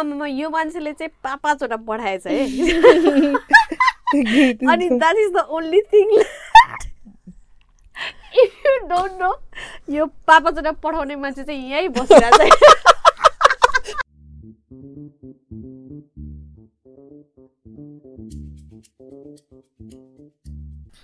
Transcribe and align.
आमामा 0.00 0.26
यो 0.26 0.50
मान्छेले 0.50 0.92
चाहिँ 0.92 1.10
पाँच 1.24 1.40
पाँचवटा 1.42 1.76
पठाएछ 1.88 2.26
है। 2.26 2.38
अनि 4.10 4.88
that 4.90 5.16
is 5.16 5.32
the 5.32 5.46
only 5.50 5.80
thing 5.92 6.08
if 8.38 8.66
you 8.66 8.76
don't 8.88 9.12
know 9.22 9.32
यो 9.94 10.06
पाँच 10.06 10.42
पाँचवटा 10.42 10.72
पठाउने 10.84 11.16
मान्छे 11.16 11.42
चाहिँ 11.42 11.70
यहीँ 11.70 11.88
बसिरहेको 11.98 12.48
छ 12.48 12.78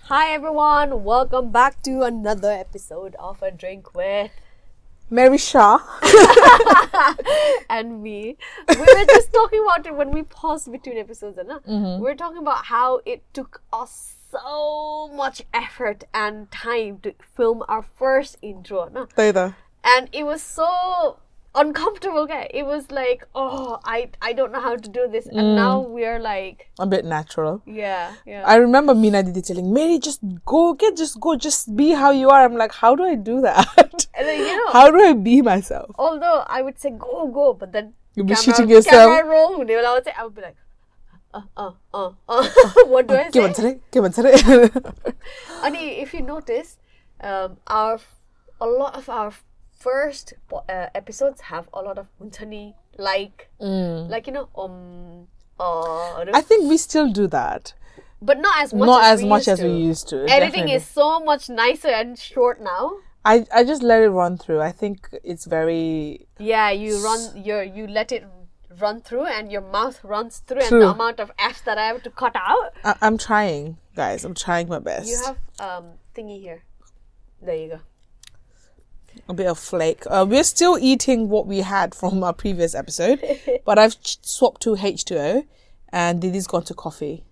Hi 0.09 0.25
everyone, 0.33 1.03
welcome 1.03 1.51
back 1.51 1.81
to 1.83 2.03
another 2.03 2.51
episode 2.51 3.15
of 3.19 3.41
A 3.43 3.51
Drink 3.51 3.93
with 3.93 4.31
Mary 5.09 5.37
Shaw. 5.37 5.79
and 7.69 8.01
me. 8.03 8.37
We 8.69 8.75
were 8.79 9.05
just 9.05 9.31
talking 9.33 9.61
about 9.63 9.85
it 9.85 9.95
when 9.95 10.11
we 10.11 10.23
paused 10.23 10.71
between 10.71 10.97
episodes, 10.97 11.37
and 11.37 11.49
Mm-hmm. 11.49 12.03
we 12.03 12.09
are 12.11 12.15
talking 12.15 12.39
about 12.39 12.65
how 12.65 13.01
it 13.05 13.23
took 13.33 13.61
us 13.71 14.15
so 14.31 15.09
much 15.13 15.41
effort 15.53 16.03
and 16.13 16.51
time 16.51 16.99
to 17.03 17.13
film 17.35 17.63
our 17.69 17.81
first 17.97 18.37
intro, 18.41 18.89
no? 18.89 19.07
There. 19.15 19.55
and 19.83 20.09
it 20.11 20.25
was 20.25 20.41
so 20.41 21.19
uncomfortable 21.57 22.25
get 22.25 22.53
It 22.53 22.65
was 22.65 22.89
like, 22.91 23.25
oh, 23.35 23.79
I 23.83 24.09
I 24.21 24.33
don't 24.33 24.51
know 24.51 24.61
how 24.61 24.75
to 24.75 24.89
do 24.89 25.07
this, 25.07 25.25
and 25.25 25.37
mm. 25.37 25.55
now 25.55 25.79
we're 25.79 26.19
like 26.19 26.69
a 26.79 26.85
bit 26.85 27.05
natural. 27.05 27.61
Yeah, 27.65 28.13
yeah. 28.25 28.43
I 28.45 28.55
remember 28.55 28.95
Mina 28.95 29.23
did 29.23 29.33
the 29.33 29.41
telling 29.41 29.73
Mary, 29.73 29.99
just 29.99 30.21
go, 30.45 30.73
get, 30.73 30.95
just 30.97 31.19
go, 31.19 31.35
just 31.35 31.75
be 31.75 31.91
how 31.91 32.11
you 32.11 32.29
are. 32.29 32.43
I'm 32.45 32.55
like, 32.55 32.73
how 32.73 32.95
do 32.95 33.03
I 33.03 33.15
do 33.15 33.41
that? 33.41 34.07
Then, 34.17 34.39
you 34.39 34.57
know, 34.57 34.71
how 34.73 34.89
do 34.91 34.99
I 34.99 35.13
be 35.13 35.41
myself? 35.41 35.91
Although 35.95 36.43
I 36.47 36.61
would 36.61 36.79
say 36.79 36.89
go, 36.91 37.27
go, 37.27 37.53
but 37.53 37.71
then 37.71 37.93
you'll 38.15 38.25
be 38.25 38.35
shooting 38.35 38.69
yourself. 38.69 39.11
Camera 39.11 39.29
roll, 39.29 39.65
they 39.65 39.75
will 39.75 39.85
always 39.85 40.05
say, 40.05 40.13
I 40.17 40.23
would 40.23 40.35
be 40.35 40.41
like. 40.41 40.55
Uh, 41.33 41.41
uh, 41.55 41.71
uh, 41.93 42.11
uh. 42.29 42.49
what 42.87 43.07
do 43.07 43.13
oh, 43.13 43.17
I 43.17 43.29
say? 43.29 43.79
and 45.63 45.75
if 46.03 46.13
you 46.13 46.21
notice, 46.21 46.77
um, 47.21 47.57
our 47.67 47.99
a 48.59 48.65
lot 48.65 48.95
of 48.95 49.09
our 49.09 49.31
first 49.77 50.33
uh, 50.51 50.87
episodes 50.95 51.41
have 51.41 51.69
a 51.73 51.81
lot 51.81 51.97
of 51.97 52.07
untani 52.21 52.73
like 52.97 53.49
like 53.59 54.27
you 54.27 54.33
know 54.33 54.49
um 54.57 55.27
uh, 55.59 56.25
I 56.33 56.41
think 56.41 56.69
we 56.69 56.77
still 56.77 57.11
do 57.11 57.25
that. 57.27 57.73
but 58.21 58.39
not 58.39 58.55
as 58.63 58.73
much 58.73 58.87
Not 58.87 59.03
as, 59.03 59.19
as 59.21 59.25
much 59.25 59.47
as 59.47 59.59
to. 59.59 59.65
we 59.67 59.73
used 59.73 60.07
to. 60.09 60.17
Editing 60.29 60.67
definitely. 60.69 60.73
is 60.73 60.85
so 60.85 61.19
much 61.19 61.49
nicer 61.49 61.87
and 61.89 62.17
short 62.17 62.61
now. 62.61 62.97
I, 63.25 63.45
I 63.53 63.63
just 63.63 63.83
let 63.83 64.01
it 64.01 64.09
run 64.09 64.37
through. 64.37 64.61
I 64.61 64.71
think 64.71 65.09
it's 65.23 65.45
very. 65.45 66.27
Yeah, 66.39 66.69
you 66.71 67.03
run 67.03 67.43
your 67.43 67.63
you 67.63 67.87
let 67.87 68.11
it 68.11 68.23
run 68.79 69.01
through 69.01 69.25
and 69.25 69.51
your 69.51 69.61
mouth 69.61 70.03
runs 70.03 70.39
through 70.39 70.61
and 70.61 70.81
the 70.81 70.91
amount 70.91 71.19
of 71.19 71.31
F's 71.39 71.61
that 71.61 71.77
I 71.77 71.87
have 71.87 72.03
to 72.03 72.09
cut 72.11 72.35
out. 72.35 72.73
I, 72.83 72.95
I'm 73.01 73.17
trying, 73.17 73.77
guys. 73.95 74.23
I'm 74.23 74.35
trying 74.35 74.67
my 74.69 74.79
best. 74.79 75.09
You 75.09 75.17
have 75.25 75.37
um 75.59 75.85
thingy 76.15 76.39
here. 76.39 76.61
There 77.41 77.55
you 77.55 77.69
go. 77.69 77.79
A 79.29 79.33
bit 79.33 79.47
of 79.47 79.59
flake. 79.59 80.03
Uh, 80.07 80.25
we're 80.27 80.43
still 80.43 80.77
eating 80.79 81.29
what 81.29 81.47
we 81.47 81.59
had 81.59 81.93
from 81.93 82.23
our 82.23 82.33
previous 82.33 82.73
episode, 82.73 83.21
but 83.65 83.77
I've 83.77 84.01
ch- 84.01 84.19
swapped 84.21 84.61
to 84.63 84.75
H2O, 84.75 85.45
and 85.89 86.21
Didi's 86.21 86.47
gone 86.47 86.63
to 86.63 86.73
coffee. 86.73 87.23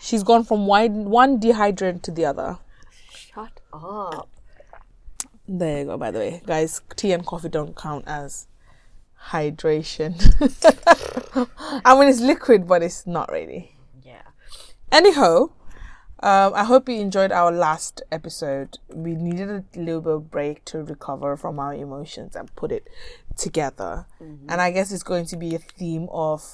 She's 0.00 0.22
gone 0.22 0.44
from 0.44 0.66
one, 0.66 1.06
one 1.06 1.38
dehydrant 1.38 2.02
to 2.02 2.10
the 2.10 2.24
other. 2.24 2.58
Shut 3.12 3.60
up. 3.72 4.28
There 5.46 5.80
you 5.80 5.84
go, 5.84 5.98
by 5.98 6.10
the 6.10 6.18
way. 6.20 6.42
Guys, 6.46 6.80
tea 6.96 7.12
and 7.12 7.26
coffee 7.26 7.48
don't 7.48 7.76
count 7.76 8.04
as 8.06 8.46
hydration. 9.28 10.14
I 11.84 11.98
mean, 11.98 12.08
it's 12.08 12.20
liquid, 12.20 12.66
but 12.66 12.82
it's 12.82 13.06
not 13.06 13.30
really. 13.30 13.74
Yeah. 14.02 14.22
Anyhow, 14.90 15.50
um, 16.22 16.52
I 16.54 16.64
hope 16.64 16.88
you 16.88 16.96
enjoyed 16.96 17.32
our 17.32 17.50
last 17.50 18.02
episode. 18.12 18.78
We 18.92 19.14
needed 19.14 19.48
a 19.48 19.64
little 19.78 20.00
bit 20.02 20.12
of 20.12 20.30
break 20.30 20.64
to 20.66 20.82
recover 20.82 21.36
from 21.36 21.58
our 21.58 21.74
emotions 21.74 22.36
and 22.36 22.54
put 22.56 22.72
it 22.72 22.88
together. 23.36 24.06
And 24.20 24.60
I 24.60 24.70
guess 24.70 24.92
it's 24.92 25.02
going 25.02 25.24
to 25.26 25.36
be 25.36 25.54
a 25.54 25.58
theme 25.58 26.08
of 26.12 26.44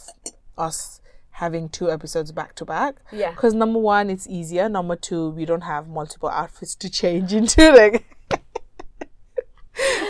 us 0.56 1.00
having 1.30 1.68
two 1.68 1.90
episodes 1.90 2.32
back 2.32 2.54
to 2.56 2.64
back. 2.64 2.96
Yeah. 3.12 3.32
Because 3.32 3.54
number 3.54 3.78
one, 3.78 4.08
it's 4.08 4.26
easier. 4.28 4.68
Number 4.68 4.96
two, 4.96 5.30
we 5.30 5.44
don't 5.44 5.62
have 5.62 5.88
multiple 5.88 6.28
outfits 6.28 6.74
to 6.76 6.88
change 6.88 7.32
into. 7.32 7.72
Like, 7.72 8.06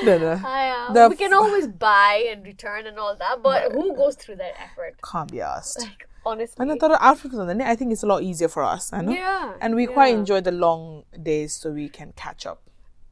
no, 0.04 0.18
no, 0.18 0.40
I, 0.44 0.86
uh, 0.94 1.08
we 1.08 1.16
can 1.16 1.32
always 1.32 1.66
buy 1.66 2.28
and 2.30 2.44
return 2.44 2.86
and 2.86 2.98
all 2.98 3.16
that, 3.16 3.42
but 3.42 3.72
who 3.72 3.96
goes 3.96 4.14
through 4.14 4.36
that 4.36 4.54
effort? 4.60 4.96
can't 5.02 5.32
be 5.32 5.40
asked. 5.40 5.80
Like 5.80 6.05
honestly. 6.26 6.56
And 6.58 6.72
I 6.72 6.76
thought 6.76 6.98
Africa, 7.00 7.56
I 7.64 7.76
think 7.76 7.92
it's 7.92 8.02
a 8.02 8.06
lot 8.06 8.22
easier 8.22 8.48
for 8.48 8.62
us. 8.62 8.92
I 8.92 9.00
know. 9.02 9.12
Yeah. 9.12 9.54
And 9.60 9.74
we 9.74 9.86
yeah. 9.86 9.94
quite 9.94 10.14
enjoy 10.14 10.40
the 10.40 10.52
long 10.52 11.04
days 11.22 11.54
so 11.54 11.70
we 11.70 11.88
can 11.88 12.12
catch 12.16 12.44
up. 12.44 12.62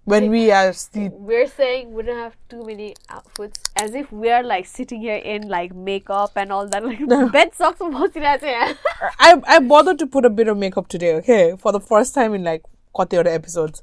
When 0.04 0.30
we 0.30 0.50
are 0.50 0.75
still. 0.75 1.08
We're 1.12 1.47
saying 1.47 1.94
we 1.94 2.03
don't 2.03 2.19
have 2.19 2.36
too 2.50 2.62
many 2.62 2.94
outfits 3.08 3.58
as 3.74 3.94
if 3.94 4.12
we 4.12 4.30
are 4.30 4.42
like 4.42 4.66
sitting 4.66 5.00
here 5.00 5.16
in 5.16 5.48
like 5.48 5.74
makeup 5.74 6.32
and 6.36 6.53
all 6.53 6.69
that. 6.69 6.84
Like, 6.84 7.00
no. 7.00 7.30
bed 7.30 7.54
socks. 7.54 7.80
I, 7.80 9.41
I 9.47 9.60
bothered 9.60 9.98
to 10.00 10.06
put 10.06 10.26
a 10.26 10.30
bit 10.30 10.48
of 10.48 10.58
makeup 10.58 10.88
today, 10.88 11.14
okay? 11.14 11.54
For 11.58 11.72
the 11.72 11.80
first 11.80 12.14
time 12.14 12.34
in 12.34 12.44
like 12.44 12.64
quite 12.92 13.14
other 13.14 13.30
episodes. 13.30 13.82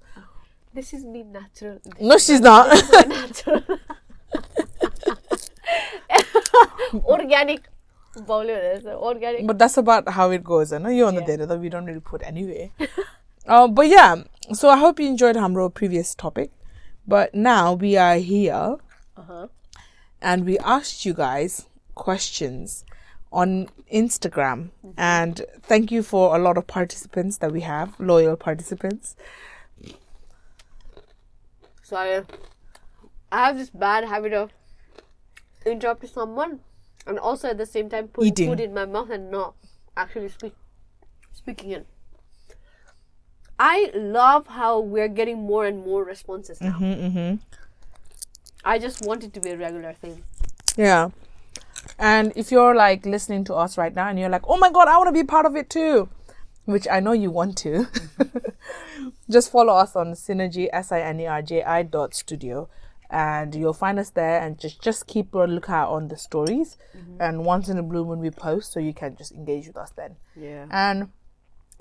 This 0.73 0.93
is 0.93 1.03
me 1.03 1.23
natural. 1.23 1.79
This 1.83 1.93
no, 1.99 2.17
she's 2.19 2.39
not. 2.39 2.69
natural. 3.07 3.63
organic 7.05 7.61
Organic. 8.17 9.47
But 9.47 9.57
that's 9.57 9.77
about 9.77 10.09
how 10.09 10.31
it 10.31 10.43
goes. 10.43 10.73
I 10.73 10.77
know 10.77 10.89
you're 10.89 11.07
on 11.07 11.13
yeah. 11.13 11.21
the 11.21 11.25
data 11.25 11.45
that 11.45 11.59
we 11.59 11.69
don't 11.69 11.85
really 11.85 11.99
put 11.99 12.21
anyway. 12.23 12.71
uh, 13.47 13.67
but 13.67 13.87
yeah, 13.87 14.23
so 14.53 14.69
I 14.69 14.77
hope 14.77 14.99
you 14.99 15.07
enjoyed 15.07 15.35
Hamro 15.35 15.73
previous 15.73 16.13
topic. 16.15 16.51
But 17.07 17.33
now 17.33 17.73
we 17.73 17.97
are 17.97 18.17
here 18.17 18.77
uh-huh. 19.17 19.47
and 20.21 20.45
we 20.45 20.57
asked 20.59 21.05
you 21.05 21.13
guys 21.13 21.67
questions 21.95 22.85
on 23.31 23.69
Instagram. 23.91 24.69
Mm-hmm. 24.85 24.91
And 24.97 25.45
thank 25.61 25.91
you 25.91 26.03
for 26.03 26.35
a 26.35 26.39
lot 26.39 26.57
of 26.57 26.67
participants 26.67 27.37
that 27.37 27.51
we 27.51 27.61
have, 27.61 27.99
loyal 27.99 28.35
participants. 28.35 29.15
Sorry. 31.81 32.23
I 33.31 33.45
have 33.47 33.57
this 33.57 33.69
bad 33.69 34.05
habit 34.05 34.33
of 34.33 34.51
interrupting 35.65 36.09
someone 36.09 36.59
and 37.05 37.19
also 37.19 37.49
at 37.49 37.57
the 37.57 37.65
same 37.65 37.89
time 37.89 38.07
put 38.07 38.25
Eating. 38.25 38.49
food 38.49 38.59
in 38.59 38.73
my 38.73 38.85
mouth 38.85 39.09
and 39.09 39.31
not 39.31 39.55
actually 39.97 40.29
speak, 40.29 40.53
speaking 41.33 41.71
it. 41.71 41.87
I 43.59 43.91
love 43.93 44.47
how 44.47 44.79
we're 44.79 45.07
getting 45.07 45.43
more 45.43 45.65
and 45.65 45.85
more 45.85 46.03
responses 46.03 46.59
now. 46.61 46.79
Mm-hmm. 46.79 47.35
I 48.63 48.79
just 48.79 49.05
want 49.05 49.23
it 49.23 49.33
to 49.33 49.39
be 49.39 49.51
a 49.51 49.57
regular 49.57 49.93
thing. 49.93 50.23
Yeah. 50.77 51.09
And 51.99 52.33
if 52.35 52.51
you're 52.51 52.75
like 52.75 53.05
listening 53.05 53.43
to 53.45 53.55
us 53.55 53.77
right 53.77 53.93
now 53.93 54.07
and 54.07 54.19
you're 54.19 54.29
like, 54.29 54.47
oh 54.47 54.57
my 54.57 54.71
god, 54.71 54.87
I 54.87 54.97
want 54.97 55.07
to 55.07 55.13
be 55.13 55.23
part 55.23 55.45
of 55.45 55.55
it 55.55 55.69
too, 55.69 56.09
which 56.65 56.87
I 56.89 56.99
know 56.99 57.11
you 57.11 57.31
want 57.31 57.57
to, 57.59 57.87
just 59.29 59.51
follow 59.51 59.73
us 59.73 59.95
on 59.95 60.13
Sinerji, 60.13 60.69
S 60.71 60.91
I 60.91 61.01
N 61.01 61.19
E 61.19 61.27
R 61.27 61.41
J 61.41 61.63
I 61.63 61.83
dot 61.83 62.13
studio. 62.13 62.69
And 63.11 63.53
you'll 63.53 63.73
find 63.73 63.99
us 63.99 64.09
there 64.11 64.39
and 64.41 64.57
just, 64.57 64.81
just 64.81 65.05
keep 65.05 65.33
a 65.35 65.39
lookout 65.39 65.89
on 65.89 66.07
the 66.07 66.15
stories. 66.17 66.77
Mm-hmm. 66.97 67.21
And 67.21 67.45
once 67.45 67.67
in 67.67 67.77
a 67.77 67.83
blue 67.83 68.05
moon, 68.05 68.19
we 68.19 68.31
post 68.31 68.71
so 68.71 68.79
you 68.79 68.93
can 68.93 69.17
just 69.17 69.33
engage 69.33 69.67
with 69.67 69.75
us 69.75 69.91
then. 69.97 70.15
Yeah. 70.35 70.65
And 70.71 71.09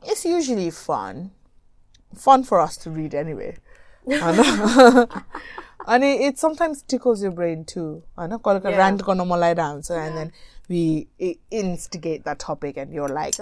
it's 0.03 0.25
usually 0.25 0.71
fun. 0.71 1.31
Fun 2.17 2.43
for 2.43 2.59
us 2.61 2.77
to 2.79 2.91
read 2.91 3.15
anyway. 3.15 3.57
And 5.87 6.05
it, 6.05 6.21
it 6.21 6.39
sometimes 6.39 6.83
tickles 6.83 7.23
your 7.23 7.31
brain 7.33 7.65
too. 7.65 8.03
I 8.17 8.27
know. 8.27 8.39
Call 8.39 8.57
it 8.57 8.65
a 8.67 8.71
Yeah. 8.71 8.77
rant 8.79 9.03
gonna 9.03 9.25
lie 9.25 9.55
down. 9.55 9.83
So 9.83 9.97
and 9.97 10.17
then 10.17 10.33
we 10.69 11.09
instigate 11.51 12.25
that 12.25 12.39
topic 12.39 12.77
and 12.77 12.93
you're 12.93 13.09
like 13.09 13.35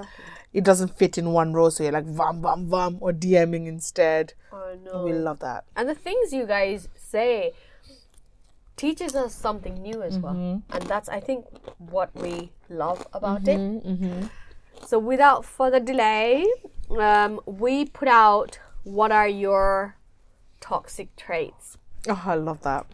it 0.53 0.65
doesn't 0.65 0.97
fit 0.97 1.19
in 1.19 1.33
one 1.33 1.53
row, 1.53 1.69
so 1.69 1.83
you're 1.83 1.93
like 1.93 2.07
vam 2.07 2.41
vam 2.41 2.69
vam 2.69 2.97
or 3.01 3.13
DMing 3.13 3.67
instead. 3.67 4.35
I 4.53 4.77
know. 4.83 5.03
We 5.05 5.13
love 5.13 5.41
that. 5.41 5.65
and 5.77 5.89
the 5.89 5.95
things 5.95 6.33
you 6.33 6.47
guys 6.47 6.89
say 6.95 7.53
teaches 8.79 9.15
us 9.21 9.35
something 9.35 9.75
new 9.83 10.03
as 10.09 10.19
well 10.19 10.35
Mm-hmm. 10.35 10.75
and 10.77 10.83
that's 10.93 11.09
i 11.09 11.21
think 11.29 11.45
what 11.95 12.11
we 12.25 12.51
love 12.83 13.07
about 13.13 13.47
it 13.55 13.61
so 14.87 14.99
without 14.99 15.45
further 15.45 15.81
delay 15.81 16.47
um, 17.09 17.41
we 17.63 17.85
put 17.85 18.09
out 18.09 18.59
what 18.85 19.11
are 19.13 19.29
your 19.29 19.97
toxic 20.61 21.15
traits 21.17 21.77
Oh, 22.09 22.23
I 22.25 22.35
love 22.37 22.63
that. 22.63 22.87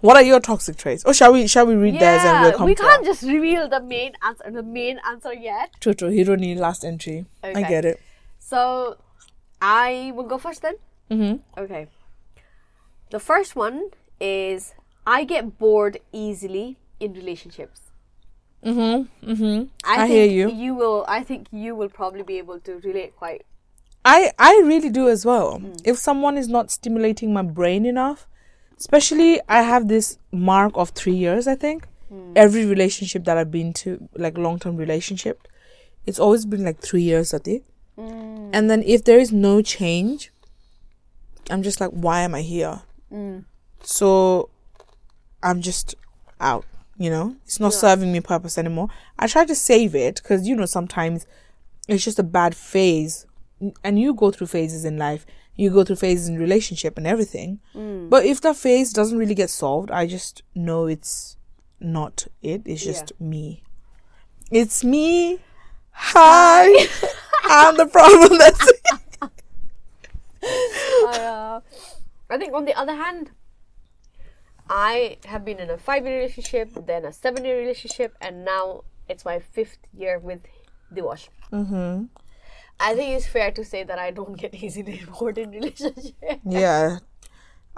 What 0.00 0.16
are 0.16 0.22
your 0.22 0.38
toxic 0.40 0.76
traits? 0.76 1.04
Or 1.04 1.12
shall 1.12 1.32
we 1.32 1.46
shall 1.48 1.66
we 1.66 1.74
read 1.74 1.98
theirs 2.00 2.22
and 2.24 2.40
we'll 2.40 2.50
yeah 2.52 2.56
come 2.56 2.66
we 2.66 2.74
can't 2.76 3.04
just 3.04 3.22
reveal 3.22 3.68
the 3.68 3.80
main 3.80 4.12
answer 4.22 4.50
the 4.50 4.62
main 4.62 5.00
answer 5.10 5.32
yet 5.34 5.70
True, 5.80 5.92
true. 5.94 6.08
Hero 6.10 6.36
need 6.36 6.58
last 6.58 6.84
entry. 6.84 7.26
I 7.42 7.62
get 7.62 7.84
it. 7.84 8.00
so 8.38 8.96
i 9.60 10.12
will 10.14 10.28
go 10.34 10.38
first 10.38 10.62
then 10.62 10.76
Mm-hmm. 11.10 11.60
Okay. 11.64 11.86
The 13.10 13.20
first 13.20 13.54
one 13.56 13.90
is 14.20 14.74
I 15.06 15.24
get 15.24 15.58
bored 15.58 15.98
easily 16.12 16.78
in 17.00 17.12
relationships. 17.12 17.80
Mm-hmm. 18.64 19.30
Mm-hmm. 19.30 19.68
I, 19.84 19.94
I 19.94 19.96
think 19.98 20.10
hear 20.10 20.26
you. 20.26 20.50
You 20.50 20.74
will. 20.74 21.04
I 21.08 21.22
think 21.22 21.46
you 21.52 21.74
will 21.74 21.88
probably 21.88 22.22
be 22.22 22.38
able 22.38 22.58
to 22.60 22.78
relate 22.78 23.14
quite. 23.16 23.44
I 24.04 24.32
I 24.38 24.62
really 24.64 24.90
do 24.90 25.08
as 25.08 25.24
well. 25.24 25.60
If 25.84 25.98
someone 25.98 26.36
is 26.36 26.48
not 26.48 26.70
stimulating 26.70 27.32
my 27.32 27.42
brain 27.42 27.86
enough, 27.86 28.26
especially 28.78 29.40
I 29.48 29.62
have 29.62 29.88
this 29.88 30.18
mark 30.32 30.72
of 30.74 30.90
three 30.90 31.14
years. 31.14 31.46
I 31.46 31.54
think 31.54 31.86
every 32.34 32.64
relationship 32.64 33.24
that 33.24 33.36
I've 33.36 33.50
been 33.50 33.72
to, 33.74 34.08
like 34.14 34.38
long 34.38 34.58
term 34.58 34.76
relationship, 34.76 35.46
it's 36.06 36.18
always 36.18 36.44
been 36.46 36.64
like 36.64 36.80
three 36.80 37.02
years. 37.02 37.34
Ati. 37.34 37.62
And 38.52 38.70
then 38.70 38.82
if 38.82 39.04
there 39.04 39.18
is 39.18 39.32
no 39.32 39.62
change, 39.62 40.32
I'm 41.50 41.62
just 41.62 41.80
like, 41.80 41.90
why 41.90 42.20
am 42.22 42.34
I 42.34 42.42
here? 42.42 42.82
So 43.86 44.50
I'm 45.44 45.62
just 45.62 45.94
out. 46.40 46.64
You 46.98 47.10
know, 47.10 47.36
it's 47.44 47.60
not 47.60 47.72
Yeah. 47.72 47.78
serving 47.78 48.10
me 48.12 48.20
purpose 48.20 48.56
anymore. 48.58 48.88
I 49.18 49.26
try 49.26 49.44
to 49.44 49.54
save 49.54 49.94
it 49.94 50.16
because 50.22 50.48
you 50.48 50.56
know 50.56 50.66
sometimes 50.66 51.26
it's 51.88 52.02
just 52.02 52.18
a 52.18 52.22
bad 52.22 52.54
phase, 52.56 53.26
and 53.84 53.98
you 53.98 54.12
go 54.14 54.30
through 54.30 54.46
phases 54.48 54.84
in 54.84 54.96
life. 54.96 55.24
You 55.54 55.70
go 55.70 55.84
through 55.84 55.96
phases 55.96 56.28
in 56.28 56.38
relationship 56.38 56.96
and 56.98 57.06
everything. 57.06 57.60
But 57.74 58.24
if 58.24 58.40
that 58.40 58.56
phase 58.56 58.92
doesn't 58.92 59.18
really 59.18 59.34
get 59.34 59.50
solved, 59.50 59.90
I 59.90 60.06
just 60.06 60.42
know 60.54 60.86
it's 60.86 61.36
not 61.80 62.26
it. 62.42 62.62
It's 62.64 62.82
just 62.82 63.12
me. 63.20 63.62
It's 64.50 64.82
me. 64.82 65.38
Hi. 65.92 66.88
I'm 67.44 67.76
the 67.76 67.86
problem. 67.86 68.38
That's 68.38 68.68
it. 68.68 68.80
I, 70.42 71.18
uh, 71.20 71.60
I 72.30 72.38
think 72.38 72.52
on 72.54 72.64
the 72.64 72.74
other 72.74 72.94
hand, 72.94 73.30
I 74.68 75.18
have 75.26 75.44
been 75.44 75.58
in 75.58 75.70
a 75.70 75.78
five-year 75.78 76.16
relationship, 76.16 76.70
then 76.86 77.04
a 77.04 77.12
seven-year 77.12 77.58
relationship, 77.58 78.14
and 78.20 78.44
now 78.44 78.84
it's 79.08 79.24
my 79.24 79.38
fifth 79.38 79.78
year 79.96 80.18
with 80.18 80.42
Diwash. 80.94 81.28
Mm-hmm. 81.52 82.04
I 82.78 82.94
think 82.94 83.16
it's 83.16 83.26
fair 83.26 83.50
to 83.52 83.64
say 83.64 83.84
that 83.84 83.98
I 83.98 84.10
don't 84.10 84.36
get 84.36 84.54
easily 84.62 85.02
bored 85.18 85.38
in 85.38 85.50
relationships. 85.50 86.12
Yeah. 86.44 86.98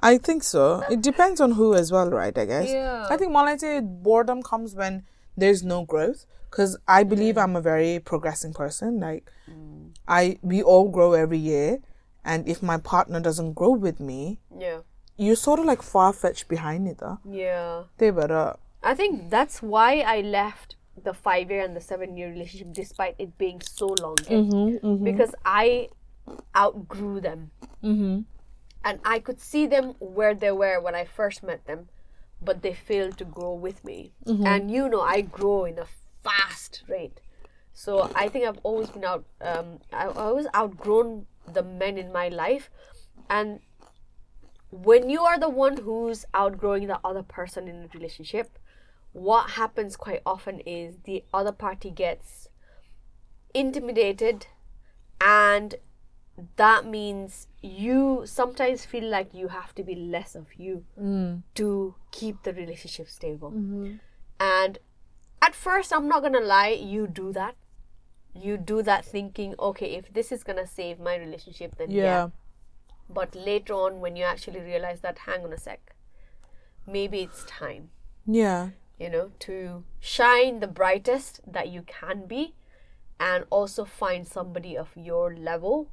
I 0.01 0.19
think 0.19 0.45
so. 0.45 0.83
It 0.89 1.03
depends 1.03 1.41
on 1.41 1.53
who 1.53 1.75
as 1.75 1.91
well, 1.91 2.11
right? 2.11 2.37
I 2.37 2.45
guess. 2.45 2.71
Yeah. 2.71 3.07
I 3.11 3.17
think 3.17 3.33
Malaite 3.33 4.03
boredom 4.03 4.43
comes 4.43 4.75
when 4.75 5.05
there's 5.37 5.65
no 5.65 5.85
growth. 5.85 6.25
Because 6.51 6.79
I 6.89 7.03
believe 7.03 7.37
I'm 7.37 7.57
a 7.57 7.61
very 7.61 7.99
progressing 7.99 8.55
person. 8.55 9.01
Like, 9.01 9.31
I 10.07 10.39
we 10.41 10.63
all 10.63 10.89
grow 10.89 11.13
every 11.13 11.37
year, 11.37 11.79
and 12.25 12.49
if 12.49 12.63
my 12.63 12.79
partner 12.79 13.21
doesn't 13.21 13.53
grow 13.53 13.73
with 13.73 14.01
me, 14.01 14.39
Yeah, 14.59 14.79
you're 15.19 15.37
sort 15.37 15.59
of 15.61 15.67
like 15.67 15.83
far 15.83 16.13
fetched 16.13 16.49
behind 16.49 16.89
it. 16.89 16.99
Though. 16.99 17.19
yeah. 17.29 17.83
They 17.99 18.11
better. 18.11 18.57
I 18.83 18.95
think 18.95 19.29
that's 19.31 19.61
why 19.61 19.91
I 20.01 20.21
left 20.21 20.77
the 21.05 21.13
five-year 21.13 21.63
and 21.65 21.75
the 21.77 21.81
seven-year 21.81 22.31
relationship, 22.31 22.73
despite 22.73 23.15
it 23.19 23.37
being 23.39 23.61
so 23.61 23.89
long, 24.01 24.17
eh? 24.29 24.79
because 25.05 25.35
I 25.45 25.89
outgrew 26.57 27.21
them. 27.21 27.51
Mm-hmm. 27.85 28.21
and 28.85 29.01
I 29.05 29.19
could 29.21 29.41
see 29.41 29.67
them 29.67 29.95
where 30.01 30.35
they 30.35 30.51
were 30.53 30.81
when 30.81 30.95
I 30.95 31.05
first 31.05 31.43
met 31.43 31.67
them, 31.67 31.89
but 32.43 32.63
they 32.63 32.73
failed 32.75 33.17
to 33.19 33.25
grow 33.25 33.55
with 33.55 33.85
me. 33.85 34.13
And 34.27 34.71
you 34.71 34.89
know, 34.89 35.01
I 35.01 35.21
grow 35.23 35.65
in 35.65 35.79
a 35.79 35.87
fast 36.25 36.83
rate, 36.89 37.21
so 37.73 38.11
I 38.15 38.29
think 38.29 38.47
I've 38.47 38.59
always 38.63 38.91
been 38.91 39.05
out. 39.05 39.25
Um, 39.41 39.79
I 39.93 40.05
I 40.07 40.29
always 40.31 40.47
outgrown 40.55 41.27
the 41.53 41.63
men 41.63 41.99
in 41.99 42.13
my 42.13 42.29
life, 42.29 42.71
and 43.31 43.61
when 44.71 45.09
you 45.09 45.23
are 45.23 45.39
the 45.39 45.49
one 45.49 45.79
who's 45.79 46.25
outgrowing 46.35 46.87
the 46.87 47.01
other 47.05 47.23
person 47.23 47.69
in 47.69 47.85
a 47.85 47.89
relationship, 47.95 48.59
what 49.13 49.51
happens 49.51 49.97
quite 49.97 50.23
often 50.27 50.61
is 50.61 50.99
the 51.05 51.25
other 51.33 51.53
party 51.53 51.91
gets 51.91 52.49
intimidated 53.55 54.47
and 55.21 55.77
that 56.57 56.87
means 56.87 57.49
you 57.63 58.23
sometimes 58.25 58.85
feel 58.85 59.05
like 59.05 59.35
you 59.35 59.49
have 59.49 59.75
to 59.75 59.83
be 59.83 59.95
less 59.95 60.35
of 60.35 60.47
you 60.57 60.85
mm. 61.01 61.43
to 61.55 61.95
keep 62.13 62.43
the 62.45 62.53
relationship 62.53 63.09
stable. 63.09 63.51
Mm-hmm. 63.51 63.95
And 64.39 64.79
at 65.43 65.55
first, 65.55 65.93
I'm 65.93 66.09
not 66.09 66.23
gonna 66.23 66.41
lie, 66.41 66.69
you 66.69 67.09
do 67.09 67.33
that. 67.33 67.57
You 68.35 68.57
do 68.57 68.83
that 68.83 69.05
thinking, 69.05 69.55
okay, 69.59 69.97
if 69.97 70.13
this 70.13 70.31
is 70.31 70.45
gonna 70.45 70.67
save 70.67 71.01
my 71.01 71.17
relationship, 71.17 71.77
then 71.77 71.91
yeah. 71.91 72.03
Yeah. 72.05 72.29
But 73.11 73.35
later 73.35 73.73
on, 73.75 74.01
when 74.01 74.17
you 74.17 74.25
actually 74.25 74.61
realize 74.61 75.01
that, 75.01 75.19
hang 75.21 75.45
on 75.45 75.53
a 75.53 75.59
sec, 75.59 75.95
maybe 76.87 77.21
it's 77.23 77.45
time, 77.45 77.91
Yeah. 78.27 78.71
you 78.99 79.09
know, 79.11 79.33
to 79.41 79.85
shine 80.01 80.61
the 80.61 80.67
brightest 80.67 81.41
that 81.51 81.69
you 81.69 81.83
can 81.83 82.27
be 82.27 82.55
and 83.21 83.45
also 83.51 83.85
find 83.85 84.27
somebody 84.27 84.77
of 84.77 84.91
your 84.97 85.35
level. 85.35 85.89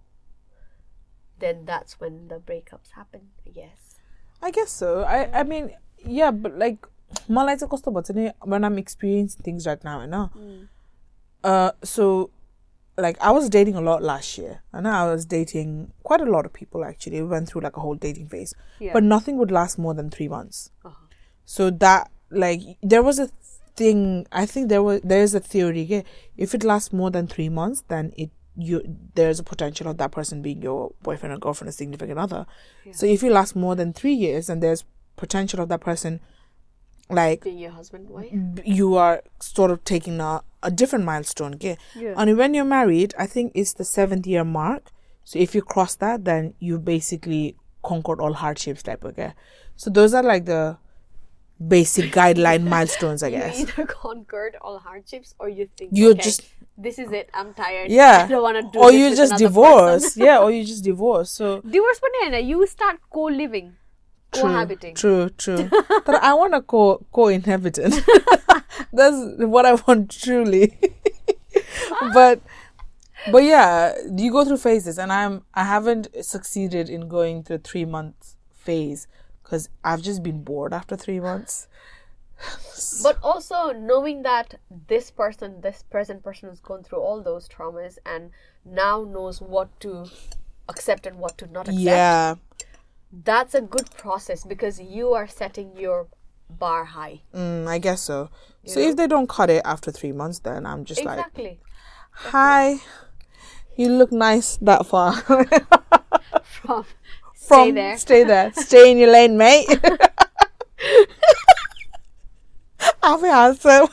Then 1.39 1.65
that's 1.65 1.99
when 1.99 2.27
the 2.27 2.39
breakups 2.39 2.91
happen, 2.95 3.29
I 3.45 3.49
guess. 3.49 3.95
I 4.41 4.51
guess 4.51 4.71
so. 4.71 5.03
I 5.03 5.39
I 5.39 5.43
mean, 5.43 5.71
yeah, 6.05 6.31
but 6.31 6.57
like 6.57 6.85
Malaita 7.29 7.67
Costa 7.69 7.91
Botany, 7.91 8.31
when 8.43 8.63
I'm 8.63 8.77
experiencing 8.77 9.41
things 9.43 9.65
right 9.67 9.83
now, 9.83 9.99
I 9.99 10.05
know. 10.05 10.29
Uh, 11.43 11.71
so 11.83 12.29
like 12.97 13.17
I 13.21 13.31
was 13.31 13.49
dating 13.49 13.75
a 13.75 13.81
lot 13.81 14.01
last 14.01 14.37
year, 14.37 14.61
and 14.71 14.87
I 14.87 15.05
was 15.11 15.25
dating 15.25 15.91
quite 16.03 16.21
a 16.21 16.25
lot 16.25 16.45
of 16.45 16.53
people 16.53 16.85
actually. 16.85 17.21
We 17.21 17.27
went 17.27 17.49
through 17.49 17.61
like 17.61 17.77
a 17.77 17.81
whole 17.81 17.95
dating 17.95 18.27
phase, 18.29 18.53
Yeah. 18.79 18.93
but 18.93 19.03
nothing 19.03 19.37
would 19.37 19.51
last 19.51 19.77
more 19.77 19.93
than 19.93 20.09
three 20.09 20.27
months. 20.27 20.71
Uh-huh. 20.83 20.95
So 21.45 21.69
that 21.69 22.09
like 22.31 22.61
there 22.81 23.03
was 23.03 23.19
a 23.19 23.29
thing. 23.75 24.25
I 24.31 24.45
think 24.45 24.69
there 24.69 24.81
was 24.83 25.01
there 25.01 25.21
is 25.21 25.35
a 25.35 25.39
theory. 25.39 25.81
yeah, 25.81 26.01
If 26.37 26.53
it 26.55 26.63
lasts 26.63 26.93
more 26.93 27.11
than 27.11 27.27
three 27.27 27.49
months, 27.49 27.83
then 27.87 28.13
it 28.17 28.29
you 28.57 28.81
there's 29.15 29.39
a 29.39 29.43
potential 29.43 29.87
of 29.89 29.97
that 29.97 30.11
person 30.11 30.41
being 30.41 30.61
your 30.61 30.93
boyfriend 31.03 31.33
or 31.35 31.37
girlfriend 31.39 31.69
or 31.69 31.73
significant 31.73 32.17
other. 32.17 32.45
So 32.93 33.05
if 33.05 33.21
you 33.21 33.29
last 33.29 33.55
more 33.55 33.75
than 33.75 33.91
three 33.91 34.13
years, 34.13 34.49
and 34.49 34.63
there's 34.63 34.85
potential 35.17 35.59
of 35.59 35.67
that 35.69 35.81
person, 35.81 36.21
like 37.09 37.43
Being 37.43 37.59
your 37.59 37.71
husband, 37.71 38.09
wife. 38.09 38.31
you 38.65 38.95
are 38.95 39.21
sort 39.39 39.71
of 39.71 39.83
taking 39.83 40.19
a, 40.19 40.41
a 40.63 40.71
different 40.71 41.05
milestone. 41.05 41.55
Okay? 41.55 41.77
Yeah. 41.95 42.13
And 42.17 42.37
when 42.37 42.53
you're 42.53 42.65
married, 42.65 43.13
I 43.19 43.27
think 43.27 43.51
it's 43.55 43.73
the 43.73 43.83
seventh 43.85 44.25
year 44.27 44.43
mark. 44.43 44.91
So 45.23 45.39
if 45.39 45.53
you 45.55 45.61
cross 45.61 45.95
that, 45.97 46.25
then 46.25 46.53
you 46.59 46.79
basically 46.79 47.55
conquered 47.83 48.19
all 48.19 48.33
hardships 48.33 48.81
type. 48.83 49.03
Okay. 49.05 49.33
So 49.75 49.89
those 49.89 50.13
are 50.13 50.23
like 50.23 50.45
the 50.45 50.77
basic 51.67 52.11
guideline 52.11 52.63
milestones, 52.75 53.23
I 53.23 53.27
You 53.27 53.37
guess. 53.37 53.59
either 53.59 53.85
conquered 53.85 54.57
all 54.61 54.79
hardships 54.79 55.33
or 55.39 55.49
you 55.49 55.69
think 55.77 55.91
You 55.93 56.11
okay, 56.11 56.21
just 56.21 56.41
this 56.77 56.99
is 56.99 57.11
it. 57.11 57.29
I'm 57.33 57.53
tired. 57.53 57.89
yeah, 57.89 58.23
I 58.25 58.27
don't 58.27 58.43
want 58.43 58.57
to 58.57 58.69
do 58.71 58.79
or 58.83 58.91
you 58.91 59.15
just 59.15 59.37
divorce. 59.37 60.17
yeah, 60.17 60.39
or 60.39 60.51
you 60.55 60.65
just 60.65 60.83
divorce. 60.83 61.29
So 61.31 61.61
Divorce 61.61 62.01
banana. 62.01 62.39
You 62.39 62.65
start 62.67 62.99
co-living, 63.09 63.75
cohabiting. 64.41 64.95
True, 64.95 65.29
true. 65.29 65.69
but 66.05 66.15
I 66.15 66.33
want 66.33 66.53
a 66.53 66.61
co 66.61 67.05
co-inhabitant. 67.11 67.95
That's 68.93 69.15
what 69.39 69.65
I 69.65 69.75
want 69.87 70.11
truly. 70.11 70.77
but 72.13 72.41
but 73.31 73.43
yeah, 73.43 73.95
you 74.15 74.31
go 74.31 74.45
through 74.45 74.57
phases, 74.57 74.97
and 74.97 75.11
I'm 75.11 75.43
I 75.53 75.63
haven't 75.63 76.07
succeeded 76.23 76.89
in 76.89 77.07
going 77.07 77.43
through 77.43 77.59
three 77.59 77.85
month 77.85 78.35
phase 78.53 79.07
because 79.43 79.69
I've 79.83 80.01
just 80.01 80.23
been 80.23 80.43
bored 80.43 80.73
after 80.73 80.95
three 80.95 81.19
months. 81.19 81.67
But 83.01 83.17
also 83.23 83.71
knowing 83.71 84.23
that 84.23 84.59
this 84.87 85.09
person, 85.09 85.61
this 85.61 85.83
present 85.83 86.23
person, 86.23 86.49
has 86.49 86.59
gone 86.59 86.83
through 86.83 86.99
all 86.99 87.21
those 87.21 87.47
traumas 87.47 87.97
and 88.05 88.31
now 88.65 89.03
knows 89.03 89.41
what 89.41 89.79
to 89.81 90.05
accept 90.67 91.05
and 91.05 91.17
what 91.17 91.37
to 91.37 91.47
not 91.47 91.67
accept. 91.67 91.79
Yeah, 91.79 92.35
That's 93.11 93.53
a 93.55 93.61
good 93.61 93.89
process 93.91 94.43
because 94.43 94.79
you 94.79 95.13
are 95.13 95.27
setting 95.27 95.75
your 95.77 96.07
bar 96.49 96.85
high. 96.85 97.21
mm, 97.33 97.67
I 97.67 97.77
guess 97.79 98.01
so. 98.01 98.29
So 98.65 98.79
know? 98.79 98.89
if 98.89 98.95
they 98.97 99.07
don't 99.07 99.27
cut 99.29 99.49
it 99.49 99.61
after 99.65 99.91
three 99.91 100.11
months, 100.11 100.39
then 100.39 100.65
I'm 100.65 100.85
just 100.85 101.03
like, 101.05 101.19
Exactly. 101.19 101.59
hi, 102.11 102.77
you 103.75 103.89
look 103.89 104.11
nice 104.11 104.57
that 104.57 104.85
far. 104.85 105.13
From, 106.43 106.85
From 107.35 107.35
stay 107.35 107.71
there. 107.71 107.97
Stay 107.97 108.23
there. 108.23 108.53
Stay 108.53 108.91
in 108.91 108.97
your 108.97 109.11
lane, 109.11 109.37
mate. 109.37 109.67
I'll 113.03 113.21
be 113.21 113.27
handsome. 113.27 113.87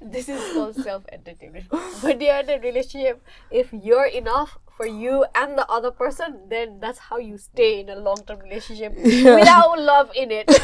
This 0.00 0.28
is 0.28 0.52
called 0.52 0.74
self 0.76 1.04
entertainment. 1.12 1.66
When 2.02 2.20
you're 2.20 2.38
in 2.38 2.50
a 2.50 2.58
relationship, 2.58 3.22
if 3.50 3.72
you're 3.72 4.06
enough 4.06 4.58
for 4.78 4.86
you 4.86 5.26
and 5.34 5.58
the 5.58 5.66
other 5.68 5.90
person, 5.90 6.38
then 6.48 6.78
that's 6.80 6.98
how 7.00 7.18
you 7.18 7.36
stay 7.36 7.80
in 7.80 7.88
a 7.90 7.96
long 7.96 8.16
term 8.24 8.38
relationship 8.38 8.94
without 9.04 9.78
love 9.78 10.10
in 10.14 10.30
it. 10.30 10.46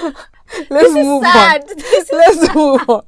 Let's 0.00 0.70
this 0.70 0.88
is 0.88 1.06
move 1.06 1.22
sad. 1.22 1.62
on. 1.62 1.68
This 1.76 2.10
Let's 2.10 2.54
move 2.54 2.88
on. 2.88 3.04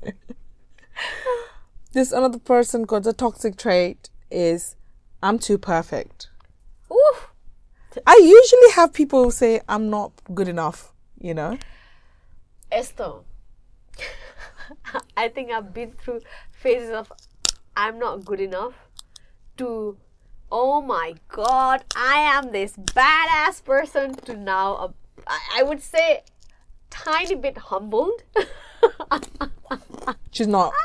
This 1.92 2.12
another 2.12 2.38
person 2.38 2.82
got 2.82 3.06
a 3.06 3.14
toxic 3.14 3.56
trait 3.56 4.10
is 4.30 4.76
I'm 5.22 5.38
too 5.38 5.56
perfect. 5.56 6.28
Oof. 6.92 7.30
I 8.06 8.20
usually 8.22 8.70
have 8.74 8.92
people 8.92 9.30
say 9.30 9.62
I'm 9.66 9.88
not 9.88 10.12
good 10.34 10.48
enough, 10.48 10.92
you 11.18 11.32
know? 11.32 11.56
Esther, 12.70 13.12
I 15.16 15.28
think 15.28 15.50
I've 15.50 15.72
been 15.72 15.92
through 15.92 16.20
phases 16.52 16.90
of 16.90 17.10
I'm 17.74 17.98
not 17.98 18.26
good 18.26 18.40
enough 18.40 18.74
to 19.57 19.97
oh 20.51 20.81
my 20.81 21.15
god, 21.27 21.83
I 21.95 22.17
am 22.19 22.51
this 22.51 22.75
badass 22.77 23.63
person 23.63 24.13
to 24.25 24.35
now 24.35 24.75
uh, 24.75 24.89
I, 25.27 25.39
I 25.59 25.63
would 25.63 25.81
say 25.81 26.23
tiny 26.89 27.35
bit 27.35 27.57
humbled. 27.57 28.23
She's 30.31 30.47
not. 30.47 30.73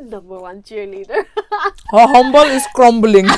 Number 0.00 0.38
one 0.38 0.62
cheerleader. 0.62 1.26
Her 1.90 2.06
humble 2.16 2.48
is 2.58 2.66
crumbling. 2.74 3.28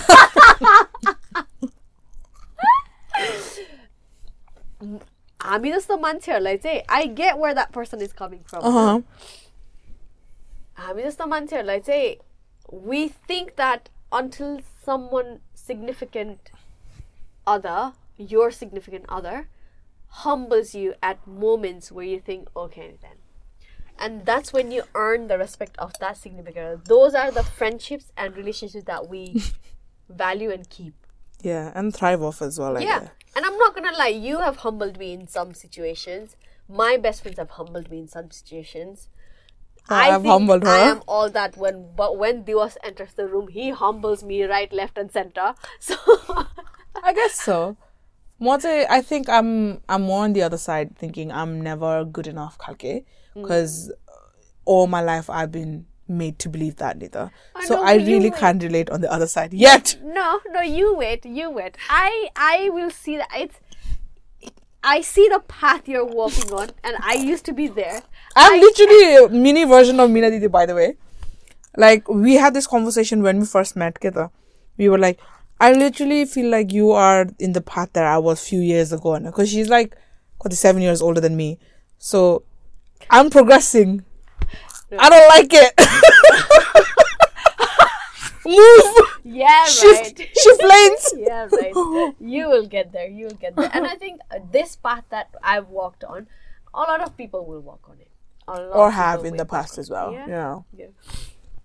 हामी 5.42 5.70
जस्तो 5.72 5.96
मान्छेहरूलाई 5.98 6.56
चाहिँ 6.56 6.80
I 6.96 7.06
get 7.18 7.34
where 7.36 7.54
that 7.54 7.72
person 7.74 8.02
is 8.02 8.12
coming 8.18 8.38
from 8.50 8.62
uh-huh. 8.68 9.02
हामी 10.78 11.02
जस्तो 11.02 11.26
मान्छेहरूलाई 11.26 11.80
चाहिँ 11.80 12.16
we 12.72 13.08
think 13.08 13.56
that 13.56 13.88
until 14.10 14.60
someone 14.84 15.40
significant 15.54 16.50
other, 17.46 17.92
your 18.16 18.50
significant 18.50 19.04
other, 19.08 19.48
humbles 20.08 20.74
you 20.74 20.94
at 21.02 21.26
moments 21.26 21.90
where 21.90 22.04
you 22.04 22.20
think, 22.20 22.48
okay, 22.56 22.94
then. 23.02 23.16
And 23.98 24.26
that's 24.26 24.52
when 24.52 24.70
you 24.72 24.84
earn 24.94 25.28
the 25.28 25.38
respect 25.38 25.76
of 25.78 25.92
that 26.00 26.16
significant 26.16 26.66
other. 26.66 26.80
Those 26.84 27.14
are 27.14 27.30
the 27.30 27.42
friendships 27.42 28.12
and 28.16 28.36
relationships 28.36 28.84
that 28.84 29.08
we 29.08 29.42
value 30.08 30.50
and 30.50 30.68
keep. 30.68 30.94
Yeah, 31.42 31.72
and 31.74 31.94
thrive 31.94 32.22
off 32.22 32.42
as 32.42 32.58
well. 32.58 32.76
I 32.76 32.80
yeah. 32.80 33.00
guess. 33.00 33.10
And 33.36 33.46
I'm 33.46 33.56
not 33.58 33.74
gonna 33.74 33.96
lie, 33.96 34.08
you 34.08 34.40
have 34.40 34.56
humbled 34.58 34.98
me 34.98 35.12
in 35.12 35.26
some 35.26 35.54
situations. 35.54 36.36
My 36.68 36.96
best 36.96 37.22
friends 37.22 37.38
have 37.38 37.50
humbled 37.50 37.90
me 37.90 37.98
in 37.98 38.08
some 38.08 38.30
situations. 38.30 39.08
I 39.89 40.09
I've 40.11 40.21
think 40.21 40.31
humbled 40.31 40.63
her. 40.63 40.69
I 40.69 40.79
am 40.89 41.01
all 41.07 41.29
that 41.29 41.57
when 41.57 41.89
but 41.95 42.17
when 42.17 42.43
Diwas 42.43 42.77
enters 42.83 43.13
the 43.13 43.27
room, 43.27 43.47
he 43.47 43.69
humbles 43.71 44.23
me 44.23 44.43
right, 44.43 44.71
left, 44.71 44.97
and 44.97 45.11
center. 45.11 45.53
So 45.79 45.95
I 47.03 47.13
guess 47.13 47.39
so. 47.39 47.77
More 48.39 48.57
to- 48.59 48.91
I 48.91 49.01
think 49.01 49.29
I'm 49.29 49.81
I'm 49.89 50.03
more 50.03 50.23
on 50.23 50.33
the 50.33 50.43
other 50.43 50.57
side, 50.57 50.95
thinking 50.97 51.31
I'm 51.31 51.61
never 51.61 52.05
good 52.05 52.27
enough, 52.27 52.57
Kalke, 52.57 53.03
Mm. 53.35 53.41
because 53.43 53.91
all 54.65 54.87
my 54.87 55.01
life 55.01 55.29
I've 55.29 55.51
been 55.51 55.85
made 56.07 56.39
to 56.39 56.49
believe 56.49 56.77
that 56.77 56.97
neither. 56.97 57.31
I 57.55 57.65
so 57.65 57.75
know, 57.75 57.83
I 57.83 57.95
really 57.95 58.31
can't 58.31 58.61
relate 58.63 58.89
on 58.89 59.01
the 59.01 59.11
other 59.11 59.27
side 59.27 59.53
yet. 59.53 59.97
no, 60.03 60.39
no, 60.51 60.61
you 60.61 60.95
wait, 60.95 61.25
you 61.25 61.49
wait. 61.49 61.75
I 61.89 62.29
I 62.35 62.69
will 62.69 62.89
see 62.91 63.17
that 63.17 63.27
it's. 63.35 63.55
I 64.83 65.01
see 65.01 65.27
the 65.27 65.39
path 65.39 65.87
you're 65.87 66.05
walking 66.05 66.51
on, 66.53 66.69
and 66.83 66.95
I 67.01 67.15
used 67.15 67.45
to 67.45 67.53
be 67.53 67.67
there. 67.67 68.01
I'm 68.35 68.59
literally 68.59 69.15
a 69.15 69.29
mini 69.29 69.65
version 69.65 69.99
of 69.99 70.09
Mina 70.09 70.29
Didi, 70.29 70.47
by 70.47 70.65
the 70.65 70.75
way. 70.75 70.97
Like 71.75 72.07
we 72.07 72.35
had 72.35 72.53
this 72.53 72.67
conversation 72.67 73.21
when 73.21 73.39
we 73.39 73.45
first 73.45 73.75
met, 73.75 73.99
Keta. 73.99 74.31
We 74.77 74.89
were 74.89 74.97
like, 74.97 75.19
I 75.59 75.73
literally 75.73 76.25
feel 76.25 76.49
like 76.49 76.71
you 76.71 76.91
are 76.91 77.27
in 77.39 77.53
the 77.53 77.61
path 77.61 77.93
that 77.93 78.05
I 78.05 78.17
was 78.19 78.47
few 78.47 78.59
years 78.59 78.93
ago, 78.93 79.19
because 79.19 79.49
she's 79.49 79.69
like, 79.69 79.95
seven 80.51 80.81
years 80.81 81.01
older 81.01 81.19
than 81.19 81.35
me. 81.35 81.59
So 81.97 82.43
I'm 83.09 83.29
progressing. 83.29 84.05
I 84.97 85.09
don't 85.09 85.27
like 85.29 85.49
it. 85.51 85.73
Move, 88.47 89.19
Yeah, 89.23 89.65
shift, 89.65 90.19
right. 90.19 90.29
shift 90.37 90.63
lanes. 90.63 91.13
yeah, 91.27 91.47
right. 91.51 92.15
You 92.19 92.47
will 92.49 92.65
get 92.65 92.91
there. 92.91 93.07
You 93.07 93.25
will 93.25 93.35
get 93.35 93.55
there. 93.55 93.69
And 93.73 93.85
I 93.85 93.95
think 93.95 94.21
uh, 94.31 94.39
this 94.51 94.75
path 94.75 95.03
that 95.09 95.29
I've 95.43 95.67
walked 95.67 96.03
on, 96.03 96.27
a 96.73 96.79
lot 96.79 97.01
of 97.01 97.17
people 97.17 97.45
will 97.45 97.59
walk 97.61 97.87
on 97.89 97.99
it. 97.99 98.09
A 98.47 98.61
lot 98.61 98.75
Or 98.75 98.91
have 98.91 99.25
in 99.25 99.35
the 99.35 99.45
past 99.45 99.77
as 99.77 99.89
well. 99.89 100.13
Yeah. 100.13 100.27
Yeah. 100.27 100.59
yeah. 100.77 100.85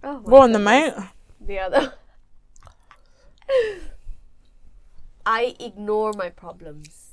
Oh, 0.03 0.19
Go 0.19 0.37
on 0.39 0.53
the 0.53 0.59
mate. 0.59 0.95
The 1.41 1.59
other. 1.61 1.95
I 5.25 5.55
ignore 5.61 6.13
my 6.15 6.31
problems. 6.31 7.13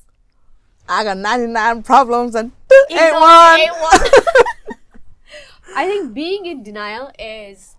I 0.88 1.04
got 1.04 1.18
99 1.18 1.84
problems 1.84 2.34
and 2.34 2.52
ain't 2.90 3.14
one. 3.14 3.60
ain't 3.60 3.72
one. 3.74 4.00
I 5.76 5.86
think 5.86 6.16
being 6.16 6.48
in 6.48 6.64
denial 6.64 7.12
is, 7.20 7.76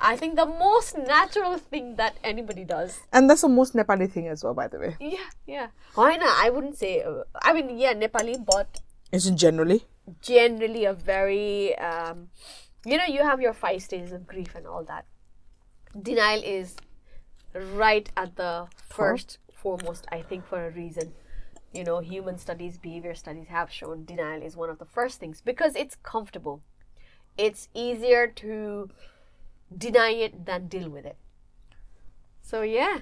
I 0.00 0.16
think, 0.16 0.36
the 0.36 0.46
most 0.46 0.96
natural 0.96 1.58
thing 1.58 1.96
that 1.96 2.16
anybody 2.24 2.64
does. 2.64 3.00
And 3.12 3.28
that's 3.28 3.40
the 3.42 3.48
most 3.48 3.74
Nepali 3.74 4.10
thing 4.10 4.28
as 4.28 4.44
well, 4.44 4.54
by 4.54 4.68
the 4.68 4.78
way. 4.78 4.96
Yeah, 5.00 5.28
yeah. 5.46 5.66
Why 5.94 6.16
not? 6.16 6.44
I 6.44 6.50
wouldn't 6.50 6.76
say. 6.78 7.02
uh, 7.02 7.24
I 7.42 7.52
mean, 7.52 7.76
yeah, 7.78 7.94
Nepali, 7.94 8.44
but 8.44 8.80
It's 9.12 9.28
generally. 9.30 9.84
generally 10.22 10.84
a 10.86 10.92
very 10.94 11.76
um, 11.78 12.28
you 12.86 12.96
know 12.96 13.04
you 13.04 13.22
have 13.22 13.40
your 13.42 13.52
five 13.52 13.82
stages 13.82 14.12
of 14.12 14.26
grief 14.26 14.54
and 14.54 14.66
all 14.66 14.82
that 14.84 15.04
denial 16.00 16.42
is 16.42 16.76
right 17.54 18.10
at 18.16 18.36
the 18.36 18.66
first 18.88 19.38
foremost 19.52 20.06
i 20.12 20.22
think 20.22 20.46
for 20.46 20.66
a 20.66 20.70
reason 20.70 21.12
you 21.74 21.84
know 21.84 21.98
human 21.98 22.38
studies 22.38 22.78
behavior 22.78 23.14
studies 23.14 23.48
have 23.48 23.70
shown 23.70 24.04
denial 24.04 24.42
is 24.42 24.56
one 24.56 24.70
of 24.70 24.78
the 24.78 24.84
first 24.84 25.18
things 25.20 25.42
because 25.44 25.74
it's 25.76 25.96
comfortable 26.02 26.62
it's 27.36 27.68
easier 27.74 28.26
to 28.26 28.88
deny 29.76 30.10
it 30.10 30.46
than 30.46 30.68
deal 30.68 30.88
with 30.88 31.04
it. 31.04 31.16
So 32.42 32.62
yeah, 32.62 33.00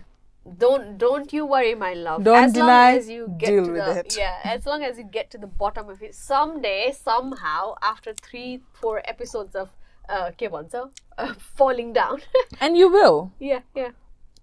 don't 0.58 0.98
don't 0.98 1.32
you 1.32 1.46
worry, 1.46 1.74
my 1.74 1.94
love. 1.94 2.24
Don't 2.24 2.44
as 2.44 2.52
deny. 2.52 2.90
Long 2.90 2.98
as 2.98 3.08
you 3.08 3.34
get 3.38 3.48
deal 3.48 3.66
to 3.66 3.72
with 3.72 3.84
the, 3.84 3.98
it. 4.00 4.16
Yeah, 4.16 4.38
as 4.44 4.66
long 4.66 4.82
as 4.82 4.98
you 4.98 5.04
get 5.04 5.30
to 5.32 5.38
the 5.38 5.46
bottom 5.46 5.88
of 5.88 6.02
it, 6.02 6.14
someday, 6.14 6.92
somehow, 6.92 7.74
after 7.82 8.14
three, 8.14 8.60
four 8.72 9.02
episodes 9.04 9.54
of 9.54 9.70
uh, 10.08 10.30
uh, 11.18 11.34
falling 11.38 11.92
down, 11.92 12.22
and 12.60 12.76
you 12.76 12.90
will. 12.90 13.32
Yeah, 13.38 13.60
yeah. 13.74 13.90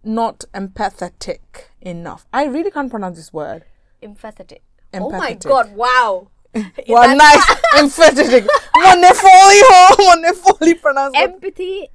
Not 0.04 0.44
empathetic 0.54 1.70
enough. 1.82 2.26
I 2.34 2.46
really 2.46 2.72
can't 2.72 2.92
pronounce 2.92 3.18
this 3.18 3.32
word. 3.32 3.64
Empathetic. 4.02 4.60
empathetic. 4.94 5.02
Oh 5.02 5.10
my 5.10 5.34
god! 5.34 5.74
Wow. 5.74 6.28
well, 6.88 7.16
nice 7.16 7.46
empathetic. 7.76 8.48
Wonderfully, 8.76 10.06
wonderfully 10.06 10.74
pronounced. 10.76 11.16
ho, 11.16 11.22
pronounce. 11.22 11.34
Empathy 11.34 11.90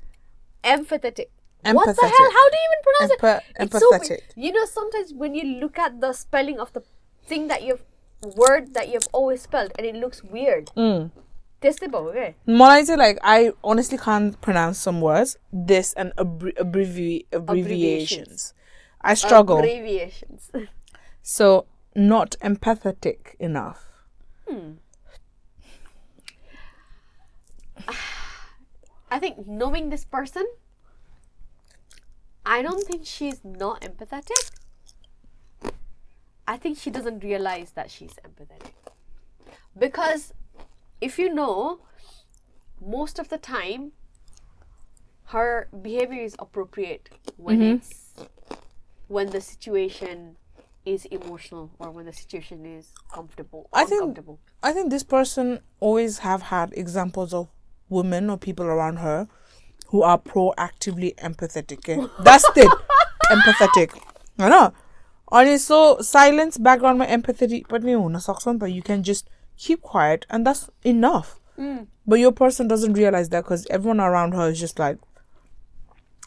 empathetic. 0.64 1.28
Empathetic. 1.64 1.74
What 1.74 1.96
the 1.96 2.02
hell? 2.02 2.30
How 2.32 2.48
do 2.50 2.56
you 2.56 2.66
even 2.68 2.82
pronounce 2.86 3.12
it? 3.12 3.70
Empathetic. 3.70 4.20
So, 4.28 4.32
you 4.36 4.52
know, 4.52 4.64
sometimes 4.64 5.12
when 5.12 5.34
you 5.34 5.58
look 5.60 5.78
at 5.78 6.00
the 6.00 6.12
spelling 6.12 6.60
of 6.60 6.72
the 6.72 6.82
thing 7.26 7.48
that 7.48 7.62
you've 7.62 7.82
word 8.36 8.74
that 8.74 8.88
you've 8.88 9.08
always 9.12 9.42
spelled, 9.42 9.72
and 9.78 9.86
it 9.86 9.94
looks 9.94 10.22
weird. 10.22 10.70
Mm. 10.76 11.10
Teste 11.60 11.90
ba 11.90 11.98
okay. 11.98 12.36
Malaysia, 12.46 12.96
like 12.96 13.18
I 13.22 13.52
honestly 13.64 13.98
can't 13.98 14.40
pronounce 14.40 14.78
some 14.78 15.00
words. 15.00 15.36
This 15.52 15.92
and 15.94 16.12
abbre- 16.16 16.54
abbrevi- 16.54 17.26
abbreviations. 17.32 17.34
abbreviations. 17.34 18.54
I 19.02 19.14
struggle. 19.14 19.58
Abbreviations. 19.58 20.50
so 21.22 21.66
not 21.94 22.36
empathetic 22.40 23.34
enough. 23.40 23.84
Hmm. 24.48 24.78
I 29.10 29.18
think 29.18 29.46
knowing 29.46 29.90
this 29.90 30.04
person, 30.04 30.46
I 32.44 32.62
don't 32.62 32.86
think 32.86 33.04
she's 33.04 33.40
not 33.44 33.82
empathetic. 33.82 34.50
I 36.46 36.56
think 36.56 36.78
she 36.78 36.90
doesn't 36.90 37.22
realize 37.22 37.72
that 37.72 37.90
she's 37.90 38.14
empathetic. 38.24 38.72
Because 39.78 40.32
if 41.00 41.18
you 41.18 41.32
know, 41.32 41.80
most 42.80 43.18
of 43.18 43.28
the 43.28 43.38
time, 43.38 43.92
her 45.26 45.68
behavior 45.82 46.22
is 46.22 46.34
appropriate 46.38 47.10
when 47.36 47.58
mm-hmm. 47.58 47.76
it's 47.76 48.14
when 49.08 49.30
the 49.30 49.40
situation 49.40 50.36
is 50.86 51.04
emotional 51.06 51.70
or 51.78 51.90
when 51.90 52.06
the 52.06 52.12
situation 52.12 52.64
is 52.64 52.92
comfortable 53.12 53.68
or 53.72 53.80
I 53.80 53.84
think-. 53.84 54.18
I 54.62 54.72
think 54.72 54.90
this 54.90 55.02
person 55.02 55.60
always 55.80 56.18
have 56.18 56.42
had 56.42 56.72
examples 56.72 57.34
of 57.34 57.48
women 57.88 58.30
or 58.30 58.36
people 58.38 58.66
around 58.66 58.96
her 58.96 59.28
who 59.88 60.02
are 60.02 60.18
proactively 60.18 61.14
empathetic. 61.16 61.88
eh? 61.88 62.06
That's 62.22 62.44
it. 62.56 62.70
empathetic. 63.30 63.98
I 64.38 64.48
know. 64.48 64.72
And 65.30 65.60
so 65.60 66.00
silence 66.00 66.56
background 66.58 66.98
my 66.98 67.06
empathy 67.06 67.64
but 67.68 68.72
you 68.72 68.82
can 68.82 69.02
just 69.02 69.28
keep 69.56 69.82
quiet 69.82 70.26
and 70.30 70.46
that's 70.46 70.70
enough. 70.84 71.38
But 72.06 72.20
your 72.20 72.32
person 72.32 72.68
doesn't 72.68 72.92
realize 72.92 73.28
that 73.30 73.44
because 73.44 73.66
everyone 73.66 74.00
around 74.00 74.32
her 74.32 74.48
is 74.48 74.60
just 74.60 74.78
like 74.78 74.98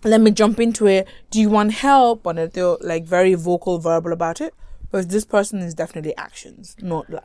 let 0.04 0.20
me 0.20 0.32
jump 0.32 0.60
into 0.60 0.88
it. 0.88 1.08
Do 1.30 1.40
you 1.40 1.50
want 1.50 1.74
help? 1.74 2.26
And 2.26 2.40
they're 2.52 2.78
like 2.82 3.06
very 3.06 3.36
vocal, 3.36 3.80
verbal 3.80 4.12
about 4.14 4.42
it. 4.42 4.54
But 4.90 5.10
this 5.10 5.26
person 5.26 5.60
is 5.60 5.74
definitely 5.74 6.16
actions, 6.18 6.76
not 6.82 7.10
like 7.10 7.24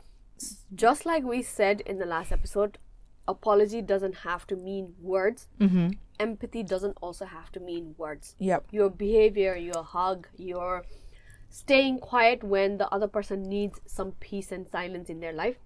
just 0.73 1.05
like 1.05 1.23
we 1.23 1.41
said 1.41 1.81
in 1.81 1.97
the 1.97 2.05
last 2.05 2.31
episode, 2.31 2.77
apology 3.27 3.81
doesn't 3.81 4.15
have 4.15 4.47
to 4.47 4.55
mean 4.55 4.93
words. 5.01 5.47
Mm-hmm. 5.59 5.89
Empathy 6.19 6.63
doesn't 6.63 6.97
also 7.01 7.25
have 7.25 7.51
to 7.51 7.59
mean 7.59 7.95
words. 7.97 8.35
Yep. 8.39 8.65
Your 8.71 8.89
behavior, 8.89 9.55
your 9.55 9.83
hug, 9.83 10.27
your 10.37 10.85
staying 11.49 11.99
quiet 11.99 12.43
when 12.43 12.77
the 12.77 12.89
other 12.89 13.07
person 13.07 13.43
needs 13.43 13.79
some 13.85 14.11
peace 14.19 14.51
and 14.51 14.67
silence 14.67 15.09
in 15.09 15.19
their 15.19 15.33
life. 15.33 15.57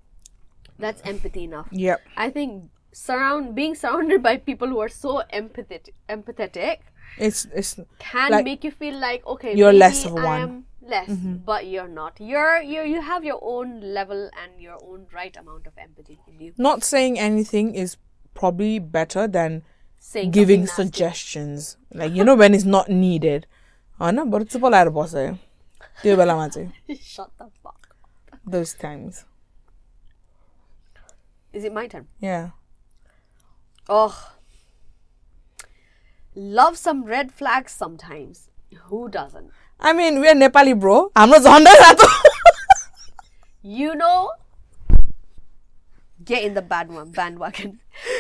That's 0.80 1.02
empathy 1.04 1.44
enough. 1.46 1.68
Yep. 1.72 2.02
I 2.18 2.30
think 2.30 2.70
surround 2.92 3.56
being 3.56 3.76
surrounded 3.76 4.22
by 4.22 4.38
people 4.38 4.68
who 4.68 4.80
are 4.80 4.90
so 4.90 5.24
empathetic 5.34 5.92
empathetic 6.10 6.80
It's 7.18 7.46
it's 7.54 7.80
can 8.00 8.32
Like, 8.32 8.46
make 8.46 8.64
you 8.64 8.72
feel 8.72 8.98
like 8.98 9.26
okay 9.26 9.56
you're 9.56 9.74
less 9.74 10.06
of 10.06 10.14
one 10.14 10.66
am 10.91 10.91
less 10.91 11.09
but 11.45 11.67
you're 11.67 11.89
not 11.89 12.21
you're 12.21 12.61
you 12.63 12.83
you 12.83 13.01
have 13.01 13.25
your 13.25 13.39
own 13.43 13.81
level 13.81 14.29
and 14.43 14.61
your 14.61 14.79
own 14.83 15.07
right 15.15 15.37
amount 15.37 15.67
of 15.67 15.73
empathy 15.79 16.19
in 16.27 16.41
you 16.41 16.53
not 16.59 16.85
saying 16.85 17.19
anything 17.19 17.75
is 17.75 17.97
probably 18.35 18.79
better 18.79 19.27
than 19.27 19.63
saying 19.99 20.31
giving 20.31 20.67
something 20.67 20.85
nasty. 20.85 20.99
suggestions. 20.99 21.77
Like 21.93 22.13
you 22.13 22.25
know 22.25 22.35
when 22.37 22.55
it's 22.55 22.65
not 22.65 22.89
needed. 22.89 23.47
होइन 24.01 24.23
बरु 24.31 24.45
चुप 24.45 24.65
लगाएर 24.65 24.89
बस्यो 24.97 25.33
त्यो 26.03 26.17
बेलामा 26.17 26.49
चाहिँ 26.55 26.97
shut 27.03 27.31
the 27.43 27.47
fuck 27.67 27.87
those 28.55 28.73
times 28.81 29.21
is 31.61 31.65
it 31.69 31.73
my 31.77 31.85
turn 31.95 32.05
yeah 32.25 32.51
oh 33.89 34.19
love 36.59 36.77
some 36.83 37.01
red 37.13 37.33
flags 37.41 37.79
sometimes 37.85 38.43
who 38.91 39.01
doesn't 39.17 39.51
I 39.82 39.94
mean 39.94 40.20
we're 40.22 40.36
Nepali 40.36 40.74
bro 40.82 40.96
हाम्रो 41.18 41.38
झन्डै 41.40 41.74
रातो 41.80 42.08
you 43.80 43.94
know 43.96 44.32
get 46.30 46.44
in 46.44 46.54
the 46.58 46.62
bad 46.74 46.92
one 46.98 47.10
bandwagon 47.18 47.72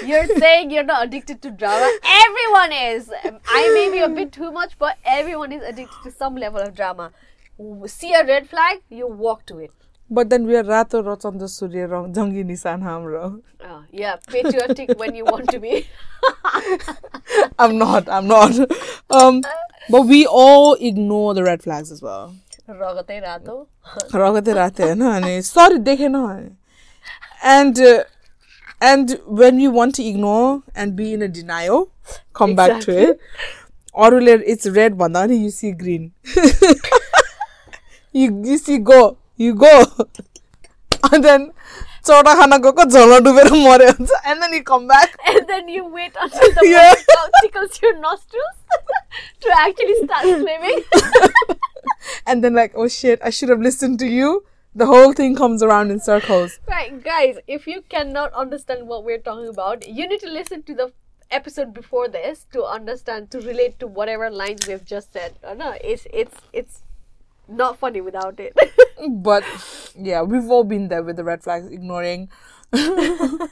you're 0.09 0.27
saying 0.43 0.71
you're 0.75 0.85
not 0.89 1.03
addicted 1.05 1.41
to 1.45 1.51
drama 1.61 1.89
everyone 2.13 2.73
is 2.77 3.11
i 3.59 3.61
may 3.75 3.85
be 3.95 4.01
a 4.07 4.09
bit 4.19 4.31
too 4.37 4.51
much 4.57 4.75
but 4.85 4.97
everyone 5.17 5.55
is 5.57 5.63
addicted 5.71 6.07
to 6.07 6.11
some 6.23 6.39
level 6.45 6.65
of 6.65 6.73
drama 6.81 7.07
see 7.95 8.13
a 8.21 8.23
red 8.31 8.49
flag 8.53 8.81
you 9.01 9.07
walk 9.25 9.45
to 9.53 9.59
it 9.59 9.71
but 10.10 10.30
then 10.30 10.46
we're 10.46 10.62
रातो 10.62 11.00
र 11.02 11.14
चन्द्र 11.22 11.46
सूर्य 11.50 11.86
र 11.90 12.02
जङ्गी 12.14 12.42
निशान 12.50 12.82
हाम्रो 12.82 13.22
oh, 13.66 13.82
yeah 13.92 14.16
patriotic 14.32 14.98
when 14.98 15.14
you 15.14 15.24
want 15.24 15.48
to 15.50 15.58
be 15.58 15.86
I'm 17.58 17.76
not 17.78 18.08
I'm 18.08 18.28
not 18.28 18.54
um 19.10 19.42
but 19.90 20.02
we 20.02 20.26
all 20.26 20.74
ignore 20.80 21.34
the 21.34 21.42
red 21.42 21.62
flags 21.62 21.90
as 21.90 22.02
well 22.02 22.34
रगतै 22.68 23.18
रातो 23.22 23.56
रगतै 24.14 24.52
रातै 24.60 24.82
होइन 24.84 25.02
अनि 25.10 25.42
सरी 25.48 25.78
देखेन 25.90 26.16
and 27.42 27.78
uh, 27.78 28.04
and 28.80 29.20
when 29.26 29.56
we 29.56 29.68
want 29.68 29.94
to 29.94 30.02
ignore 30.04 30.62
and 30.74 30.96
be 30.96 31.12
in 31.14 31.22
a 31.22 31.28
denial 31.28 31.90
come 32.32 32.54
back 32.54 32.80
to 32.80 32.92
Exactly. 32.92 33.04
it 33.04 33.20
अरूले 34.06 34.34
it's 34.54 34.66
red 34.78 34.96
भन्दा 35.02 35.22
पनि 35.26 35.36
you 35.42 35.50
see 35.50 35.70
green 35.72 36.12
you, 38.12 38.42
you 38.44 38.58
see 38.58 38.78
go 38.78 39.16
you 39.41 39.55
go. 39.55 39.85
and 41.11 41.23
then 41.23 41.51
Chodahana 42.03 42.61
Koko 42.61 42.89
Zola 42.89 43.21
Dubera 43.21 43.51
More. 43.51 43.81
And 44.25 44.41
then 44.41 44.53
you 44.53 44.63
come 44.63 44.87
back. 44.87 45.17
And 45.27 45.47
then 45.47 45.69
you 45.69 45.85
wait 45.85 46.13
until 46.19 46.53
the 46.53 46.61
yeah. 46.67 46.93
tickles 47.41 47.81
your 47.81 47.99
nostrils 47.99 48.57
to 49.41 49.49
actually 49.57 49.95
start 50.05 50.23
swimming. 50.23 50.83
and 52.25 52.43
then, 52.43 52.53
like, 52.53 52.73
oh 52.75 52.87
shit, 52.87 53.19
I 53.23 53.29
should 53.29 53.49
have 53.49 53.59
listened 53.59 53.99
to 53.99 54.07
you. 54.07 54.45
The 54.73 54.85
whole 54.85 55.13
thing 55.13 55.35
comes 55.35 55.61
around 55.61 55.91
in 55.91 55.99
circles. 55.99 56.59
Right, 56.67 57.03
guys, 57.03 57.37
if 57.45 57.67
you 57.67 57.83
cannot 57.89 58.31
understand 58.33 58.87
what 58.87 59.03
we're 59.03 59.17
talking 59.17 59.49
about, 59.49 59.87
you 59.87 60.07
need 60.07 60.21
to 60.21 60.31
listen 60.31 60.63
to 60.63 60.73
the 60.73 60.93
episode 61.29 61.73
before 61.73 62.07
this 62.07 62.45
to 62.53 62.63
understand 62.63 63.31
to 63.31 63.39
relate 63.41 63.79
to 63.79 63.87
whatever 63.87 64.29
lines 64.29 64.67
we've 64.67 64.85
just 64.85 65.11
said. 65.13 65.33
Oh, 65.43 65.53
no, 65.53 65.75
it's 65.83 66.07
it's 66.13 66.37
it's 66.53 66.83
not 67.51 67.77
funny 67.77 68.01
without 68.01 68.39
it. 68.39 68.55
But 69.09 69.43
yeah, 69.97 70.21
we've 70.21 70.47
all 70.49 70.63
been 70.63 70.87
there 70.87 71.01
with 71.01 71.15
the 71.15 71.23
red 71.23 71.43
flags, 71.43 71.65
ignoring. 71.71 72.29
mm. 72.73 73.49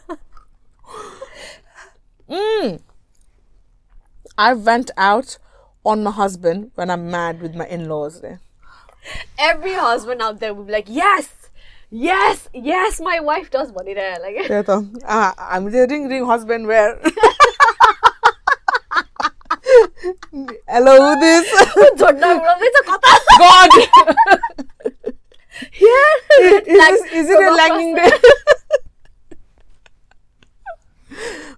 I 4.37 4.53
vent 4.53 4.91
out 4.95 5.37
on 5.83 6.03
my 6.03 6.11
husband 6.11 6.71
when 6.75 6.89
I'm 6.91 7.09
mad 7.09 7.41
with 7.41 7.55
my 7.55 7.65
in-laws. 7.67 8.21
there. 8.21 8.41
Every 9.37 9.73
husband 9.73 10.21
out 10.21 10.39
there 10.39 10.53
will 10.53 10.65
be 10.65 10.73
like, 10.73 10.87
Yes, 10.87 11.49
yes, 11.89 12.47
yes, 12.53 13.01
my 13.01 13.19
wife 13.19 13.49
does 13.49 13.71
it 13.71 13.97
is. 13.97 14.19
Like 14.21 14.49
Yeah, 14.49 14.61
ah, 15.05 15.33
I'm 15.37 15.65
the 15.71 15.87
ring 15.89 16.07
ring 16.07 16.25
husband 16.25 16.67
where. 16.67 16.99
Hello, 20.68 20.94
who 21.02 21.20
this 21.20 21.46
झन्डा 22.00 22.32
उडाउँदैछ 22.32 22.80
कता 22.88 23.12
God. 23.42 23.70
Yeah, 25.80 26.14
is, 26.42 26.66
this, 26.66 27.12
is 27.12 27.30
it 27.30 27.42
a 27.42 27.50
lagging 27.54 27.94
day? 27.94 28.10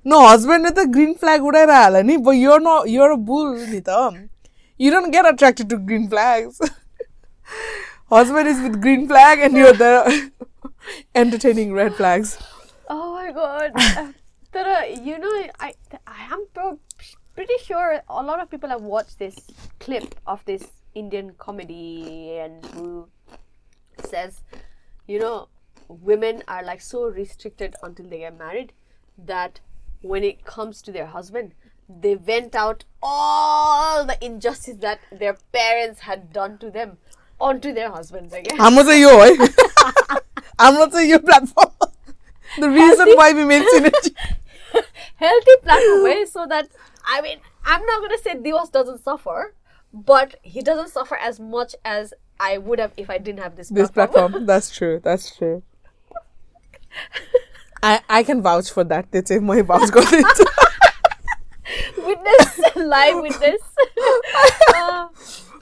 no, 0.05 0.27
husband 0.29 0.65
with 0.65 0.79
a 0.79 0.87
green 0.87 1.15
flag 1.15 1.43
would 1.43 1.55
have 1.55 2.05
ni, 2.05 2.17
but 2.19 2.33
you're 2.33 2.61
not. 2.61 2.91
You're 2.91 3.13
a 3.13 3.17
bull, 3.17 3.55
Nita. 3.55 4.29
You 4.77 4.91
don't 4.91 5.11
get 5.11 5.27
attracted 5.27 5.71
to 5.71 5.79
green 5.79 6.09
flags. 6.09 6.61
husband 8.11 8.49
is 8.49 8.61
with 8.61 8.81
green 8.83 9.09
flag, 9.09 9.39
and 9.39 9.57
you're 9.57 9.73
there 9.73 10.07
entertaining 11.15 11.73
red 11.73 11.95
flags. 11.95 12.39
Oh 12.89 13.15
my 13.15 13.33
god. 13.33 13.73
Uh, 13.75 14.13
Tara, 14.53 14.89
you 14.89 15.19
know, 15.19 15.33
I 15.59 15.75
I 16.07 16.33
am 16.33 16.47
pro- 16.55 16.79
pretty 17.42 17.64
sure 17.64 18.04
a 18.08 18.22
lot 18.22 18.40
of 18.40 18.52
people 18.52 18.70
have 18.70 18.84
watched 18.84 19.18
this 19.18 19.36
clip 19.80 20.14
of 20.28 20.46
this 20.46 20.64
Indian 20.94 21.32
comedy 21.40 22.38
and 22.38 22.64
who 22.68 23.08
says, 24.06 24.44
you 25.08 25.18
know, 25.18 25.48
women 25.88 26.44
are 26.48 26.64
like 26.64 26.82
so 26.82 27.06
restricted 27.06 27.76
until 27.82 28.06
they 28.08 28.20
get 28.20 28.38
married 28.38 28.74
that 29.18 29.60
when 30.04 30.24
it 30.24 30.46
comes 30.46 30.84
to 30.84 30.92
their 30.92 31.08
husband, 31.08 31.56
they 31.90 32.14
vent 32.14 32.54
out 32.54 32.86
all 33.02 34.06
the 34.06 34.24
injustice 34.24 34.78
that 34.78 35.00
their 35.12 35.36
parents 35.52 36.02
had 36.02 36.32
done 36.32 36.60
to 36.60 36.70
them 36.70 36.98
onto 37.40 37.74
their 37.74 37.90
husbands 37.90 38.36
again. 38.36 38.62
I'm 38.62 38.76
not 38.76 38.86
saying 38.86 39.02
you, 39.02 39.20
eh? 39.20 39.48
I'm 40.60 40.76
not 40.76 40.94
saying 40.94 41.10
your 41.10 41.20
platform. 41.20 41.72
the 42.60 42.70
reason 42.70 43.08
why 43.16 43.34
we 43.34 43.46
made 43.46 43.66
Sinerji. 43.66 44.14
healthy 45.16 45.52
platform 45.64 46.04
way 46.04 46.26
so 46.26 46.46
that 46.48 46.68
I 47.12 47.22
mean 47.22 47.40
I'm 47.66 47.86
not 47.86 48.02
gonna 48.02 48.18
say 48.18 48.36
Diwas 48.36 48.72
doesn't 48.72 49.04
suffer, 49.04 49.54
but 49.94 50.36
he 50.42 50.62
doesn't 50.62 50.90
suffer 50.90 51.18
as 51.18 51.40
much 51.40 51.76
as 51.84 52.14
I 52.40 52.58
would 52.58 52.80
have 52.80 52.94
if 52.98 53.10
I 53.10 53.18
didn't 53.18 53.42
have 53.42 53.56
this 53.56 53.70
this 53.70 53.92
platform. 53.92 54.32
platform. 54.32 54.46
That's 54.52 54.72
true. 54.72 55.00
That's 55.04 55.36
true. 55.36 55.64
I 57.84 58.00
I 58.10 58.24
can 58.24 58.42
vouch 58.42 58.72
for 58.72 58.84
that. 58.86 59.12
They 59.12 59.22
say 59.24 59.40
my 59.40 59.62
vouch 59.62 59.92
got 59.92 60.12
it. 60.12 60.26
witness, 61.98 62.60
live 62.76 63.22
witness. 63.22 63.62
uh, 64.76 65.08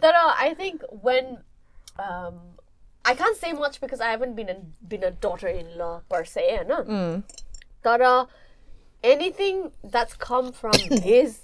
but, 0.01 0.15
uh, 0.15 0.33
I 0.37 0.53
think 0.55 0.81
when 0.89 1.39
um, 1.97 2.39
I 3.05 3.13
can't 3.15 3.37
say 3.37 3.53
much 3.53 3.81
because 3.81 3.99
I 4.01 4.09
haven't 4.11 4.35
been 4.35 4.49
a, 4.49 4.55
been 4.87 5.03
a 5.03 5.11
daughter-in-law 5.11 6.03
per 6.09 6.23
se, 6.25 6.63
no. 6.67 7.23
But 7.83 8.01
uh, 8.01 8.25
anything 9.02 9.70
that's 9.82 10.14
come 10.14 10.52
from 10.52 10.72
his 11.02 11.40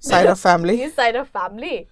Side 0.00 0.26
of 0.26 0.38
family. 0.38 0.76
his 0.76 0.92
side 0.94 1.16
of 1.16 1.28
family, 1.28 1.88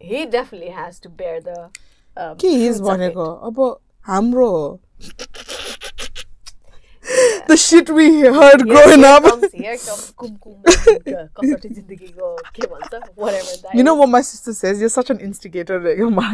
he 0.00 0.26
definitely 0.26 0.70
has 0.70 0.98
to 1.00 1.08
bear 1.08 1.40
the. 1.40 1.70
Um, 2.16 2.36
के 2.36 2.48
his 2.48 2.78
fruits 2.78 2.80
of 2.80 2.86
it. 2.86 3.14
भनेको 3.14 3.26
अब 3.50 3.60
हाम्रो 4.08 4.48
हो 4.50 4.80
the 7.48 7.56
shit 7.56 7.88
we 7.90 8.04
heard 8.34 8.62
growing 8.68 9.00
here 9.00 9.06
up 9.12 9.24
comes, 9.24 9.52
here 9.52 9.76
comes 9.76 10.10
कुमकुम 10.22 10.56
र 10.66 11.28
कसौटी 11.38 11.68
जिन्दगीको 11.78 12.28
के 12.58 12.66
भन्छ 12.72 13.00
whatever 13.16 13.56
that 13.62 13.74
you 13.74 13.82
know 13.88 13.94
is. 13.94 14.00
what 14.00 14.08
my 14.16 14.20
sister 14.28 14.52
says 14.58 14.80
you're 14.80 14.94
such 14.96 15.10
an 15.14 15.20
instigator 15.28 15.78
रहेको 15.86 16.10
मा 16.18 16.28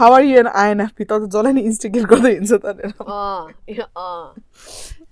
how 0.00 0.12
are 0.12 0.22
you 0.22 0.38
an 0.44 0.50
INFP 0.64 1.06
त 1.12 1.20
जसलाई 1.26 1.52
नि 1.58 1.62
instigate 1.72 2.06
गर्दै 2.14 2.32
हिँड्छ 2.38 2.52
त 2.64 2.66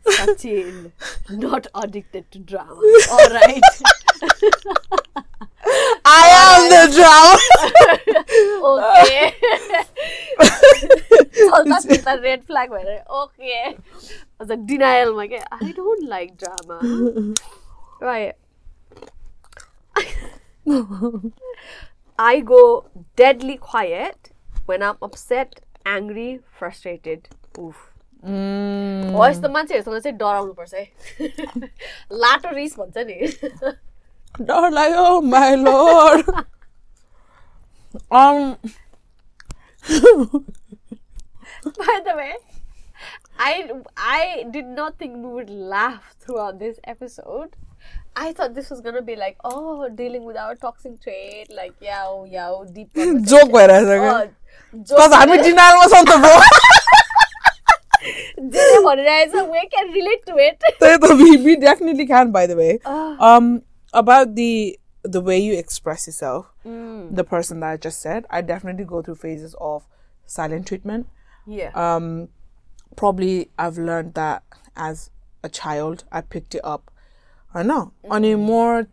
Sachin, 0.07 0.91
not 1.29 1.67
addicted 1.75 2.31
to 2.31 2.39
drama. 2.39 2.81
All 3.11 3.29
right. 3.29 3.61
I 6.05 6.25
am 6.45 6.69
the 6.73 6.83
drama. 6.95 7.37
okay. 8.73 9.33
so 11.31 11.63
that's 11.65 11.85
the 11.85 12.19
red 12.23 12.43
flag. 12.45 12.71
Okay. 12.71 13.77
The 14.39 14.57
denial. 14.57 15.13
Like, 15.15 15.43
I 15.51 15.71
don't 15.71 16.07
like 16.07 16.37
drama. 16.37 17.35
Right. 18.01 18.35
I 22.17 22.39
go 22.41 22.85
deadly 23.15 23.57
quiet 23.57 24.31
when 24.65 24.83
I'm 24.83 24.97
upset, 25.01 25.61
angry, 25.85 26.39
frustrated. 26.51 27.29
Oof. 27.57 27.88
Mm. 28.19 29.13
हो 29.15 29.25
यस्तो 29.27 29.49
मान्छेहरूसँग 29.49 29.99
चाहिँ 30.03 30.17
डराउनु 30.17 30.53
पर्छ 30.53 30.73
है 30.73 30.85
लाटो 32.23 32.49
रिस 32.55 32.75
भन्छ 32.79 32.97
नि 32.97 33.15
डर 34.49 34.69
लाग्यो 34.71 35.21
um 38.11 38.57
By 41.77 41.99
the 42.05 42.13
way, 42.15 42.33
I 43.37 43.71
I 43.97 44.45
did 44.51 44.65
not 44.65 44.97
think 44.97 45.15
we 45.15 45.31
would 45.37 45.49
laugh 45.49 46.15
throughout 46.19 46.59
this 46.59 46.79
episode. 46.83 47.55
I 48.15 48.33
thought 48.33 48.53
this 48.53 48.69
was 48.69 48.81
gonna 48.81 49.01
be 49.01 49.15
like, 49.15 49.37
oh, 49.43 49.89
dealing 49.89 50.25
with 50.25 50.37
our 50.37 50.55
toxic 50.55 51.01
trait, 51.01 51.51
like 51.55 51.73
yow 51.81 52.25
yow 52.29 52.65
deep. 52.71 52.93
Joke 52.95 53.53
okay? 53.53 53.97
Oh, 53.97 54.29
Because 54.71 55.11
I'm 55.11 55.31
a 55.31 55.41
denial 55.41 55.77
was 55.77 55.93
on 55.93 56.05
the 56.05 56.17
bro. 56.17 56.95
didn't. 58.39 59.51
We 59.51 59.69
can 59.69 59.91
relate 59.91 60.25
to 60.25 60.35
it. 60.37 60.63
we, 61.43 61.55
definitely 61.55 62.05
can, 62.05 62.31
by 62.31 62.47
the 62.47 62.55
way. 62.55 62.79
Ah. 62.85 63.35
um, 63.35 63.63
about 63.93 64.35
the 64.35 64.79
the 65.03 65.21
way 65.21 65.39
you 65.39 65.53
express 65.57 66.07
yourself, 66.07 66.47
mm. 66.65 67.15
the 67.15 67.23
person 67.23 67.61
that 67.61 67.69
I 67.69 67.77
just 67.77 68.01
said, 68.01 68.25
I 68.29 68.41
definitely 68.41 68.83
go 68.83 69.01
through 69.01 69.15
phases 69.15 69.55
of 69.59 69.87
silent 70.25 70.67
treatment. 70.67 71.07
Yeah. 71.47 71.71
Um, 71.73 72.29
probably 72.95 73.49
I've 73.57 73.77
learned 73.77 74.13
that 74.15 74.43
as 74.75 75.09
a 75.43 75.49
child, 75.49 76.03
I 76.11 76.21
picked 76.21 76.55
it 76.55 76.61
up. 76.63 76.91
I 77.53 77.63
know. 77.63 77.93
Mm. 78.05 78.11
On 78.11 78.25
a 78.25 78.35
more, 78.35 78.87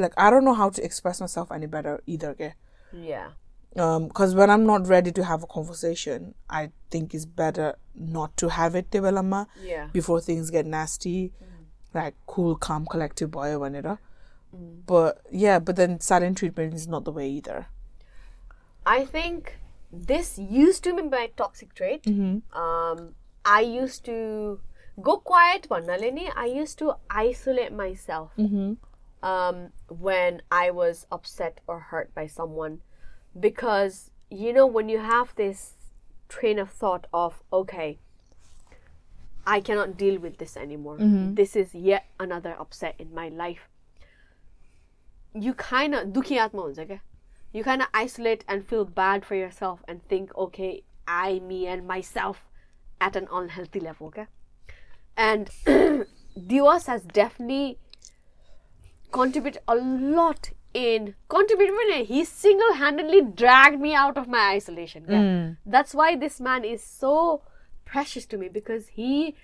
like 0.00 0.14
I 0.16 0.30
don't 0.30 0.44
know 0.44 0.54
how 0.54 0.70
to 0.70 0.84
express 0.84 1.20
myself 1.20 1.50
any 1.52 1.66
better 1.66 2.02
either. 2.06 2.30
Okay? 2.30 2.54
Yeah 2.92 3.30
because 3.72 4.32
um, 4.32 4.38
when 4.38 4.50
I'm 4.50 4.66
not 4.66 4.88
ready 4.88 5.12
to 5.12 5.24
have 5.24 5.42
a 5.42 5.46
conversation, 5.46 6.34
I 6.48 6.70
think 6.90 7.14
it's 7.14 7.24
better 7.24 7.76
not 7.94 8.36
to 8.38 8.48
have 8.48 8.74
it, 8.74 8.90
Tebalama, 8.90 9.46
yeah. 9.62 9.86
before 9.92 10.20
things 10.20 10.50
get 10.50 10.66
nasty. 10.66 11.32
Mm. 11.42 11.46
Like 11.94 12.14
cool, 12.26 12.56
calm, 12.56 12.86
collective 12.86 13.30
boy, 13.30 13.58
whenever. 13.58 13.98
Mm. 14.54 14.82
But 14.86 15.20
yeah, 15.30 15.58
but 15.58 15.76
then 15.76 16.00
silent 16.00 16.38
treatment 16.38 16.74
is 16.74 16.88
not 16.88 17.04
the 17.04 17.12
way 17.12 17.28
either. 17.28 17.66
I 18.86 19.04
think 19.04 19.58
this 19.92 20.38
used 20.38 20.84
to 20.84 20.94
be 20.94 21.02
my 21.02 21.30
toxic 21.36 21.74
trait. 21.74 22.04
Mm-hmm. 22.04 22.58
Um, 22.58 23.14
I 23.44 23.60
used 23.60 24.04
to 24.06 24.60
go 25.00 25.18
quiet, 25.18 25.68
Vanalini. 25.68 26.30
I 26.34 26.46
used 26.46 26.78
to 26.78 26.94
isolate 27.08 27.72
myself 27.72 28.32
mm-hmm. 28.38 28.74
um, 29.26 29.70
when 29.88 30.42
I 30.50 30.70
was 30.70 31.06
upset 31.10 31.60
or 31.66 31.80
hurt 31.80 32.14
by 32.14 32.26
someone 32.26 32.80
because 33.38 34.10
you 34.30 34.52
know 34.52 34.66
when 34.66 34.88
you 34.88 34.98
have 34.98 35.34
this 35.36 35.74
train 36.28 36.58
of 36.58 36.70
thought 36.70 37.06
of 37.12 37.42
okay 37.52 37.98
i 39.46 39.60
cannot 39.60 39.96
deal 39.96 40.18
with 40.18 40.38
this 40.38 40.56
anymore. 40.56 40.96
Mm-hmm. 40.98 41.34
this 41.34 41.56
is 41.56 41.74
yet 41.74 42.06
another 42.18 42.56
upset 42.58 42.94
in 42.98 43.14
my 43.14 43.28
life. 43.28 43.68
You 45.34 45.54
kind 45.54 45.94
of 45.94 46.08
dukhi 46.08 46.38
atma 46.38 46.62
okay 46.62 47.00
you 47.52 47.64
kind 47.64 47.82
of 47.82 47.88
isolate 47.92 48.44
and 48.48 48.66
feel 48.66 48.84
bad 48.84 49.24
for 49.24 49.34
yourself 49.34 49.80
and 49.88 50.06
think 50.08 50.36
okay 50.36 50.82
i 51.06 51.38
me 51.40 51.66
and 51.66 51.86
myself 51.86 52.46
at 53.00 53.16
an 53.16 53.26
unhealthy 53.32 53.80
level 53.80 54.08
okay? 54.08 54.26
And 55.16 55.50
Diwas 56.38 56.86
has 56.86 57.02
definitely 57.02 57.78
contributed 59.10 59.62
a 59.66 59.74
lot 59.74 60.50
in 60.72 61.14
contributed. 61.28 62.06
He 62.06 62.24
single 62.24 62.74
handedly 62.74 63.22
dragged 63.22 63.80
me 63.80 63.94
out 63.94 64.16
of 64.16 64.28
my 64.28 64.50
isolation. 64.50 65.04
Yeah? 65.08 65.20
Hmm. 65.20 65.52
That's 65.66 65.94
why 65.94 66.16
this 66.16 66.40
man 66.40 66.64
is 66.64 66.82
so 66.82 67.42
precious 67.84 68.26
to 68.26 68.38
me 68.38 68.48
because 68.48 68.88
he, 68.88 69.34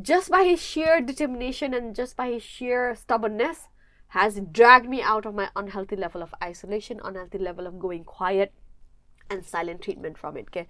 just 0.00 0.30
by 0.30 0.44
his 0.44 0.62
sheer 0.62 1.00
determination 1.00 1.74
and 1.74 1.94
just 1.94 2.16
by 2.16 2.30
his 2.30 2.42
sheer 2.42 2.94
stubbornness, 2.94 3.68
has 4.08 4.40
dragged 4.52 4.88
me 4.88 5.02
out 5.02 5.26
of 5.26 5.34
my 5.34 5.48
unhealthy 5.56 5.96
level 5.96 6.22
of 6.22 6.34
isolation, 6.42 7.00
unhealthy 7.02 7.38
level 7.38 7.66
of 7.66 7.78
going 7.78 8.04
quiet, 8.04 8.52
and 9.28 9.44
silent 9.44 9.82
treatment 9.82 10.16
from 10.16 10.36
it. 10.36 10.46
Okay, 10.48 10.68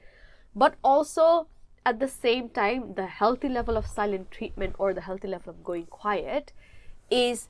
but 0.54 0.76
also 0.82 1.48
at 1.84 2.00
the 2.00 2.08
same 2.08 2.48
time, 2.48 2.94
the 2.94 3.06
healthy 3.06 3.48
level 3.48 3.76
of 3.76 3.86
silent 3.86 4.30
treatment 4.30 4.74
or 4.78 4.94
the 4.94 5.02
healthy 5.02 5.28
level 5.28 5.50
of 5.50 5.62
going 5.62 5.86
quiet 5.86 6.52
is 7.10 7.48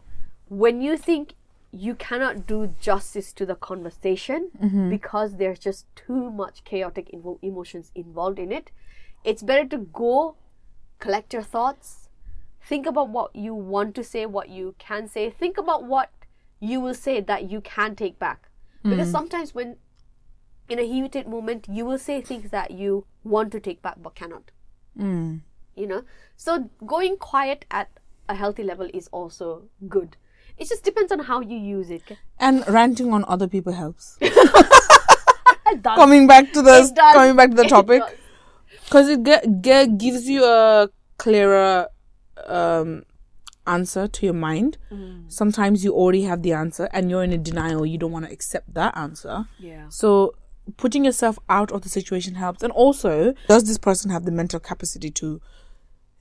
when 0.49 0.83
you 0.83 0.97
think 0.97 1.35
you 1.77 1.95
cannot 1.95 2.47
do 2.47 2.75
justice 2.81 3.33
to 3.33 3.47
the 3.47 3.55
conversation 3.55 4.51
mm-hmm. 4.63 4.91
because 4.91 5.37
there's 5.37 5.59
just 5.59 5.87
too 5.95 6.31
much 6.31 6.65
chaotic 6.65 7.11
invo- 7.13 7.39
emotions 7.43 7.93
involved 7.95 8.39
in 8.39 8.53
it. 8.53 8.71
It's 9.25 9.43
better 9.43 9.67
to 9.69 9.79
go 9.79 10.37
collect 10.99 11.33
your 11.33 11.43
thoughts 11.43 12.07
think 12.67 12.87
about 12.87 13.09
what 13.11 13.35
you 13.37 13.55
want 13.55 13.95
to 13.95 14.03
say 14.03 14.27
what 14.27 14.49
you 14.49 14.75
can 14.79 15.07
say 15.07 15.31
think 15.31 15.57
about 15.59 15.85
what 15.85 16.11
you 16.61 16.81
will 16.81 16.95
say 16.95 17.21
that 17.21 17.51
you 17.51 17.61
can 17.61 17.95
take 17.95 18.19
back. 18.19 18.49
Because 18.83 19.09
mm. 19.09 19.13
sometimes 19.13 19.55
when 19.55 19.77
in 20.69 20.79
a 20.79 20.83
heated 20.83 21.29
moment 21.29 21.67
you 21.69 21.85
will 21.85 21.99
say 21.99 22.21
things 22.21 22.51
that 22.51 22.71
you 22.71 23.05
want 23.25 23.53
to 23.53 23.61
take 23.61 23.83
back 23.83 23.97
but 24.03 24.15
cannot. 24.15 24.51
Mm. 24.99 25.41
You 25.75 25.87
know? 25.87 26.03
So 26.37 26.71
going 26.85 27.17
quiet 27.19 27.65
at 27.71 27.91
a 28.29 28.35
healthy 28.35 28.63
level 28.63 28.89
is 28.93 29.09
also 29.09 29.65
good 29.89 30.17
it 30.59 30.69
just 30.69 30.85
depends 30.85 31.13
on 31.13 31.21
how 31.21 31.41
you 31.41 31.57
use 31.57 31.91
it. 31.91 32.03
And 32.39 32.67
ranting 32.69 33.13
on 33.13 33.25
other 33.29 33.49
people 33.49 33.73
helps. 33.73 34.19
Coming 35.85 36.27
back 36.27 36.53
to 36.53 36.63
the 36.63 36.93
coming 37.13 37.37
back 37.37 37.51
to 37.51 37.57
the 37.57 37.65
topic. 37.69 38.03
because 38.85 39.09
it 39.09 39.23
get, 39.23 39.63
get 39.63 39.99
gives 39.99 40.29
you 40.29 40.45
a 40.45 40.89
clearer 41.19 41.89
um 42.47 43.03
answer 43.67 44.07
to 44.07 44.25
your 44.25 44.35
mind. 44.35 44.79
Sometimes 45.29 45.85
you 45.85 45.93
already 45.93 46.23
have 46.23 46.43
the 46.43 46.53
answer 46.53 46.89
and 46.93 47.11
you're 47.11 47.25
in 47.25 47.33
a 47.33 47.39
denial. 47.39 47.85
You 47.85 47.99
don't 47.99 48.13
want 48.13 48.27
to 48.27 48.33
accept 48.33 48.73
that 48.75 48.97
answer. 48.97 49.47
Yeah. 49.59 49.89
So 49.89 50.35
putting 50.77 51.05
yourself 51.05 51.39
out 51.49 51.73
of 51.73 51.83
the 51.83 51.89
situation 51.89 52.35
helps. 52.37 52.63
And 52.63 52.73
also 52.73 53.35
does 53.49 53.65
this 53.65 53.79
person 53.79 54.11
have 54.11 54.25
the 54.25 54.33
mental 54.33 54.61
capacity 54.61 55.11
to 55.11 55.41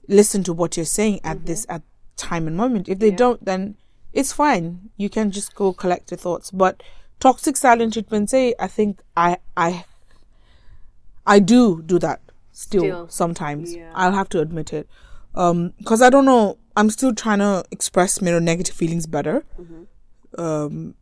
listen 0.08 0.42
to 0.44 0.52
what 0.52 0.76
you're 0.76 0.86
saying 0.86 1.20
at 1.24 1.46
this 1.46 1.66
at 1.68 1.82
time 2.16 2.46
and 2.46 2.56
moment? 2.56 2.88
If 2.88 2.98
they 2.98 3.10
don't 3.12 3.44
then 3.44 3.76
it's 4.20 4.32
fine 4.32 4.66
you 4.96 5.08
can 5.16 5.30
just 5.38 5.54
go 5.54 5.72
collect 5.82 6.10
your 6.10 6.18
thoughts 6.18 6.50
but 6.62 6.82
toxic 7.24 7.56
silent 7.56 7.92
treatment 7.96 8.30
say 8.34 8.42
i 8.66 8.66
think 8.76 9.00
i 9.16 9.36
i 9.56 9.84
i 11.34 11.38
do 11.38 11.82
do 11.82 11.98
that 11.98 12.20
still, 12.52 12.82
Still. 12.82 13.08
sometimes 13.08 13.74
Yeah. 13.74 13.90
i'll 13.94 14.12
have 14.20 14.28
to 14.34 14.40
admit 14.40 14.72
it 14.72 14.88
um 15.34 15.72
because 15.78 16.02
i 16.02 16.10
don't 16.14 16.24
know 16.24 16.56
i'm 16.76 16.90
still 16.90 17.14
trying 17.14 17.40
to 17.46 17.64
express 17.70 18.20
my 18.22 18.38
negative 18.38 18.74
feelings 18.82 19.06
better 19.18 19.36
um 20.38 20.94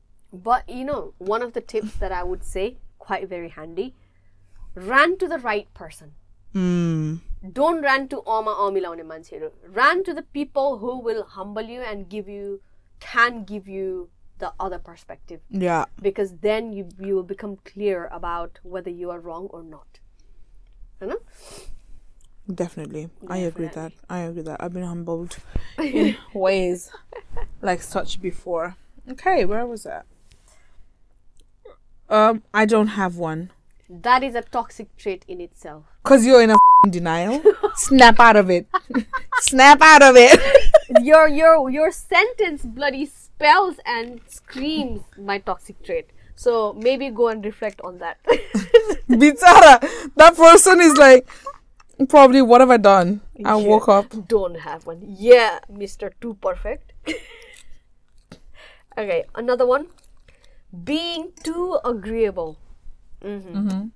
But 0.47 0.69
you 0.69 0.85
know, 0.87 1.01
one 1.33 1.43
of 1.47 1.51
the 1.57 1.61
tips 1.73 1.93
that 2.03 2.13
I 2.15 2.23
would 2.29 2.41
say, 2.53 2.65
quite 2.99 3.27
very 3.33 3.51
handy, 3.57 3.85
run 4.93 5.13
to 5.19 5.29
the 5.33 5.39
right 5.45 5.69
person. 5.81 6.09
mm, 6.63 7.21
Don't 7.59 7.87
run 7.89 8.09
to 8.15 8.19
Oma 8.37 8.55
Omilaune 8.65 9.05
Manchero. 9.11 9.51
Run 9.77 10.03
to 10.09 10.15
the 10.17 10.25
people 10.39 10.79
who 10.79 10.95
will 11.09 11.23
humble 11.37 11.71
you 11.75 11.85
and 11.91 12.09
give 12.17 12.29
you, 12.37 12.61
can 13.01 13.45
give 13.45 13.69
you 13.69 14.11
the 14.39 14.53
other 14.59 14.79
perspective. 14.79 15.41
yeah 15.51 15.85
Because 16.01 16.37
then 16.39 16.73
you, 16.73 16.89
you 16.99 17.15
will 17.15 17.23
become 17.23 17.57
clear 17.65 18.09
about 18.13 18.59
whether 18.63 18.91
you 18.91 19.11
are 19.11 19.21
wrong 19.21 19.47
or 19.51 19.63
not. 19.63 20.01
You 21.01 21.07
know? 21.09 21.19
Definitely. 22.53 23.09
I 23.29 23.39
agree 23.39 23.69
that. 23.69 23.93
I 24.11 24.19
agree 24.21 24.43
that. 24.43 24.63
I've 24.63 24.73
been 24.73 24.85
humbled 24.85 25.39
in 25.79 26.17
ways 26.35 26.91
like 27.63 27.81
such 27.81 28.21
before. 28.21 28.77
Okay, 29.09 29.45
where 29.45 29.67
was 29.67 29.85
that? 29.85 30.07
Um, 32.09 32.43
I 32.53 32.67
don't 32.67 32.89
have 32.89 33.17
one. 33.17 33.51
That 33.89 34.23
is 34.23 34.35
a 34.35 34.41
toxic 34.43 34.97
trait 34.97 35.25
in 35.29 35.41
itself. 35.41 35.85
Cause 36.05 36.25
you're 36.25 36.43
in 36.43 36.51
a 36.51 36.55
f***ing 36.55 36.91
denial. 36.91 37.43
Snap 37.77 38.19
out 38.19 38.37
of 38.37 38.51
it. 38.51 38.67
Snap 39.41 39.81
out 39.83 40.03
of 40.03 40.17
it. 40.17 40.41
your 41.03 41.29
your 41.29 41.69
your 41.71 41.91
sentence 41.93 42.63
bloody 42.65 43.05
spells 43.07 43.77
and 43.85 44.21
screams 44.27 45.03
my 45.19 45.39
toxic 45.39 45.83
trait. 45.83 46.09
So 46.35 46.73
maybe 46.73 47.11
go 47.11 47.29
and 47.29 47.45
reflect 47.45 47.81
on 47.83 47.99
that. 47.99 48.19
Bitara, 49.09 49.81
that 50.17 50.35
person 50.35 50.81
is 50.81 50.97
like, 50.97 51.29
probably 52.09 52.43
what 52.43 52.61
have 52.61 52.71
I 52.71 52.77
done? 52.79 53.21
I 53.45 53.57
Yeah. 53.59 53.67
woke 53.69 53.89
up. 53.89 54.07
Don't 54.29 54.59
have 54.61 54.87
one. 54.87 55.01
Yeah, 55.07 55.61
Mr. 55.71 56.11
Too 56.21 56.35
Perfect. 56.41 56.93
okay, 58.99 59.25
another 59.35 59.67
one. 59.67 59.89
Being 60.85 61.33
too 61.43 61.79
agreeable. 61.85 62.59
Mhm. 63.25 63.91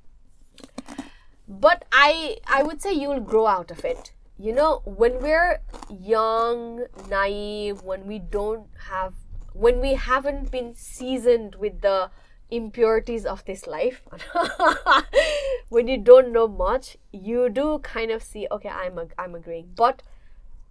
But 1.49 1.85
I 1.93 2.39
I 2.47 2.63
would 2.63 2.83
say 2.83 2.93
you 2.93 3.09
will 3.09 3.21
grow 3.21 3.47
out 3.47 3.71
of 3.71 3.85
it. 3.85 4.13
You 4.39 4.53
know, 4.53 4.83
when 4.85 5.21
we're 5.21 5.61
young, 5.91 6.85
naive, 7.09 7.83
when 7.83 8.07
we 8.07 8.19
don't 8.19 8.69
have 8.91 9.15
when 9.53 9.81
we 9.81 9.95
haven't 9.95 10.51
been 10.51 10.75
seasoned 10.75 11.57
with 11.57 11.81
the 11.81 12.11
impurities 12.51 13.27
of 13.27 13.45
this 13.45 13.67
life, 13.67 14.03
when 15.69 15.89
you 15.89 15.99
don't 15.99 16.33
know 16.33 16.47
much, 16.49 16.97
you 17.13 17.49
do 17.49 17.79
kind 17.81 18.11
of 18.11 18.23
see, 18.23 18.47
okay, 18.51 18.69
I'm 18.69 18.99
ag- 18.99 19.15
I'm 19.19 19.35
agreeing. 19.35 19.73
But 19.75 20.03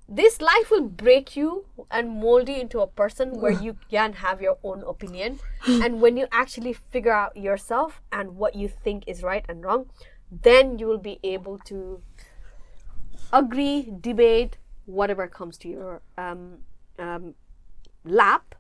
this 0.09 0.39
life 0.41 0.71
will 0.71 0.87
break 0.87 1.35
you 1.35 1.65
and 1.91 2.21
mold 2.21 2.47
you 2.47 2.55
into 2.55 2.79
a 2.79 2.87
person 2.87 3.39
where 3.41 3.51
you 3.65 3.77
can 3.89 4.13
have 4.13 4.41
your 4.41 4.57
own 4.63 4.83
opinion. 4.83 5.39
and 5.67 6.01
when 6.01 6.17
you 6.17 6.27
actually 6.31 6.73
figure 6.73 7.11
out 7.11 7.35
yourself 7.35 8.01
and 8.11 8.35
what 8.37 8.55
you 8.55 8.67
think 8.67 9.03
is 9.07 9.23
right 9.23 9.45
and 9.49 9.63
wrong, 9.63 9.89
then 10.31 10.79
you 10.79 10.87
will 10.87 10.97
be 10.97 11.19
able 11.23 11.57
to 11.59 12.01
agree, 13.31 13.91
debate, 13.99 14.57
whatever 14.85 15.27
comes 15.27 15.57
to 15.57 15.67
your 15.67 16.01
um, 16.17 16.59
um, 16.97 17.35
lap, 18.03 18.55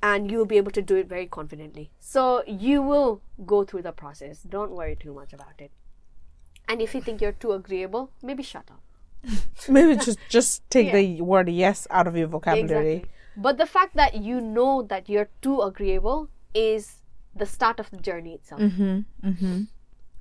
and 0.00 0.30
you'll 0.30 0.46
be 0.46 0.56
able 0.56 0.70
to 0.70 0.82
do 0.82 0.96
it 0.96 1.08
very 1.08 1.26
confidently. 1.26 1.90
So 1.98 2.44
you 2.46 2.82
will 2.82 3.20
go 3.44 3.64
through 3.64 3.82
the 3.82 3.92
process. 3.92 4.42
Don't 4.42 4.70
worry 4.70 4.96
too 4.96 5.12
much 5.12 5.32
about 5.32 5.60
it. 5.60 5.72
And 6.68 6.80
if 6.80 6.94
you 6.94 7.00
think 7.00 7.20
you're 7.20 7.32
too 7.32 7.52
agreeable, 7.52 8.12
maybe 8.22 8.42
shut 8.42 8.70
up. 8.70 8.80
Maybe 9.68 9.96
just 9.96 10.18
just 10.28 10.68
take 10.70 10.92
the 10.92 11.20
word 11.20 11.48
yes 11.48 11.86
out 11.90 12.06
of 12.06 12.16
your 12.16 12.28
vocabulary. 12.28 12.96
Exactly. 12.96 13.10
But 13.36 13.58
the 13.58 13.66
fact 13.66 13.94
that 13.96 14.14
you 14.14 14.40
know 14.40 14.82
that 14.82 15.08
you're 15.08 15.28
too 15.42 15.60
agreeable 15.62 16.28
is 16.54 17.02
the 17.34 17.46
start 17.46 17.78
of 17.78 17.90
the 17.90 17.98
journey 17.98 18.34
itself. 18.34 18.60
Mm-hmm. 18.60 19.28
Mm-hmm. 19.28 19.62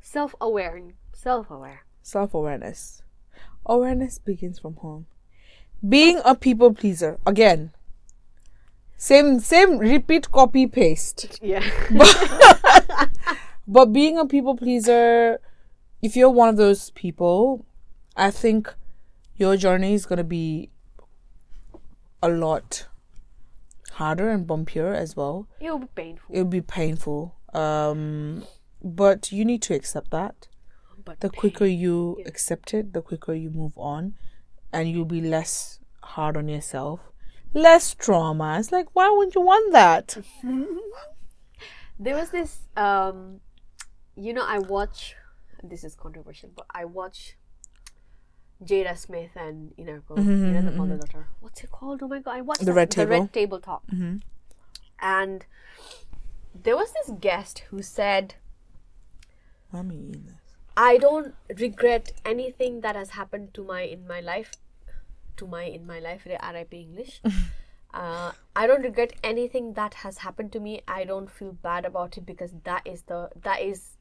Self 0.01 0.35
aware. 0.39 0.81
Self 1.13 1.49
aware. 1.49 1.85
Self 2.01 2.33
awareness. 2.33 3.01
Awareness 3.65 4.19
begins 4.19 4.59
from 4.59 4.75
home. 4.75 5.07
Being 5.87 6.21
a 6.25 6.35
people 6.35 6.73
pleaser 6.73 7.19
again. 7.25 7.71
Same 8.97 9.39
same 9.39 9.77
repeat 9.77 10.31
copy 10.31 10.67
paste. 10.67 11.39
Yeah. 11.41 11.63
But 13.67 13.91
being 13.91 14.17
a 14.17 14.25
people 14.25 14.55
pleaser, 14.55 15.41
if 16.01 16.15
you're 16.15 16.29
one 16.29 16.47
of 16.47 16.55
those 16.55 16.89
people, 16.91 17.65
I 18.15 18.31
think 18.31 18.73
your 19.37 19.57
journey 19.57 19.93
is 19.93 20.05
gonna 20.05 20.23
be 20.23 20.71
a 22.21 22.29
lot 22.29 22.87
harder 23.93 24.29
and 24.29 24.47
bumpier 24.47 24.93
as 24.95 25.15
well. 25.15 25.47
It'll 25.59 25.79
be 25.79 25.87
painful. 25.95 26.35
It'll 26.35 26.47
be 26.47 26.61
painful. 26.61 27.35
Um, 27.53 28.43
but 28.83 29.31
you 29.31 29.45
need 29.45 29.61
to 29.63 29.73
accept 29.73 30.11
that. 30.11 30.47
But 31.03 31.21
The 31.21 31.29
quicker 31.29 31.65
you 31.65 32.21
accept 32.25 32.73
it, 32.73 32.93
the 32.93 33.01
quicker 33.01 33.33
you 33.33 33.49
move 33.49 33.71
on, 33.77 34.15
and 34.73 34.89
you'll 34.89 35.05
be 35.05 35.21
less 35.21 35.79
hard 36.03 36.35
on 36.35 36.49
yourself, 36.49 36.99
less 37.53 37.93
trauma. 37.93 38.57
It's 38.59 38.71
like, 38.71 38.87
why 38.93 39.09
wouldn't 39.09 39.35
you 39.35 39.41
want 39.41 39.71
that? 39.71 40.17
there 41.99 42.15
was 42.15 42.29
this 42.29 42.59
um 42.75 43.39
you 44.15 44.33
know 44.33 44.45
i 44.47 44.59
watch 44.59 45.15
this 45.63 45.83
is 45.83 45.95
controversial 45.95 46.49
but 46.55 46.65
i 46.73 46.85
watch 46.85 47.37
jada 48.63 48.97
smith 48.97 49.31
and 49.35 49.71
Inarko, 49.77 50.17
you 50.17 50.23
know 50.23 50.61
the 50.61 50.69
mm-hmm, 50.69 50.77
mother 50.77 50.93
mm-hmm. 50.93 50.99
daughter 50.99 51.27
what's 51.41 51.63
it 51.63 51.71
called 51.71 52.01
oh 52.01 52.07
my 52.07 52.19
god 52.19 52.35
i 52.37 52.41
watched 52.41 52.59
The 52.61 52.65
that- 52.65 52.73
Red 52.73 52.89
the 52.89 52.95
Table. 52.95 53.11
red 53.11 53.33
table 53.33 53.59
talk 53.59 53.83
mm-hmm. 53.87 54.17
and 54.99 55.45
there 56.63 56.75
was 56.75 56.91
this 56.93 57.11
guest 57.19 57.59
who 57.69 57.81
said 57.81 58.35
eat 59.75 60.25
this. 60.25 60.33
I 60.75 60.97
don't 60.97 61.33
regret 61.59 62.11
anything 62.25 62.81
that 62.81 62.95
has 62.95 63.11
happened 63.11 63.53
to 63.55 63.63
my 63.63 63.81
in 63.81 64.07
my 64.07 64.21
life. 64.21 64.53
To 65.37 65.47
my 65.47 65.63
in 65.63 65.85
my 65.85 65.99
life, 65.99 66.25
RIP 66.25 66.73
English. 66.73 67.21
uh, 67.93 68.31
I 68.55 68.67
don't 68.67 68.83
regret 68.83 69.13
anything 69.23 69.73
that 69.73 69.95
has 69.95 70.19
happened 70.19 70.51
to 70.53 70.59
me. 70.59 70.81
I 70.87 71.03
don't 71.03 71.29
feel 71.29 71.51
bad 71.51 71.85
about 71.85 72.17
it 72.17 72.25
because 72.25 72.53
that 72.63 72.85
is 72.85 73.03
the 73.03 73.29
that 73.43 73.61
is 73.61 73.96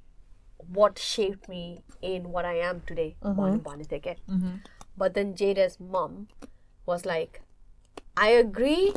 what 0.59 0.99
shaped 0.99 1.49
me 1.49 1.83
in 2.03 2.31
what 2.31 2.45
I 2.45 2.55
am 2.55 2.83
today. 2.87 3.17
Mm-hmm. 3.23 3.59
Bani 3.59 3.85
থেকে। 3.85 4.13
mm-hmm. 4.35 4.55
But 5.01 5.15
then 5.15 5.35
Jada's 5.35 5.79
mom 5.95 6.29
was 6.87 7.05
like, 7.05 7.43
I 8.17 8.29
agree. 8.29 8.95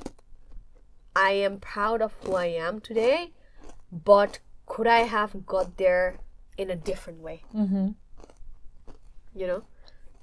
I 1.16 1.32
am 1.48 1.60
proud 1.60 2.02
of 2.02 2.14
who 2.22 2.36
I 2.36 2.50
am 2.68 2.80
today, 2.80 3.34
but 3.92 4.40
could 4.66 4.88
I 4.88 5.02
have 5.16 5.46
got 5.46 5.78
there 5.78 6.20
in 6.58 6.70
a 6.70 6.76
different 6.76 7.20
way? 7.28 7.44
Mm-hmm. 7.54 7.88
You 9.40 9.48
know, 9.48 9.64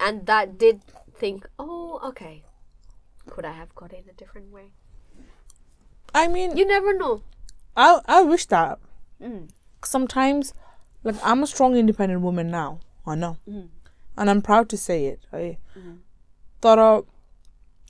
and 0.01 0.27
that 0.27 0.57
did 0.59 0.81
think, 1.20 1.49
oh, 1.59 2.01
okay, 2.11 2.44
could 3.29 3.44
I 3.44 3.53
have 3.53 3.75
got 3.75 3.92
it 3.92 4.05
in 4.05 4.11
a 4.11 4.12
different 4.12 4.51
way? 4.51 4.66
I 6.14 6.29
mean, 6.29 6.57
You 6.57 6.66
never 6.66 6.96
know. 6.96 7.22
I 7.77 8.01
I 8.07 8.22
wish 8.22 8.46
that. 8.46 8.79
Mm. 9.20 9.51
Sometimes, 9.85 10.55
like 11.06 11.16
I'm 11.22 11.42
a 11.42 11.46
strong, 11.46 11.76
independent 11.76 12.20
woman 12.28 12.50
now. 12.50 12.80
I 13.06 13.14
know, 13.14 13.36
and 14.16 14.30
I'm 14.30 14.42
proud 14.42 14.68
to 14.70 14.76
say 14.76 14.98
it. 15.06 15.20
I 15.32 15.58
thought 16.60 16.78
uh, 16.78 17.02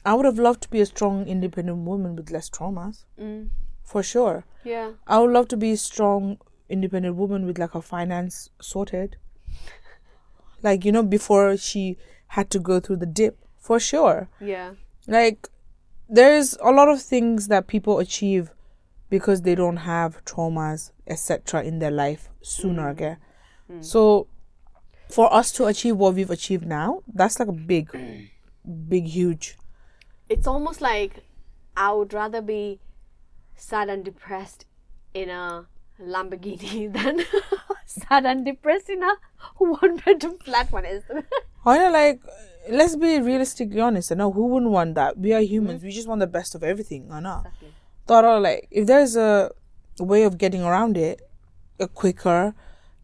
I 0.05 0.14
would 0.14 0.26
have 0.26 0.38
loved 0.38 0.61
to 0.64 0.70
be 0.70 0.81
a 0.81 0.87
strong, 0.87 1.26
independent 1.26 1.79
woman 1.90 2.14
with 2.16 2.31
less 2.31 2.48
traumas, 2.50 3.05
Mm. 3.20 3.48
for 3.83 4.02
sure. 4.02 4.44
Yeah. 4.64 4.90
I 5.07 5.18
would 5.20 5.33
love 5.37 5.48
to 5.48 5.57
be 5.57 5.72
a 5.72 5.76
strong, 5.76 6.38
independent 6.68 7.16
woman 7.16 7.46
with 7.46 7.59
like 7.59 7.72
her 7.72 7.81
finance 7.83 8.50
sorted. 8.61 9.16
Like 10.62 10.85
you 10.85 10.92
know, 10.92 11.02
before 11.02 11.57
she 11.57 11.96
had 12.29 12.50
to 12.50 12.59
go 12.59 12.81
through 12.81 12.96
the 12.96 13.07
dip, 13.20 13.38
for 13.59 13.79
sure. 13.81 14.29
Yeah. 14.40 14.72
like 15.07 15.48
there's 16.09 16.57
a 16.62 16.70
lot 16.70 16.88
of 16.88 17.00
things 17.02 17.48
that 17.48 17.66
people 17.66 17.98
achieve 17.98 18.50
because 19.09 19.42
they 19.42 19.55
don't 19.55 19.79
have 19.79 20.25
traumas 20.25 20.92
etc 21.07 21.62
in 21.62 21.79
their 21.79 21.90
life 21.90 22.29
sooner 22.42 22.83
mm. 22.83 22.90
okay 22.92 23.16
mm. 23.71 23.85
so 23.85 24.27
for 25.09 25.33
us 25.33 25.53
to 25.53 25.66
achieve 25.66 25.97
what 25.97 26.14
we've 26.14 26.31
achieved 26.31 26.66
now 26.66 27.03
that's 27.12 27.38
like 27.38 27.49
a 27.49 27.53
big 27.53 27.90
big 28.88 29.05
huge 29.05 29.57
It's 30.29 30.47
almost 30.47 30.81
like 30.81 31.23
I 31.77 31.92
would 31.92 32.12
rather 32.12 32.42
be 32.42 32.81
sad 33.55 33.88
and 33.88 34.05
depressed 34.05 34.64
in 35.14 35.31
a 35.31 35.66
Lamborghini 36.01 36.92
than 36.99 37.25
sad 37.87 38.27
and 38.27 38.45
depressed 38.45 38.88
in 38.88 39.03
a 39.03 39.14
one 39.57 39.97
bedroom 40.05 40.38
flat 40.38 40.73
one 40.73 40.85
is. 40.85 41.05
I 41.64 41.79
know, 41.79 41.90
like, 41.90 42.21
let's 42.69 42.97
be 42.97 43.21
realistically 43.21 43.81
honest. 43.81 44.12
I 44.12 44.14
know 44.14 44.31
who 44.31 44.47
wouldn't 44.47 44.71
want 44.71 44.95
that. 44.95 45.19
We 45.19 45.33
are 45.33 45.40
mm-hmm. 45.40 45.53
humans. 45.53 45.83
We 45.83 45.90
just 45.90 46.09
want 46.09 46.21
the 46.21 46.27
best 46.27 46.55
of 46.55 46.62
everything. 46.62 47.09
I 47.11 47.21
know. 47.21 47.45
Thought 48.07 48.25
of 48.25 48.42
like, 48.42 48.69
if 48.71 48.87
there's 48.87 49.16
a 49.16 49.51
way 49.99 50.23
of 50.23 50.38
getting 50.38 50.62
around 50.62 50.97
it, 50.97 51.21
a 51.79 51.88
quicker, 51.88 52.55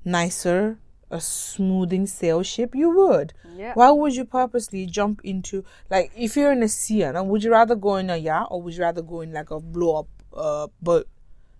nicer, 0.05 0.79
a 1.11 1.21
smoothing 1.21 2.07
sail 2.07 2.43
ship, 2.43 2.75
you 2.75 2.91
would. 2.91 3.35
Yeah. 3.55 3.75
Why 3.75 3.91
would 3.91 4.17
you 4.17 4.25
purposely 4.25 4.87
jump 4.87 5.21
into 5.25 5.65
like 5.91 6.11
if 6.17 6.37
you're 6.37 6.53
in 6.53 6.63
a 6.63 6.69
sea? 6.69 7.03
and 7.03 7.29
would 7.29 7.45
you 7.45 7.51
rather 7.51 7.75
go 7.75 7.97
in 7.97 8.11
a 8.11 8.17
yacht 8.17 8.49
or 8.51 8.63
would 8.63 8.75
you 8.75 8.83
rather 8.83 9.03
go 9.03 9.21
in 9.21 9.33
like 9.33 9.51
a 9.51 9.61
blow 9.61 10.01
up 10.01 10.09
uh, 10.35 10.69
boat? 10.81 11.07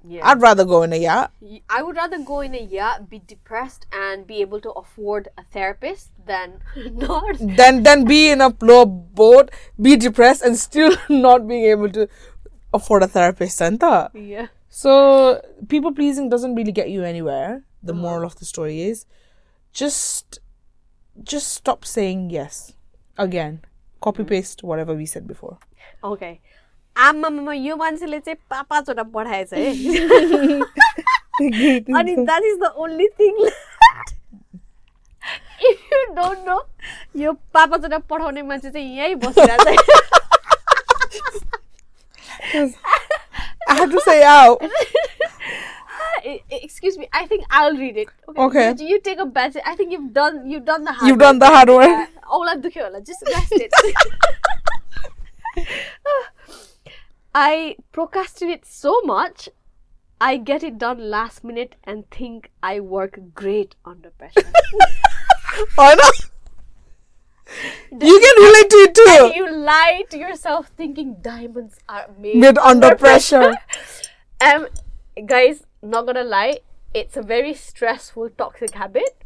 Yeah. 0.05 0.29
I'd 0.29 0.41
rather 0.41 0.65
go 0.65 0.83
in 0.83 0.93
a 0.93 0.97
yacht. 0.97 1.33
I 1.69 1.83
would 1.83 1.97
rather 1.97 2.19
go 2.19 2.41
in 2.41 2.55
a 2.55 2.61
yacht, 2.61 3.09
be 3.09 3.23
depressed, 3.25 3.87
and 3.93 4.27
be 4.27 4.41
able 4.41 4.61
to 4.63 4.71
afford 4.73 5.29
a 5.39 5.45
therapist 5.45 6.11
than 6.27 6.61
not. 6.93 7.37
Than 7.39 7.85
than 7.85 8.05
be 8.05 8.31
in 8.31 8.41
a 8.41 8.51
blow 8.51 8.83
up 8.83 9.15
boat, 9.15 9.51
be 9.81 9.97
depressed, 9.97 10.43
and 10.43 10.57
still 10.57 10.97
not 11.09 11.47
being 11.47 11.67
able 11.67 11.91
to 11.91 12.09
afford 12.74 13.04
a 13.04 13.08
therapist. 13.08 13.58
Santa. 13.58 14.12
Yeah. 14.14 14.48
So 14.70 15.42
people 15.68 15.94
pleasing 15.94 16.30
doesn't 16.30 16.56
really 16.56 16.72
get 16.72 16.90
you 16.90 17.04
anywhere. 17.04 17.64
The 17.84 17.94
moral 17.94 18.26
of 18.26 18.36
the 18.40 18.46
story 18.46 18.82
is 18.82 19.06
just 19.74 20.40
just 21.24 21.54
stop 21.54 21.86
saying 21.86 22.30
yes. 22.30 22.74
Again, 23.18 23.62
copy 24.02 24.24
paste 24.24 24.64
whatever 24.64 24.94
we 24.94 25.06
said 25.06 25.28
before. 25.28 25.58
Okay. 26.04 26.40
आमामा 26.98 27.54
यो 27.54 27.76
मान्छेले 27.78 28.20
चाहिँ 28.20 28.38
पाँच 28.50 28.66
पाँचवटा 28.70 29.04
पठाएछ 29.14 29.54
है 29.54 29.70
अनि 32.00 32.16
that 32.16 32.44
is 32.44 32.58
the 32.62 32.74
only 32.84 33.08
thing 33.20 33.36
if 35.70 35.92
you 35.94 36.00
don't 36.16 36.40
know 36.48 36.58
यो 37.22 37.34
पाँच 37.34 37.70
पाँचवटा 37.70 37.98
पठाउने 38.10 38.42
मान्छे 38.42 38.70
चाहिँ 38.70 38.98
यहीँ 38.98 39.16
बसिरहेको 39.26 39.76
छ 39.76 40.21
I 43.69 43.75
have 43.75 43.91
to 43.91 44.01
say 44.01 44.23
out. 44.23 44.63
Excuse 46.51 46.99
me. 46.99 47.09
I 47.13 47.27
think 47.27 47.45
I'll 47.51 47.77
read 47.77 47.97
it. 47.97 48.09
Okay. 48.29 48.71
okay. 48.71 48.85
You 48.85 49.01
take 49.01 49.19
a 49.19 49.27
bet. 49.27 49.57
I 49.67 49.75
think 49.75 49.93
you've 49.93 50.13
done. 50.13 50.49
You've 50.49 50.65
done 50.65 50.85
the 50.85 50.93
hard. 50.93 51.09
You've 51.09 51.17
work. 51.17 51.21
done 51.21 51.39
the 51.39 51.47
hard 51.47 51.69
work. 51.69 52.09
All 52.29 52.49
I 52.49 52.57
do 52.57 52.69
here, 52.69 52.91
Just 53.05 53.23
rest 53.27 53.53
it. 53.53 53.73
I 57.35 57.77
procrastinate 57.93 58.67
so 58.67 59.01
much. 59.03 59.49
I 60.21 60.37
get 60.37 60.63
it 60.63 60.79
done 60.79 61.11
last 61.11 61.43
minute 61.43 61.75
and 61.83 62.09
think 62.11 62.51
I 62.63 62.79
work 62.79 63.19
great 63.35 63.75
under 63.85 64.11
pressure. 64.11 64.47
Why 65.75 65.95
not? 65.95 66.15
You 67.91 68.19
can 68.21 68.37
relate 68.43 68.71
to 68.71 68.77
it 68.87 68.95
too. 68.95 69.33
you 69.37 69.51
lie 69.53 70.03
to 70.11 70.19
yourself 70.19 70.71
thinking 70.77 71.17
diamonds 71.21 71.79
are 71.89 72.09
made, 72.19 72.37
Made 72.37 72.59
under 72.59 72.95
pressure. 72.97 73.55
um, 74.41 74.67
guys, 75.27 75.65
not 75.83 76.07
gonna 76.07 76.25
lie, 76.25 76.59
it's 76.95 77.17
a 77.17 77.23
very 77.23 77.55
stressful, 77.55 78.31
toxic 78.31 78.75
habit. 78.75 79.17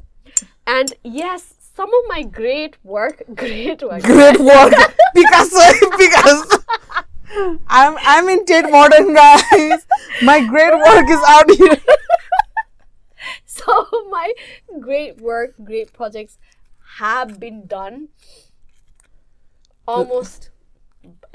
And 0.67 0.93
yes, 1.05 1.55
some 1.77 1.89
of 1.89 2.03
my 2.09 2.23
great 2.23 2.77
work, 2.83 3.23
great 3.35 3.83
work. 3.83 4.03
Great 4.03 4.41
work, 4.41 4.73
Picasso, 5.15 5.91
Picasso. 5.97 6.59
I'm 7.69 7.97
I'm 8.01 8.29
in 8.29 8.45
Tate 8.45 8.71
Modern, 8.71 9.15
guys. 9.15 9.87
My 10.23 10.45
great 10.47 10.75
work 10.75 11.09
is 11.09 11.21
out 11.27 11.51
here. 11.51 11.77
so 13.47 13.87
my 14.11 14.33
great 14.81 15.21
work, 15.21 15.55
great 15.63 15.93
projects 15.93 16.39
have 16.99 17.39
been 17.39 17.67
done 17.67 18.09
almost 19.87 20.51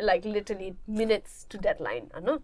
like 0.02 0.26
literally 0.26 0.76
minutes 0.88 1.46
to 1.50 1.58
deadline. 1.58 2.12
I 2.14 2.20
know. 2.20 2.42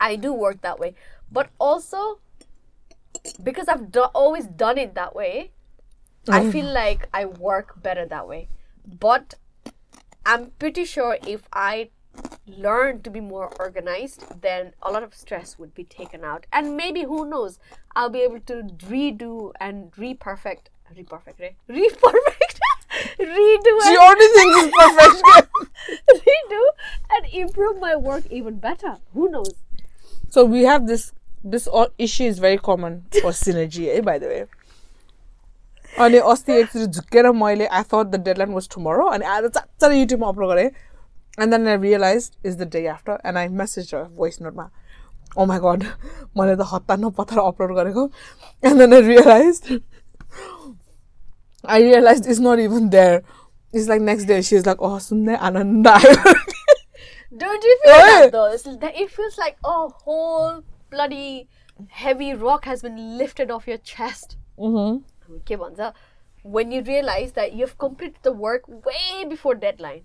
I 0.00 0.16
do 0.16 0.32
work 0.32 0.62
that 0.62 0.78
way, 0.78 0.94
but 1.30 1.50
also 1.58 2.20
because 3.42 3.68
I've 3.68 3.90
do- 3.90 4.10
always 4.14 4.46
done 4.46 4.78
it 4.78 4.94
that 4.94 5.14
way, 5.14 5.52
I 6.28 6.44
oh. 6.44 6.52
feel 6.52 6.66
like 6.66 7.08
I 7.12 7.24
work 7.24 7.82
better 7.82 8.06
that 8.06 8.28
way. 8.28 8.48
But 8.86 9.34
I'm 10.24 10.52
pretty 10.58 10.84
sure 10.84 11.18
if 11.26 11.48
I 11.52 11.90
learn 12.46 13.02
to 13.02 13.10
be 13.10 13.20
more 13.20 13.52
organized, 13.58 14.40
then 14.40 14.72
a 14.82 14.90
lot 14.90 15.02
of 15.02 15.14
stress 15.14 15.58
would 15.58 15.74
be 15.74 15.84
taken 15.84 16.24
out. 16.24 16.46
And 16.52 16.76
maybe, 16.76 17.02
who 17.02 17.28
knows, 17.28 17.58
I'll 17.94 18.10
be 18.10 18.20
able 18.20 18.40
to 18.40 18.62
redo 18.88 19.52
and 19.60 19.92
re-perfect, 19.96 20.70
re-perfect, 20.96 21.40
re- 21.40 21.56
re-perfect, 21.68 22.60
redo 23.20 23.72
She 23.86 23.96
already 23.96 24.28
thinks 24.36 24.58
it's 24.62 24.76
perfection. 24.76 25.48
redo 26.26 26.62
and 27.16 27.26
improve 27.32 27.80
my 27.80 27.94
work 27.96 28.24
even 28.30 28.58
better. 28.58 28.96
Who 29.14 29.30
knows? 29.30 29.54
So 30.30 30.44
we 30.44 30.64
have 30.64 30.86
this 30.86 31.12
this 31.44 31.68
issue 31.98 32.24
is 32.24 32.38
very 32.38 32.58
common 32.58 33.04
for 33.20 33.30
synergy, 33.30 33.88
eh, 33.96 34.00
by 34.00 34.18
the 34.18 34.26
way. 34.28 34.44
अनि 35.98 36.18
अस्ति 36.30 36.52
एकचोटि 36.52 36.86
झुक्केर 36.86 37.30
मैले 37.32 37.66
I 37.66 37.82
thought 37.92 38.06
the 38.06 38.20
deadline 38.24 38.52
was 38.54 38.68
tomorrow 38.74 39.06
अनि 39.10 39.24
आज 39.26 39.44
चाँचार 39.54 39.92
युट्युबमा 39.92 40.28
upload 40.28 40.48
गरेँ 40.48 40.66
and 40.66 41.50
then 41.54 41.66
I 41.68 41.76
realize 41.82 42.30
is 42.46 42.56
the 42.56 42.68
day 42.72 42.86
after 42.86 43.18
and 43.26 43.38
I 43.38 43.48
message 43.60 43.94
voice 43.94 44.40
नोटमा 44.42 44.68
oh 45.38 45.44
my 45.46 45.58
god 45.64 45.84
मैले 46.38 46.56
त 46.56 46.68
हतार 46.72 46.98
नपतार 46.98 47.38
अपलोड 47.44 47.74
गरेको 47.76 48.04
and 48.64 48.78
then 48.80 48.94
I 48.94 49.02
realize 49.08 49.60
I 51.68 51.80
realized 51.80 52.26
it's 52.26 52.38
not 52.38 52.58
even 52.58 52.90
there. 52.90 53.22
It's 53.72 53.88
like 53.88 54.00
next 54.00 54.24
day 54.24 54.42
she's 54.42 54.64
like, 54.64 54.78
oh, 54.80 54.98
sunne 54.98 55.28
ananda. 55.28 55.98
Don't 57.36 57.62
you 57.62 57.78
feel 57.84 57.92
yeah. 57.92 58.20
that 58.20 58.32
though? 58.32 58.50
It's, 58.50 58.66
it 58.66 59.10
feels 59.10 59.36
like 59.36 59.58
a 59.64 59.88
whole 59.88 60.64
bloody 60.90 61.48
heavy 61.88 62.34
rock 62.34 62.64
has 62.64 62.82
been 62.82 63.18
lifted 63.18 63.50
off 63.50 63.68
your 63.68 63.78
chest. 63.78 64.36
Mm-hmm. 64.58 65.34
Okay, 65.36 65.56
Banza. 65.56 65.92
When 66.42 66.72
you 66.72 66.82
realize 66.82 67.32
that 67.32 67.52
you've 67.52 67.76
completed 67.76 68.18
the 68.22 68.32
work 68.32 68.66
way 68.66 69.24
before 69.28 69.54
deadline, 69.54 70.02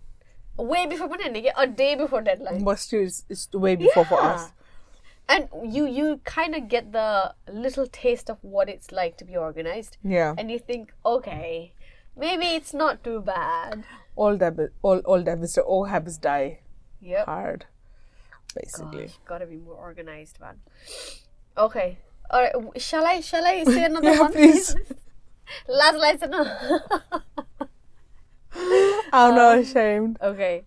way 0.57 0.85
before, 0.85 1.09
a 1.15 1.67
day 1.67 1.95
before 1.95 2.21
deadline. 2.21 2.63
But 2.63 2.79
still, 2.79 3.03
it's, 3.03 3.23
it's 3.29 3.49
way 3.53 3.75
before 3.75 4.03
yeah. 4.03 4.09
for 4.09 4.21
us. 4.21 4.51
And 5.29 5.47
you 5.63 5.85
you 5.87 6.19
kind 6.25 6.53
of 6.55 6.67
get 6.67 6.91
the 6.91 7.33
little 7.51 7.87
taste 7.87 8.29
of 8.29 8.37
what 8.41 8.67
it's 8.69 8.91
like 8.91 9.17
to 9.17 9.25
be 9.25 9.35
organized. 9.37 9.97
Yeah. 10.03 10.35
And 10.37 10.51
you 10.51 10.59
think, 10.59 10.93
okay, 11.05 11.73
maybe 12.15 12.45
it's 12.45 12.73
not 12.73 13.03
too 13.03 13.21
bad. 13.21 13.83
all 14.15 14.37
habits, 14.37 14.73
all 14.83 14.99
all 14.99 15.23
habits, 15.25 15.57
all 15.57 15.85
habits 15.85 16.17
die 16.17 16.59
Yep. 17.01 17.25
hard, 17.25 17.65
basically. 18.55 19.05
Gosh, 19.07 19.19
gotta 19.25 19.45
be 19.45 19.57
more 19.57 19.75
organized, 19.75 20.39
man. 20.39 20.59
Okay. 21.57 21.97
Alright, 22.31 22.55
shall 22.81 23.05
I 23.05 23.19
shall 23.21 23.45
I 23.45 23.63
say 23.63 23.85
another 23.89 24.11
Yeah, 24.13 24.19
one? 24.19 24.31
please. 24.33 24.75
Last 25.67 25.97
lesson. 25.97 26.33
I'm 29.11 29.35
not 29.35 29.57
ashamed. 29.59 30.17
okay. 30.21 30.65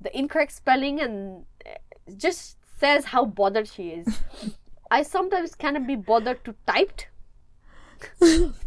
The 0.00 0.16
incorrect 0.16 0.52
spelling 0.52 1.00
and 1.00 1.44
uh, 1.64 1.70
just 2.16 2.56
says 2.78 3.06
how 3.06 3.24
bothered 3.24 3.68
she 3.68 3.90
is. 3.90 4.20
I 4.90 5.02
sometimes 5.02 5.54
cannot 5.54 5.86
be 5.86 5.96
bothered 5.96 6.44
to 6.44 6.54
typed 6.66 7.08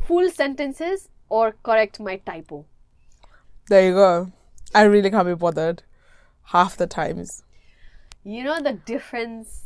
full 0.06 0.30
sentences 0.30 1.10
or 1.30 1.56
correct 1.64 2.00
my 2.00 2.18
typo. 2.18 2.66
There 3.68 3.86
you 3.86 3.94
go. 3.94 4.32
I 4.74 4.84
really 4.84 5.10
can't 5.10 5.28
be 5.28 5.36
bothered. 5.36 5.84
Half 6.44 6.78
the 6.78 6.88
times. 6.88 7.44
You 8.24 8.44
know 8.44 8.60
the 8.60 8.74
difference 8.74 9.66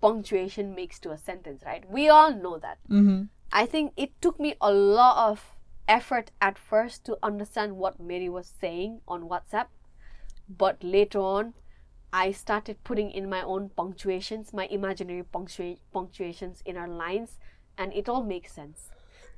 punctuation 0.00 0.74
makes 0.74 0.98
to 1.00 1.10
a 1.10 1.18
sentence, 1.18 1.62
right? 1.64 1.88
We 1.90 2.08
all 2.08 2.34
know 2.34 2.58
that. 2.58 2.78
Mm-hmm. 2.90 3.24
I 3.52 3.66
think 3.66 3.92
it 3.96 4.20
took 4.20 4.38
me 4.38 4.54
a 4.60 4.70
lot 4.72 5.30
of 5.30 5.56
effort 5.88 6.30
at 6.40 6.58
first 6.58 7.04
to 7.06 7.18
understand 7.22 7.76
what 7.76 7.98
Mary 8.00 8.28
was 8.28 8.52
saying 8.60 9.00
on 9.08 9.28
WhatsApp. 9.28 9.66
But 10.48 10.82
later 10.84 11.20
on, 11.20 11.54
I 12.16 12.32
started 12.32 12.76
putting 12.82 13.10
in 13.10 13.28
my 13.28 13.42
own 13.42 13.68
punctuations, 13.76 14.52
my 14.54 14.66
imaginary 14.76 15.24
punctua- 15.34 15.78
punctuations 15.92 16.62
in 16.64 16.78
our 16.82 16.88
lines, 16.88 17.38
and 17.76 17.92
it 17.92 18.08
all 18.08 18.22
makes 18.22 18.52
sense. 18.52 18.88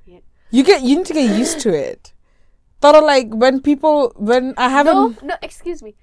Yeah. 0.07 0.21
You 0.51 0.62
get 0.62 0.83
you 0.83 0.97
need 0.99 1.07
to 1.07 1.14
get 1.14 1.37
used 1.38 1.59
to 1.67 1.71
it. 1.75 2.12
Thought 2.81 2.95
of 3.01 3.05
like 3.05 3.35
when 3.45 3.61
people 3.61 4.12
when 4.17 4.55
I 4.57 4.69
haven't 4.69 4.95
No, 4.95 5.27
no, 5.31 5.35
excuse 5.43 5.83
me. 5.83 5.97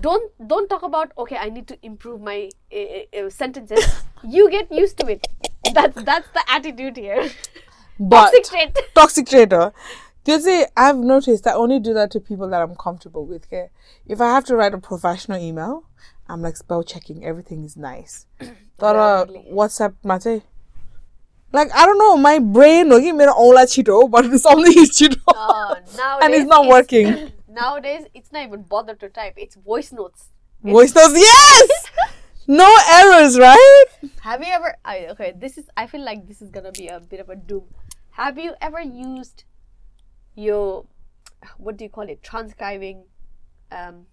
Don't 0.00 0.32
don't 0.52 0.68
talk 0.72 0.82
about 0.82 1.12
okay. 1.24 1.36
I 1.36 1.50
need 1.50 1.68
to 1.68 1.76
improve 1.82 2.20
my 2.30 2.38
uh, 2.72 3.20
uh, 3.20 3.30
sentences. 3.30 3.84
you 4.24 4.50
get 4.50 4.72
used 4.72 4.96
to 5.04 5.06
it. 5.16 5.26
That's 5.74 6.02
that's 6.10 6.28
the 6.38 6.42
attitude 6.56 6.96
here. 6.96 7.28
but 8.00 8.30
Toxic 8.32 8.44
trait. 8.50 8.78
toxic 8.94 9.26
trader. 9.34 9.72
Does? 10.28 10.46
I've 10.76 10.98
noticed 10.98 11.46
I 11.46 11.54
only 11.54 11.80
do 11.80 11.94
that 11.94 12.10
to 12.10 12.20
people 12.20 12.50
that 12.50 12.60
I'm 12.60 12.76
comfortable 12.76 13.24
with. 13.24 13.46
Here, 13.48 13.70
if 14.06 14.20
I 14.20 14.26
have 14.26 14.44
to 14.44 14.56
write 14.56 14.74
a 14.74 14.78
professional 14.78 15.38
email, 15.38 15.84
I'm 16.28 16.42
like 16.42 16.58
spell 16.58 16.82
checking. 16.82 17.24
Everything 17.24 17.64
is 17.64 17.78
nice. 17.78 18.26
Thought 18.78 18.96
yeah, 18.96 19.22
really. 19.22 19.48
WhatsApp 19.50 19.94
mate. 20.04 20.42
Like 21.50 21.74
I 21.74 21.86
don't 21.86 21.96
know, 21.96 22.18
my 22.18 22.40
brain 22.40 22.92
okay, 22.92 23.10
made 23.12 23.28
all 23.28 23.56
all 23.56 23.64
cheeto, 23.64 24.10
but 24.10 24.24
something 24.38 24.74
is 24.76 24.90
cheeto, 24.98 25.16
uh, 25.28 25.74
and 26.20 26.34
it's 26.34 26.44
not 26.44 26.66
it's, 26.66 26.70
working. 26.72 27.32
Nowadays, 27.48 28.04
it's 28.12 28.30
not 28.30 28.46
even 28.46 28.64
bothered 28.64 29.00
to 29.00 29.08
type. 29.08 29.32
It's 29.38 29.54
voice 29.56 29.92
notes. 29.92 30.28
It's 30.62 30.70
voice 30.70 30.94
notes, 30.94 31.14
yes. 31.16 31.70
no 32.46 32.70
errors, 33.00 33.38
right? 33.38 33.84
Have 34.20 34.42
you 34.42 34.52
ever? 34.52 34.76
I, 34.84 35.06
okay, 35.06 35.32
this 35.34 35.56
is. 35.56 35.70
I 35.74 35.86
feel 35.86 36.04
like 36.04 36.28
this 36.28 36.42
is 36.42 36.50
gonna 36.50 36.72
be 36.72 36.88
a 36.88 37.00
bit 37.00 37.18
of 37.18 37.30
a 37.30 37.36
doom. 37.36 37.64
Have 38.10 38.38
you 38.38 38.52
ever 38.60 38.82
used 38.82 39.44
your 40.38 40.86
what 41.58 41.76
do 41.76 41.84
you 41.84 41.90
call 41.90 42.08
it? 42.08 42.22
Transcribing 42.22 43.04
um, 43.70 44.06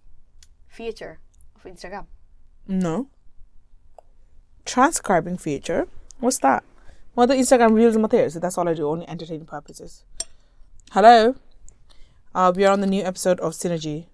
feature 0.68 1.20
of 1.54 1.62
Instagram. 1.62 2.06
No. 2.66 3.08
Transcribing 4.64 5.38
feature. 5.38 5.88
What's 6.18 6.38
that? 6.38 6.64
Well, 7.14 7.26
the 7.26 7.34
Instagram 7.34 7.72
reels 7.74 7.96
material, 7.96 8.30
so 8.30 8.40
that's 8.40 8.58
all 8.58 8.68
I 8.68 8.74
do, 8.74 8.88
only 8.88 9.08
entertaining 9.08 9.46
purposes. 9.46 10.04
Hello. 10.90 11.36
Uh, 12.34 12.52
we 12.54 12.64
are 12.64 12.72
on 12.72 12.80
the 12.80 12.86
new 12.86 13.02
episode 13.02 13.40
of 13.40 13.52
Sinerji. 13.52 14.06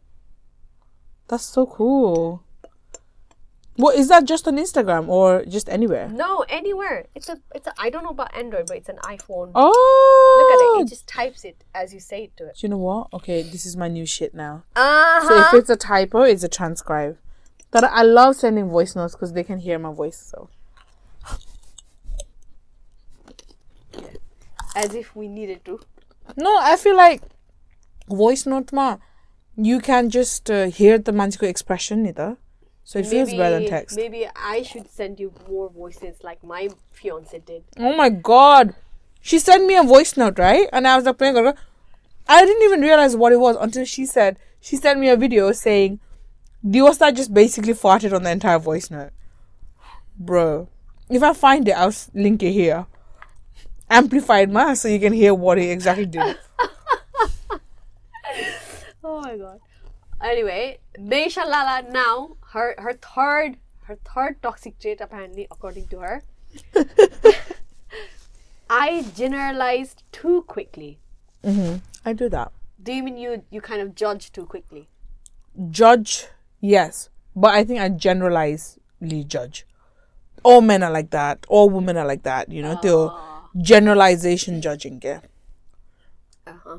That's 1.29 1.45
so 1.45 1.67
cool. 1.67 2.45
What 3.77 3.97
is 3.97 4.09
that 4.09 4.25
just 4.27 4.47
on 4.47 4.57
Instagram 4.59 5.09
or 5.09 5.45
just 5.47 5.69
anywhere? 5.69 6.09
No, 6.09 6.45
anywhere. 6.49 7.07
It's 7.15 7.29
a. 7.31 7.39
It's 7.55 7.67
a. 7.67 7.73
I 7.79 7.89
don't 7.89 8.05
know 8.05 8.11
about 8.11 8.37
Android, 8.37 8.67
but 8.67 8.77
it's 8.77 8.89
an 8.91 8.99
iPhone. 9.05 9.51
Oh, 9.55 9.73
Look 10.39 10.53
at 10.53 10.61
it. 10.81 10.87
It 10.87 10.89
just 10.91 11.07
types 11.09 11.43
it 11.45 11.65
as 11.75 11.95
you 11.95 12.01
say 12.01 12.25
it 12.25 12.37
to 12.37 12.49
it. 12.49 12.57
Do 12.59 12.67
you 12.67 12.69
know 12.69 12.77
what? 12.77 13.09
Okay, 13.15 13.41
this 13.43 13.65
is 13.65 13.75
my 13.77 13.89
new 13.89 14.05
shit 14.05 14.35
now. 14.35 14.65
Uh 14.77 15.27
So 15.27 15.39
if 15.41 15.55
it's 15.55 15.71
a 15.71 15.77
typo, 15.77 16.23
it's 16.23 16.43
a 16.45 16.49
transcribe. 16.49 17.17
But 17.71 17.85
I 17.85 18.03
love 18.03 18.37
sending 18.37 18.69
voice 18.69 18.95
notes 18.95 19.15
because 19.15 19.33
they 19.33 19.43
can 19.45 19.59
hear 19.59 19.79
my 19.79 19.93
voice. 19.93 20.19
So 20.19 20.51
As 24.75 24.95
if 24.95 25.15
we 25.17 25.29
needed 25.29 25.65
to. 25.67 25.81
no, 26.37 26.59
I 26.61 26.77
feel 26.77 26.97
like 26.97 27.23
voice 28.09 28.47
note 28.47 28.73
ma, 28.73 28.99
you 29.57 29.81
can 29.81 30.09
just 30.11 30.51
uh, 30.51 30.67
hear 30.67 30.99
the 30.99 31.13
manjiko 31.13 31.47
expression 31.49 32.07
either. 32.07 32.37
So 32.85 32.99
it 32.99 33.07
feels 33.07 33.31
better 33.31 33.61
than 33.61 33.69
text. 33.69 33.97
Maybe 33.97 34.27
I 34.35 34.63
should 34.63 34.91
send 34.91 35.21
you 35.21 35.33
more 35.49 35.71
voices 35.71 36.17
like 36.23 36.43
my 36.43 36.69
fiance 36.91 37.39
did. 37.39 37.65
Oh 37.79 37.97
my 37.97 38.09
god, 38.09 38.75
she 39.21 39.39
sent 39.39 39.67
me 39.67 39.77
a 39.77 39.83
voice 39.83 40.17
note 40.17 40.39
right, 40.39 40.69
and 40.73 40.87
I 40.87 40.97
was 40.97 41.05
like 41.05 41.19
playing. 41.19 41.37
I 42.29 42.45
didn't 42.45 42.63
even 42.63 42.81
realize 42.81 43.17
what 43.17 43.33
it 43.33 43.41
was 43.41 43.57
until 43.57 43.85
she 43.85 44.05
said 44.05 44.39
she 44.61 44.77
sent 44.77 44.99
me 45.01 45.09
a 45.09 45.17
video 45.17 45.53
saying, 45.53 46.01
"Diosta 46.65 47.15
just 47.15 47.33
basically 47.33 47.75
farted 47.75 48.13
on 48.15 48.25
the 48.25 48.31
entire 48.31 48.59
voice 48.59 48.91
note." 48.91 49.11
Bro, 50.19 50.69
if 51.09 51.23
I 51.23 51.33
find 51.33 51.67
it, 51.69 51.73
I'll 51.73 51.95
link 52.15 52.43
it 52.43 52.53
here. 52.53 52.87
Amplified 53.89 54.51
ma, 54.51 54.75
so 54.75 54.89
you 54.89 54.99
can 55.01 55.13
hear 55.13 55.35
what 55.35 55.59
he 55.59 55.71
exactly 55.71 56.07
did. 56.07 56.37
Oh 59.05 59.21
my 59.21 59.37
god. 59.37 59.61
Anyway, 60.23 60.79
Meisha 60.99 61.45
Lala 61.45 61.83
now 61.91 62.37
her 62.53 62.75
her 62.79 62.93
third 62.93 63.57
her 63.85 63.99
third 64.07 64.41
toxic 64.43 64.79
trait 64.79 65.01
apparently 65.01 65.47
according 65.51 65.89
to 65.89 65.99
her. 65.99 66.23
I 68.71 69.03
generalized 69.15 70.03
too 70.13 70.43
quickly. 70.43 70.99
I 72.05 72.13
do 72.13 72.29
that. 72.29 72.53
Do 72.83 72.93
you 72.93 73.03
mean 73.03 73.17
you 73.17 73.43
you 73.51 73.61
kind 73.61 73.81
of 73.83 73.95
judge 73.95 74.31
too 74.33 74.47
quickly? 74.47 74.89
Judge, 75.71 76.29
yes, 76.61 77.11
but 77.37 77.55
I 77.55 77.65
think 77.65 77.81
I 77.81 77.89
generalizely 77.89 79.25
judge. 79.25 79.67
All 80.43 80.61
men 80.61 80.83
are 80.83 80.91
like 80.91 81.11
that. 81.11 81.45
All 81.49 81.69
women 81.69 81.97
are 81.97 82.07
like 82.07 82.23
that. 82.23 82.51
You 82.51 82.63
know, 82.63 82.79
they're 82.83 83.63
generalization 83.63 84.63
judging. 84.63 85.01
Yeah. 85.03 85.21
Uh 86.47 86.55
huh. 86.65 86.79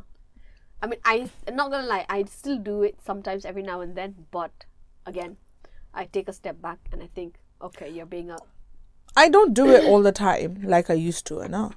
I 0.84 0.88
mean, 0.88 1.00
I 1.06 1.30
I'm 1.48 1.56
not 1.56 1.72
gonna 1.72 1.88
lie. 1.88 2.06
I 2.10 2.24
still 2.26 2.58
do 2.58 2.84
it 2.84 2.98
sometimes 3.04 3.46
every 3.46 3.64
now 3.64 3.80
and 3.80 3.96
then, 3.96 4.16
but 4.32 4.66
again, 5.06 5.38
I 5.94 6.06
take 6.06 6.28
a 6.28 6.34
step 6.34 6.62
back 6.62 6.80
and 6.92 7.02
I 7.02 7.08
think, 7.16 7.36
okay, 7.62 7.90
you're 7.90 8.06
being 8.06 8.30
a 8.30 8.38
I 9.16 9.30
don't 9.30 9.54
do 9.54 9.70
it 9.70 9.86
all 9.86 10.02
the 10.02 10.12
time 10.12 10.60
like 10.64 10.90
I 10.90 10.96
used 10.96 11.26
to, 11.28 11.36
you 11.36 11.48
know. 11.48 11.72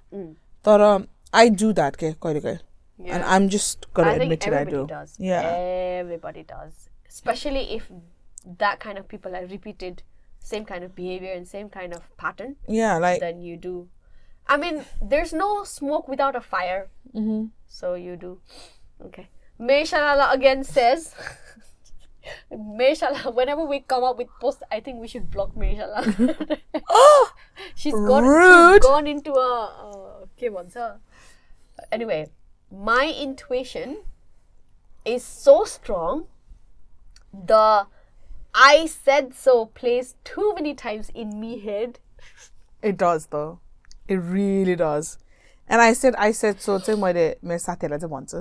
But 0.65 0.81
um, 0.81 1.09
I 1.33 1.49
do 1.49 1.73
that, 1.75 1.95
okay, 1.95 2.15
quite 2.19 2.37
okay. 2.37 2.59
And 3.05 3.23
I'm 3.23 3.49
just 3.49 3.87
gonna 3.95 4.11
I 4.11 4.19
think 4.19 4.25
admit 4.25 4.47
it. 4.47 4.53
I 4.53 4.57
everybody 4.63 4.83
do. 4.83 4.87
does. 4.89 5.17
Yeah. 5.19 5.43
Everybody 5.43 6.43
does. 6.43 6.89
Especially 7.09 7.75
if 7.75 7.91
that 8.59 8.81
kind 8.81 8.99
of 8.99 9.07
people 9.07 9.37
are 9.37 9.47
repeated 9.47 10.03
same 10.41 10.65
kind 10.65 10.85
of 10.85 10.95
behavior 10.95 11.33
and 11.33 11.47
same 11.47 11.69
kind 11.69 11.93
of 11.93 12.03
pattern, 12.17 12.57
Yeah, 12.69 12.99
like 12.99 13.21
then 13.21 13.43
you 13.43 13.57
do. 13.57 13.89
I 14.49 14.57
mean, 14.57 14.85
there's 15.03 15.33
no 15.33 15.65
smoke 15.65 16.07
without 16.09 16.37
a 16.37 16.41
fire. 16.41 16.89
Mm-hmm. 17.15 17.47
So 17.67 17.95
you 17.95 18.17
do. 18.17 18.41
Okay. 19.05 19.29
May 19.59 19.83
Shalala 19.83 20.33
again 20.33 20.65
says. 20.65 21.15
May 22.51 22.93
Shalala, 22.93 23.35
whenever 23.35 23.65
we 23.65 23.81
come 23.81 24.05
up 24.05 24.19
with 24.19 24.29
post, 24.41 24.63
I 24.71 24.81
think 24.81 25.01
we 25.01 25.09
should 25.09 25.31
block 25.31 25.57
May 25.57 25.77
Shalala. 25.77 26.59
she's 27.75 27.95
gone. 27.95 28.25
Rude. 28.25 28.83
She's 28.83 28.89
gone 28.91 29.07
into 29.07 29.33
a. 29.33 29.65
Uh, 29.65 30.25
okay, 30.37 30.49
once. 30.49 30.75
huh? 30.75 30.95
Anyway, 31.93 32.31
my 32.71 33.15
intuition 33.19 33.99
is 35.05 35.23
so 35.23 35.65
strong. 35.65 36.27
The 37.33 37.87
I 38.55 38.87
said 38.87 39.35
so 39.35 39.67
plays 39.67 40.17
too 40.25 40.55
many 40.55 40.75
times 40.75 41.11
in 41.15 41.39
me 41.39 41.59
head. 41.61 41.99
it 42.83 42.97
does 42.97 43.27
though. 43.27 43.61
It 44.09 44.17
really 44.17 44.77
does. 44.77 45.19
And 45.69 45.81
I 45.81 45.93
said 45.93 46.15
I 46.17 46.33
said 46.33 46.61
so 46.61 46.79
to 46.79 46.97
my 46.97 47.13
de 47.13 47.37
me 47.43 47.59
satellite 47.59 48.09
once. 48.09 48.35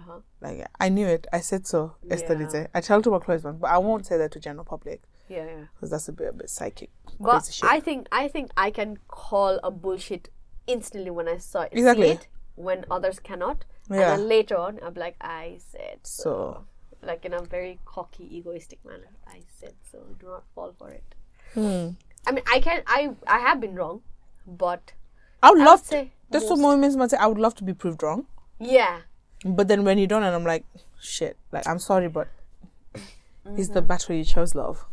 Uh-huh. 0.00 0.20
Like 0.40 0.66
I 0.78 0.88
knew 0.88 1.06
it. 1.06 1.26
I 1.32 1.40
said 1.40 1.66
so 1.66 1.94
yesterday. 2.08 2.46
Yeah. 2.52 2.66
I 2.74 2.80
tell 2.80 3.02
to 3.02 3.10
my 3.10 3.18
close 3.18 3.44
ones, 3.44 3.58
but 3.60 3.70
I 3.70 3.78
won't 3.78 4.06
say 4.06 4.16
that 4.18 4.32
to 4.32 4.40
general 4.40 4.64
public 4.64 5.02
Yeah, 5.28 5.44
yeah. 5.44 5.64
because 5.74 5.90
that's 5.90 6.08
a 6.08 6.12
bit 6.12 6.28
a 6.28 6.32
bit 6.32 6.50
psychic. 6.50 6.90
But. 7.18 7.44
I 7.62 7.80
think 7.80 8.06
I 8.12 8.28
think 8.28 8.50
I 8.56 8.70
can 8.70 8.98
call 9.08 9.60
a 9.62 9.70
bullshit 9.70 10.30
instantly 10.66 11.10
when 11.10 11.28
I 11.28 11.38
saw 11.38 11.62
it. 11.62 11.72
Exactly. 11.72 12.06
See 12.08 12.12
it 12.14 12.28
when 12.56 12.84
others 12.90 13.18
cannot. 13.18 13.64
Yeah. 13.90 13.96
And 13.96 14.02
then 14.22 14.28
later 14.28 14.56
on, 14.56 14.78
I'm 14.82 14.94
like, 14.94 15.16
I 15.20 15.58
said 15.72 15.98
so. 16.04 16.22
So 16.22 16.64
Like 17.02 17.24
in 17.24 17.32
a 17.34 17.42
very 17.42 17.78
cocky, 17.84 18.26
egoistic 18.38 18.78
manner. 18.84 19.12
I 19.26 19.38
said 19.58 19.74
so. 19.90 19.98
Do 20.20 20.26
not 20.34 20.44
fall 20.54 20.72
for 20.78 20.90
it. 20.90 21.08
hmm. 21.54 21.88
I 22.26 22.32
mean, 22.32 22.44
I 22.54 22.60
can. 22.60 22.82
I 22.86 23.00
I 23.26 23.38
have 23.46 23.58
been 23.60 23.74
wrong, 23.74 24.02
but 24.46 24.92
I 25.42 25.50
would 25.50 25.62
I 25.62 25.64
love 25.70 25.82
would 25.90 26.04
to. 26.04 26.10
There's 26.30 26.46
some 26.46 26.60
moments 26.60 26.96
when 26.96 27.08
say 27.08 27.16
I 27.16 27.26
would 27.26 27.38
love 27.46 27.54
to 27.60 27.64
be 27.64 27.74
proved 27.74 28.02
wrong. 28.02 28.26
yeah. 28.58 29.00
But 29.44 29.68
then 29.68 29.84
when 29.84 29.98
you 29.98 30.06
don't, 30.06 30.22
and 30.22 30.34
I'm 30.34 30.44
like, 30.44 30.64
shit. 31.00 31.36
Like 31.52 31.66
I'm 31.66 31.78
sorry, 31.78 32.08
but 32.08 32.28
it's 33.56 33.68
Mm-hmm. 33.68 33.72
the 33.74 33.82
battle 33.82 34.14
you 34.14 34.24
chose, 34.24 34.54
love. 34.54 34.84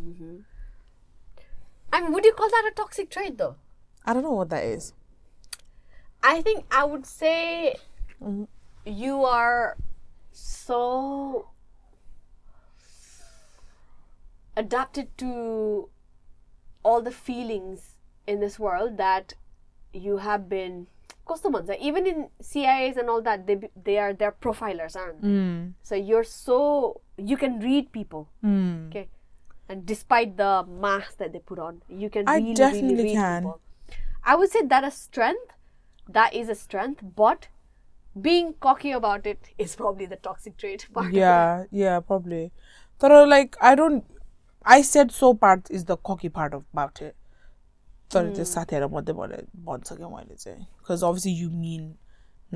I 1.91 2.01
mean, 2.01 2.11
would 2.13 2.25
you 2.25 2.33
call 2.33 2.49
that 2.49 2.69
a 2.71 2.73
toxic 2.75 3.09
trait, 3.09 3.37
though? 3.37 3.55
I 4.05 4.13
don't 4.13 4.23
know 4.23 4.31
what 4.31 4.49
that 4.49 4.63
is. 4.63 4.93
I 6.23 6.41
think 6.41 6.65
I 6.71 6.83
would 6.85 7.05
say 7.05 7.75
Mm-hmm. 8.23 8.43
you 8.85 9.23
are 9.23 9.77
so 10.31 11.49
adapted 14.55 15.15
to 15.17 15.89
all 16.83 17.01
the 17.01 17.11
feelings 17.11 17.97
in 18.25 18.39
this 18.39 18.57
world 18.59 18.97
that 18.97 19.33
you 19.93 20.17
have 20.17 20.49
been 20.49 20.87
customers 21.31 21.69
even 21.89 22.07
in 22.11 22.27
CIAs 22.41 22.97
and 22.97 23.09
all 23.09 23.21
that 23.27 23.45
they 23.47 23.57
they 23.89 23.97
are 24.05 24.13
they're 24.13 24.35
profilers 24.47 24.95
aren't 25.01 25.21
they? 25.21 25.27
Mm. 25.27 25.73
so 25.91 25.95
you're 26.09 26.23
so 26.23 27.01
you 27.17 27.37
can 27.43 27.59
read 27.67 27.91
people 27.91 28.27
Mm. 28.43 28.87
okay 28.89 29.07
and 29.69 29.85
despite 29.85 30.37
the 30.37 30.51
mask 30.87 31.17
that 31.17 31.33
they 31.33 31.39
put 31.53 31.59
on 31.67 31.81
you 32.05 32.09
can 32.09 32.27
I 32.27 32.37
really 32.37 32.53
definitely 32.53 32.95
really 32.95 33.03
read 33.09 33.15
can. 33.21 33.43
people 33.43 33.59
i 34.23 34.35
would 34.41 34.51
say 34.57 34.61
that 34.73 34.83
a 34.89 34.91
strength 34.91 35.55
that 36.19 36.33
is 36.41 36.49
a 36.49 36.55
strength 36.55 37.01
but 37.21 37.47
being 38.27 38.53
cocky 38.65 38.91
about 38.97 39.27
it 39.31 39.49
is 39.63 39.75
probably 39.75 40.05
the 40.11 40.15
toxic 40.27 40.57
trait 40.57 40.87
part. 40.93 41.13
Yeah, 41.13 41.65
yeah, 41.71 41.99
probably. 41.99 42.51
But 42.99 43.11
like 43.29 43.55
I 43.61 43.75
don't. 43.75 44.05
I 44.65 44.81
said 44.81 45.11
so 45.11 45.33
part 45.33 45.69
is 45.69 45.85
the 45.85 45.97
cocky 45.97 46.29
part 46.29 46.55
of, 46.55 46.63
about 46.73 47.01
it. 47.01 47.15
So 48.12 48.20
Hmm. 48.20 48.28
it 48.30 48.38
is 48.38 48.50
satire 48.52 48.86
what 48.92 49.06
they 49.06 49.12
want 49.18 49.32
it 49.32 49.46
once 49.64 49.90
again 49.90 50.10
what 50.10 50.28
they 50.28 50.36
say 50.36 50.56
because 50.80 51.02
obviously 51.02 51.30
you 51.32 51.48
mean 51.50 51.84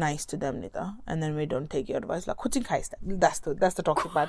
nice 0.03 0.27
to 0.33 0.37
them 0.37 0.61
later 0.65 0.83
and 1.07 1.23
then 1.23 1.35
we 1.35 1.47
don't 1.53 1.71
take 1.75 1.89
your 1.93 1.97
advice 2.01 2.27
like 2.31 2.37
kuting 2.43 2.67
heist 2.73 2.93
that's 3.23 3.39
the 3.47 3.55
that's 3.63 3.75
the 3.79 3.85
toxic 3.87 4.13
part 4.17 4.29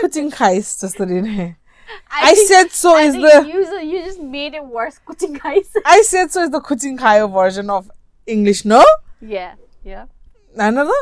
kuting 0.00 0.28
heist 0.40 0.82
just 0.82 0.98
the 0.98 1.06
name. 1.06 1.56
I 2.10 2.34
think- 2.34 2.48
said 2.48 2.70
so 2.80 2.92
I 2.96 3.04
is 3.04 3.14
think 3.14 3.24
the 3.28 3.38
you, 3.52 3.62
you 3.92 4.02
just 4.08 4.20
made 4.34 4.52
it 4.60 4.66
worse 4.74 5.00
kuting 5.12 5.40
guys 5.46 5.72
I 5.94 6.02
said 6.10 6.30
so 6.36 6.42
is 6.48 6.50
the 6.50 6.60
kuting 6.60 6.98
kai 6.98 7.14
version 7.38 7.70
of 7.78 7.90
English 8.36 8.62
no 8.74 8.82
yeah 9.36 9.54
yeah 9.94 10.04
I 10.58 10.70
don't 10.70 10.92
know 10.92 11.00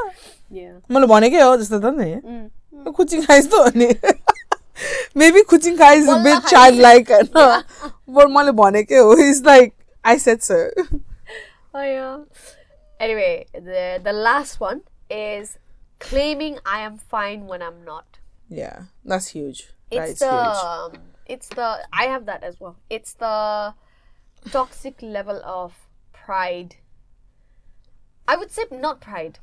yeah 0.60 0.78
मैले 0.94 1.10
भनेकै 1.16 1.42
हो 1.48 1.56
जस्तो 1.64 1.82
त 1.88 1.92
नि 1.98 2.08
Mm. 2.78 2.94
कुचिङ 2.96 3.24
खाइस 3.26 3.46
त 3.52 3.54
हो 3.58 3.70
नि 3.74 3.86
Maybe 5.15 5.41
Kutinka 5.43 5.95
is 5.95 6.07
a 6.07 6.21
bit 6.23 6.43
childlike. 6.45 7.07
But 8.07 8.29
Male 8.29 8.53
Boneke, 8.53 8.91
oh, 8.91 9.17
he's 9.17 9.41
like, 9.41 9.75
I 10.03 10.17
said 10.17 10.43
so. 10.43 10.69
Oh, 11.75 11.81
yeah. 11.81 12.19
Anyway, 12.99 13.47
the, 13.51 13.99
the 14.03 14.13
last 14.13 14.59
one 14.59 14.81
is 15.09 15.57
claiming 15.97 16.59
I 16.65 16.81
am 16.81 16.97
fine 16.97 17.47
when 17.47 17.63
I'm 17.63 17.83
not. 17.83 18.19
Yeah, 18.47 18.83
that's 19.03 19.29
huge. 19.29 19.69
It's 19.89 20.19
that 20.19 20.29
the, 20.29 20.91
huge. 20.91 20.97
Um, 20.97 21.03
it's 21.25 21.47
the, 21.47 21.79
I 21.91 22.03
have 22.03 22.27
that 22.27 22.43
as 22.43 22.59
well. 22.59 22.77
It's 22.91 23.13
the 23.13 23.73
toxic 24.51 25.01
level 25.01 25.41
of 25.43 25.73
pride. 26.11 26.75
I 28.27 28.35
would 28.37 28.51
say 28.51 28.65
not 28.71 29.01
pride. 29.01 29.39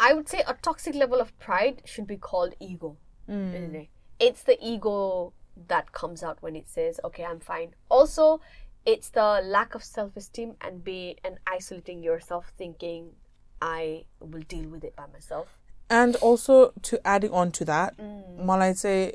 I 0.00 0.14
would 0.14 0.28
say 0.28 0.42
a 0.46 0.54
toxic 0.54 0.94
level 0.94 1.20
of 1.20 1.38
pride 1.38 1.82
should 1.84 2.06
be 2.06 2.16
called 2.16 2.54
ego. 2.60 2.96
Mm. 3.28 3.88
It's 4.18 4.42
the 4.42 4.56
ego 4.60 5.32
that 5.68 5.92
comes 5.92 6.22
out 6.22 6.38
when 6.42 6.56
it 6.56 6.68
says, 6.68 7.00
"Okay, 7.04 7.24
I'm 7.24 7.40
fine." 7.40 7.74
Also, 7.88 8.40
it's 8.84 9.08
the 9.10 9.40
lack 9.44 9.74
of 9.74 9.82
self-esteem 9.82 10.56
and 10.60 10.84
be 10.84 11.16
and 11.24 11.38
isolating 11.46 12.02
yourself, 12.02 12.52
thinking, 12.56 13.12
"I 13.60 14.04
will 14.20 14.42
deal 14.42 14.68
with 14.68 14.84
it 14.84 14.94
by 14.96 15.06
myself." 15.12 15.48
And 15.88 16.16
also 16.16 16.72
to 16.82 17.00
adding 17.06 17.32
on 17.32 17.52
to 17.52 17.64
that, 17.64 17.96
Mm. 17.96 18.44
Malai 18.44 18.76
say 18.76 19.14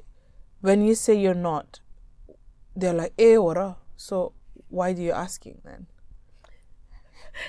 when 0.61 0.85
you 0.85 0.95
say 0.95 1.15
you're 1.15 1.33
not, 1.33 1.79
they're 2.75 2.93
like, 2.93 3.13
eh, 3.17 3.35
ora. 3.35 3.77
So 3.97 4.33
why 4.69 4.93
do 4.93 5.01
you 5.01 5.11
asking 5.11 5.61
then? 5.65 5.87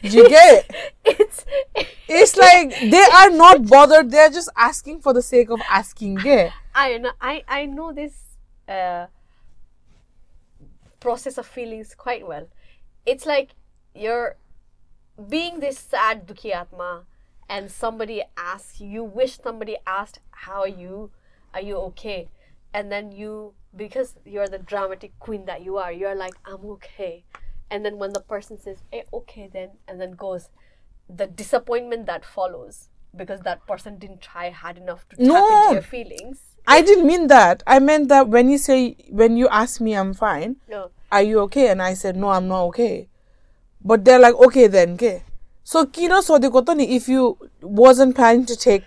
Do 0.02 0.08
you 0.16 0.28
get 0.28 0.64
it? 0.64 0.74
It's 1.04 1.44
It's 2.08 2.36
like 2.36 2.70
they 2.90 3.02
are 3.02 3.30
not 3.30 3.66
bothered. 3.68 4.10
They're 4.10 4.30
just 4.30 4.48
asking 4.56 5.00
for 5.02 5.12
the 5.12 5.22
sake 5.22 5.50
of 5.50 5.60
asking. 5.68 6.18
Yeah. 6.24 6.50
I 6.74 6.98
know 6.98 7.12
I, 7.20 7.44
I 7.48 7.66
know 7.66 7.92
this 7.92 8.38
uh, 8.68 9.06
process 11.00 11.38
of 11.38 11.46
feelings 11.46 11.94
quite 11.94 12.26
well. 12.26 12.48
It's 13.04 13.26
like 13.26 13.50
you're 13.94 14.36
being 15.28 15.60
this 15.60 15.78
sad 15.78 16.26
dukhi 16.26 16.54
atma 16.54 17.04
and 17.48 17.70
somebody 17.70 18.22
asks 18.36 18.80
you 18.80 19.04
wish 19.04 19.38
somebody 19.38 19.76
asked 19.86 20.20
how 20.30 20.60
are 20.60 20.68
you? 20.68 21.10
Are 21.52 21.60
you 21.60 21.76
okay? 21.90 22.28
And 22.72 22.90
then 22.90 23.12
you 23.12 23.52
because 23.76 24.14
you're 24.24 24.48
the 24.48 24.58
dramatic 24.58 25.18
queen 25.18 25.44
that 25.46 25.62
you 25.62 25.76
are 25.76 25.92
you're 25.92 26.14
like 26.14 26.34
i'm 26.46 26.64
okay. 26.76 27.24
And 27.70 27.84
then 27.84 27.98
when 27.98 28.12
the 28.12 28.20
person 28.20 28.58
says 28.58 28.78
hey 28.90 29.04
okay 29.12 29.48
then 29.52 29.70
and 29.86 30.00
then 30.00 30.12
goes 30.12 30.48
the 31.08 31.26
disappointment 31.26 32.06
that 32.06 32.24
follows 32.24 32.88
because 33.14 33.40
that 33.40 33.66
person 33.66 33.98
didn't 33.98 34.22
try 34.22 34.48
hard 34.50 34.78
enough 34.78 35.06
to 35.10 35.16
tap 35.16 35.26
into 35.26 35.72
your 35.74 35.82
feelings 35.82 36.51
I 36.66 36.82
didn't 36.82 37.06
mean 37.06 37.26
that. 37.26 37.62
I 37.66 37.78
meant 37.78 38.08
that 38.08 38.28
when 38.28 38.48
you 38.48 38.58
say 38.58 38.96
when 39.10 39.36
you 39.36 39.48
ask 39.48 39.80
me 39.80 39.94
I'm 39.94 40.14
fine, 40.14 40.56
no 40.68 40.90
are 41.10 41.22
you 41.22 41.40
okay? 41.40 41.68
And 41.68 41.82
I 41.82 41.94
said 41.94 42.16
no, 42.16 42.30
I'm 42.30 42.48
not 42.48 42.64
okay. 42.68 43.08
But 43.84 44.04
they're 44.04 44.18
like, 44.18 44.34
okay 44.34 44.66
then, 44.66 44.94
okay. 44.94 45.24
So 45.64 45.86
kino 45.86 46.20
so 46.20 46.38
if 46.40 47.08
you 47.08 47.38
wasn't 47.60 48.16
planning 48.16 48.46
to 48.46 48.56
take 48.56 48.84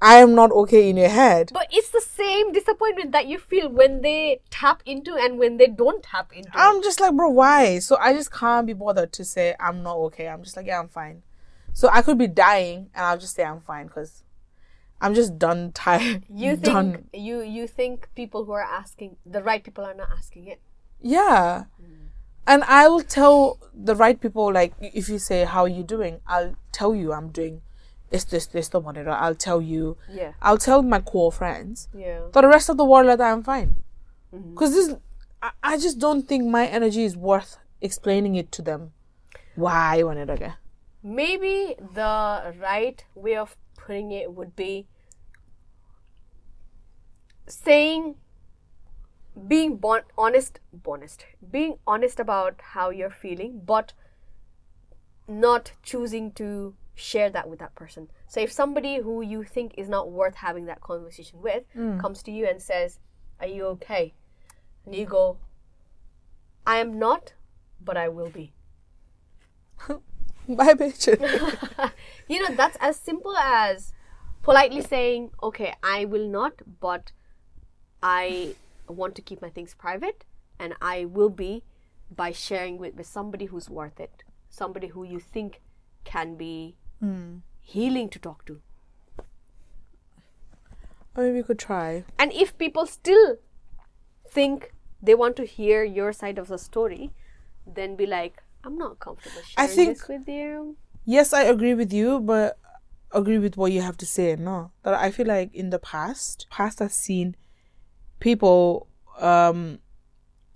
I 0.00 0.16
am 0.16 0.34
not 0.34 0.52
okay 0.52 0.90
in 0.90 0.96
your 0.98 1.08
head. 1.08 1.50
But 1.54 1.68
it's 1.72 1.88
the 1.88 2.02
same 2.02 2.52
disappointment 2.52 3.12
that 3.12 3.26
you 3.26 3.38
feel 3.38 3.70
when 3.70 4.02
they 4.02 4.40
tap 4.50 4.82
into 4.84 5.14
and 5.14 5.38
when 5.38 5.56
they 5.56 5.68
don't 5.68 6.02
tap 6.02 6.32
into. 6.34 6.50
I'm 6.52 6.82
just 6.82 7.00
like, 7.00 7.14
bro, 7.14 7.30
why? 7.30 7.78
So 7.78 7.96
I 7.98 8.12
just 8.12 8.30
can't 8.30 8.66
be 8.66 8.74
bothered 8.74 9.12
to 9.14 9.24
say 9.24 9.54
I'm 9.58 9.82
not 9.82 9.96
okay. 9.96 10.28
I'm 10.28 10.42
just 10.42 10.56
like, 10.56 10.66
yeah, 10.66 10.80
I'm 10.80 10.88
fine. 10.88 11.22
So 11.72 11.88
I 11.90 12.02
could 12.02 12.18
be 12.18 12.26
dying 12.26 12.90
and 12.94 13.06
I'll 13.06 13.18
just 13.18 13.34
say 13.34 13.44
I'm 13.44 13.60
fine 13.60 13.86
because 13.86 14.22
I'm 15.00 15.14
just 15.14 15.38
done 15.38 15.72
tired. 15.72 16.24
You 16.30 16.56
think 16.56 16.64
done. 16.64 17.04
you 17.12 17.42
you 17.42 17.66
think 17.66 18.08
people 18.14 18.44
who 18.44 18.52
are 18.52 18.62
asking 18.62 19.16
the 19.26 19.42
right 19.42 19.62
people 19.62 19.84
are 19.84 19.94
not 19.94 20.08
asking 20.16 20.46
it. 20.46 20.60
Yeah. 21.00 21.64
Mm. 21.80 22.06
And 22.46 22.62
I'll 22.64 23.00
tell 23.00 23.58
the 23.74 23.96
right 23.96 24.20
people, 24.20 24.52
like, 24.52 24.72
if 24.80 25.08
you 25.08 25.18
say, 25.18 25.44
How 25.44 25.62
are 25.62 25.68
you 25.68 25.82
doing? 25.82 26.20
I'll 26.26 26.54
tell 26.72 26.94
you 26.94 27.12
I'm 27.12 27.30
doing 27.30 27.60
this, 28.10 28.24
this, 28.24 28.46
this, 28.46 28.68
the 28.68 28.80
monitor. 28.80 29.10
I'll 29.10 29.34
tell 29.34 29.60
you, 29.60 29.96
Yeah. 30.08 30.32
I'll 30.40 30.58
tell 30.58 30.82
my 30.82 31.00
core 31.00 31.32
friends. 31.32 31.88
Yeah. 31.94 32.20
For 32.32 32.42
the 32.42 32.48
rest 32.48 32.68
of 32.68 32.76
the 32.76 32.84
world, 32.84 33.08
that 33.08 33.20
I'm 33.20 33.42
fine. 33.42 33.76
Mm-hmm. 34.32 34.50
Because 34.52 34.74
this, 34.74 34.94
I, 35.42 35.50
I 35.62 35.76
just 35.76 35.98
don't 35.98 36.28
think 36.28 36.46
my 36.46 36.66
energy 36.66 37.04
is 37.04 37.16
worth 37.16 37.58
explaining 37.80 38.36
it 38.36 38.52
to 38.52 38.62
them. 38.62 38.92
Why, 39.56 40.02
monitor? 40.04 40.54
Maybe 41.02 41.74
the 41.94 42.54
right 42.60 43.04
way 43.14 43.36
of 43.36 43.56
putting 43.86 44.10
it 44.10 44.32
would 44.32 44.54
be 44.56 44.86
saying 47.46 48.16
being 49.46 49.76
bon- 49.76 50.10
honest 50.18 50.58
honest 50.84 51.24
being 51.50 51.76
honest 51.86 52.18
about 52.18 52.60
how 52.72 52.90
you're 52.90 53.10
feeling 53.10 53.60
but 53.64 53.92
not 55.28 55.72
choosing 55.82 56.32
to 56.32 56.74
share 56.94 57.28
that 57.30 57.48
with 57.48 57.58
that 57.58 57.74
person. 57.74 58.08
So 58.26 58.40
if 58.40 58.50
somebody 58.50 59.00
who 59.00 59.20
you 59.20 59.44
think 59.44 59.74
is 59.76 59.88
not 59.88 60.10
worth 60.10 60.36
having 60.36 60.66
that 60.66 60.80
conversation 60.80 61.42
with 61.42 61.64
mm. 61.76 62.00
comes 62.00 62.22
to 62.24 62.32
you 62.32 62.46
and 62.46 62.60
says 62.60 62.98
are 63.40 63.46
you 63.46 63.66
okay? 63.76 64.14
And 64.84 64.94
you 64.94 65.04
go 65.04 65.36
i 66.66 66.78
am 66.78 66.98
not 66.98 67.34
but 67.80 67.96
i 67.96 68.08
will 68.08 68.30
be. 68.30 68.52
Bye, 70.48 70.74
bitch. 70.74 71.06
you 72.28 72.42
know 72.42 72.54
that's 72.54 72.76
as 72.80 72.96
simple 72.96 73.36
as 73.36 73.92
politely 74.42 74.80
saying 74.80 75.30
okay 75.42 75.74
i 75.82 76.04
will 76.04 76.28
not 76.28 76.62
but 76.80 77.12
i 78.02 78.54
want 78.88 79.14
to 79.14 79.22
keep 79.22 79.42
my 79.42 79.48
things 79.50 79.74
private 79.74 80.24
and 80.58 80.74
i 80.80 81.04
will 81.04 81.30
be 81.30 81.62
by 82.10 82.30
sharing 82.30 82.78
with, 82.78 82.94
with 82.94 83.06
somebody 83.06 83.46
who's 83.46 83.68
worth 83.68 83.98
it 83.98 84.22
somebody 84.48 84.88
who 84.88 85.04
you 85.04 85.18
think 85.18 85.60
can 86.04 86.36
be 86.36 86.76
hmm. 87.00 87.38
healing 87.60 88.08
to 88.08 88.18
talk 88.18 88.44
to. 88.46 88.60
Or 91.16 91.24
maybe 91.24 91.38
we 91.38 91.42
could 91.42 91.58
try. 91.58 92.04
and 92.18 92.32
if 92.32 92.56
people 92.58 92.86
still 92.86 93.36
think 94.28 94.72
they 95.02 95.14
want 95.14 95.36
to 95.36 95.44
hear 95.44 95.82
your 95.82 96.12
side 96.12 96.38
of 96.38 96.48
the 96.48 96.58
story 96.58 97.10
then 97.66 97.96
be 97.96 98.06
like 98.06 98.42
i'm 98.64 98.76
not 98.76 98.98
comfortable 98.98 99.40
I 99.56 99.66
sharing 99.66 99.76
think- 99.76 99.98
this 99.98 100.08
with 100.08 100.28
you 100.28 100.76
Yes, 101.08 101.32
I 101.32 101.42
agree 101.44 101.74
with 101.74 101.92
you, 101.92 102.18
but 102.18 102.58
agree 103.12 103.38
with 103.38 103.56
what 103.56 103.70
you 103.70 103.80
have 103.80 103.96
to 103.98 104.06
say. 104.06 104.34
No, 104.34 104.72
that 104.82 104.94
I 104.94 105.12
feel 105.12 105.26
like 105.26 105.54
in 105.54 105.70
the 105.70 105.78
past, 105.78 106.46
past 106.50 106.82
I've 106.82 106.92
seen 106.92 107.36
people 108.18 108.88
um 109.20 109.78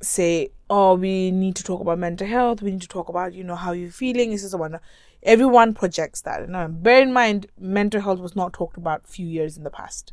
say, 0.02 0.50
"Oh, 0.68 0.94
we 0.96 1.30
need 1.30 1.54
to 1.56 1.62
talk 1.62 1.80
about 1.80 2.00
mental 2.00 2.26
health. 2.26 2.62
We 2.62 2.72
need 2.72 2.82
to 2.82 2.88
talk 2.88 3.08
about 3.08 3.32
you 3.32 3.44
know 3.44 3.54
how 3.54 3.70
you're 3.72 3.92
feeling." 3.92 4.30
This 4.30 4.42
is 4.42 4.50
the 4.50 4.58
one. 4.58 4.80
Everyone 5.22 5.72
projects 5.72 6.22
that. 6.22 6.48
No, 6.48 6.66
bear 6.66 7.00
in 7.02 7.12
mind, 7.12 7.46
mental 7.58 8.00
health 8.00 8.18
was 8.18 8.34
not 8.34 8.52
talked 8.52 8.76
about 8.76 9.06
few 9.06 9.26
years 9.26 9.56
in 9.56 9.62
the 9.64 9.70
past. 9.70 10.12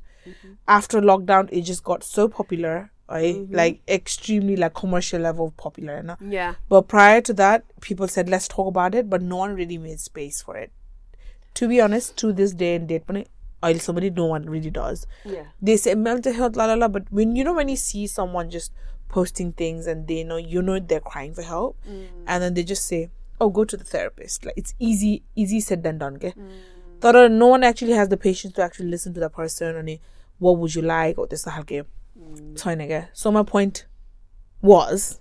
After 0.68 1.02
lockdown, 1.02 1.50
it 1.52 1.62
just 1.62 1.84
got 1.84 2.04
so 2.04 2.28
popular, 2.28 2.92
right? 3.10 3.36
Mm-hmm. 3.36 3.56
Like 3.56 3.82
extremely 3.88 4.56
like 4.56 4.74
commercial 4.74 5.22
level 5.22 5.54
popular. 5.58 6.04
No? 6.04 6.18
yeah 6.22 6.56
But 6.70 6.88
prior 6.88 7.22
to 7.22 7.34
that, 7.34 7.64
people 7.82 8.08
said, 8.08 8.30
let's 8.30 8.48
talk 8.48 8.68
about 8.68 8.96
it, 8.96 9.10
but 9.10 9.22
no 9.22 9.38
one 9.38 9.56
really 9.56 9.78
made 9.78 10.00
space 10.00 10.42
for 10.42 10.58
it. 10.58 10.72
To 11.56 11.68
be 11.68 11.82
honest, 11.82 12.18
to 12.18 12.34
this 12.34 12.54
day 12.54 12.76
and 12.76 12.88
date, 12.88 13.04
or 13.64 13.74
somebody, 13.80 14.10
no 14.10 14.26
one 14.26 14.50
really 14.50 14.70
does. 14.70 15.08
yeah 15.26 15.46
They 15.62 15.78
say 15.78 15.96
mental 15.96 16.34
health, 16.34 16.56
la 16.56 16.66
la 16.66 16.76
la, 16.76 16.88
but 16.88 17.12
when 17.12 17.36
you 17.36 17.44
know, 17.44 17.54
when 17.54 17.70
you 17.70 17.76
see 17.76 18.08
someone 18.08 18.50
just 18.50 18.72
posting 19.10 19.54
things 19.54 19.88
and 19.88 20.08
they 20.08 20.24
know, 20.24 20.38
you 20.38 20.62
know, 20.62 20.80
they're 20.80 21.00
crying 21.00 21.34
for 21.34 21.42
help, 21.42 21.78
mm. 21.90 22.08
and 22.28 22.44
then 22.44 22.54
they 22.54 22.64
just 22.64 22.86
say, 22.86 23.10
oh, 23.40 23.50
go 23.50 23.64
to 23.64 23.78
the 23.78 23.84
therapist. 23.84 24.46
Like, 24.46 24.54
it's 24.58 24.74
easy, 24.80 25.24
easy 25.36 25.60
said 25.60 25.84
than 25.84 25.98
done, 25.98 26.16
okay? 26.18 26.34
Mm. 26.38 26.52
Thought 27.00 27.32
no 27.32 27.48
one 27.48 27.64
actually 27.64 27.94
has 27.94 28.10
the 28.10 28.18
patience 28.18 28.54
to 28.56 28.64
actually 28.64 28.88
listen 28.90 29.14
to 29.14 29.20
that 29.20 29.34
person 29.34 29.76
and 29.76 30.00
what 30.40 30.58
would 30.58 30.74
you 30.74 30.82
like 30.82 31.18
or 31.18 31.28
this 31.28 31.44
the 31.44 31.52
whole 32.20 32.36
game. 32.36 32.62
So 33.14 33.32
my 33.32 33.44
point 33.44 33.86
was 34.62 35.20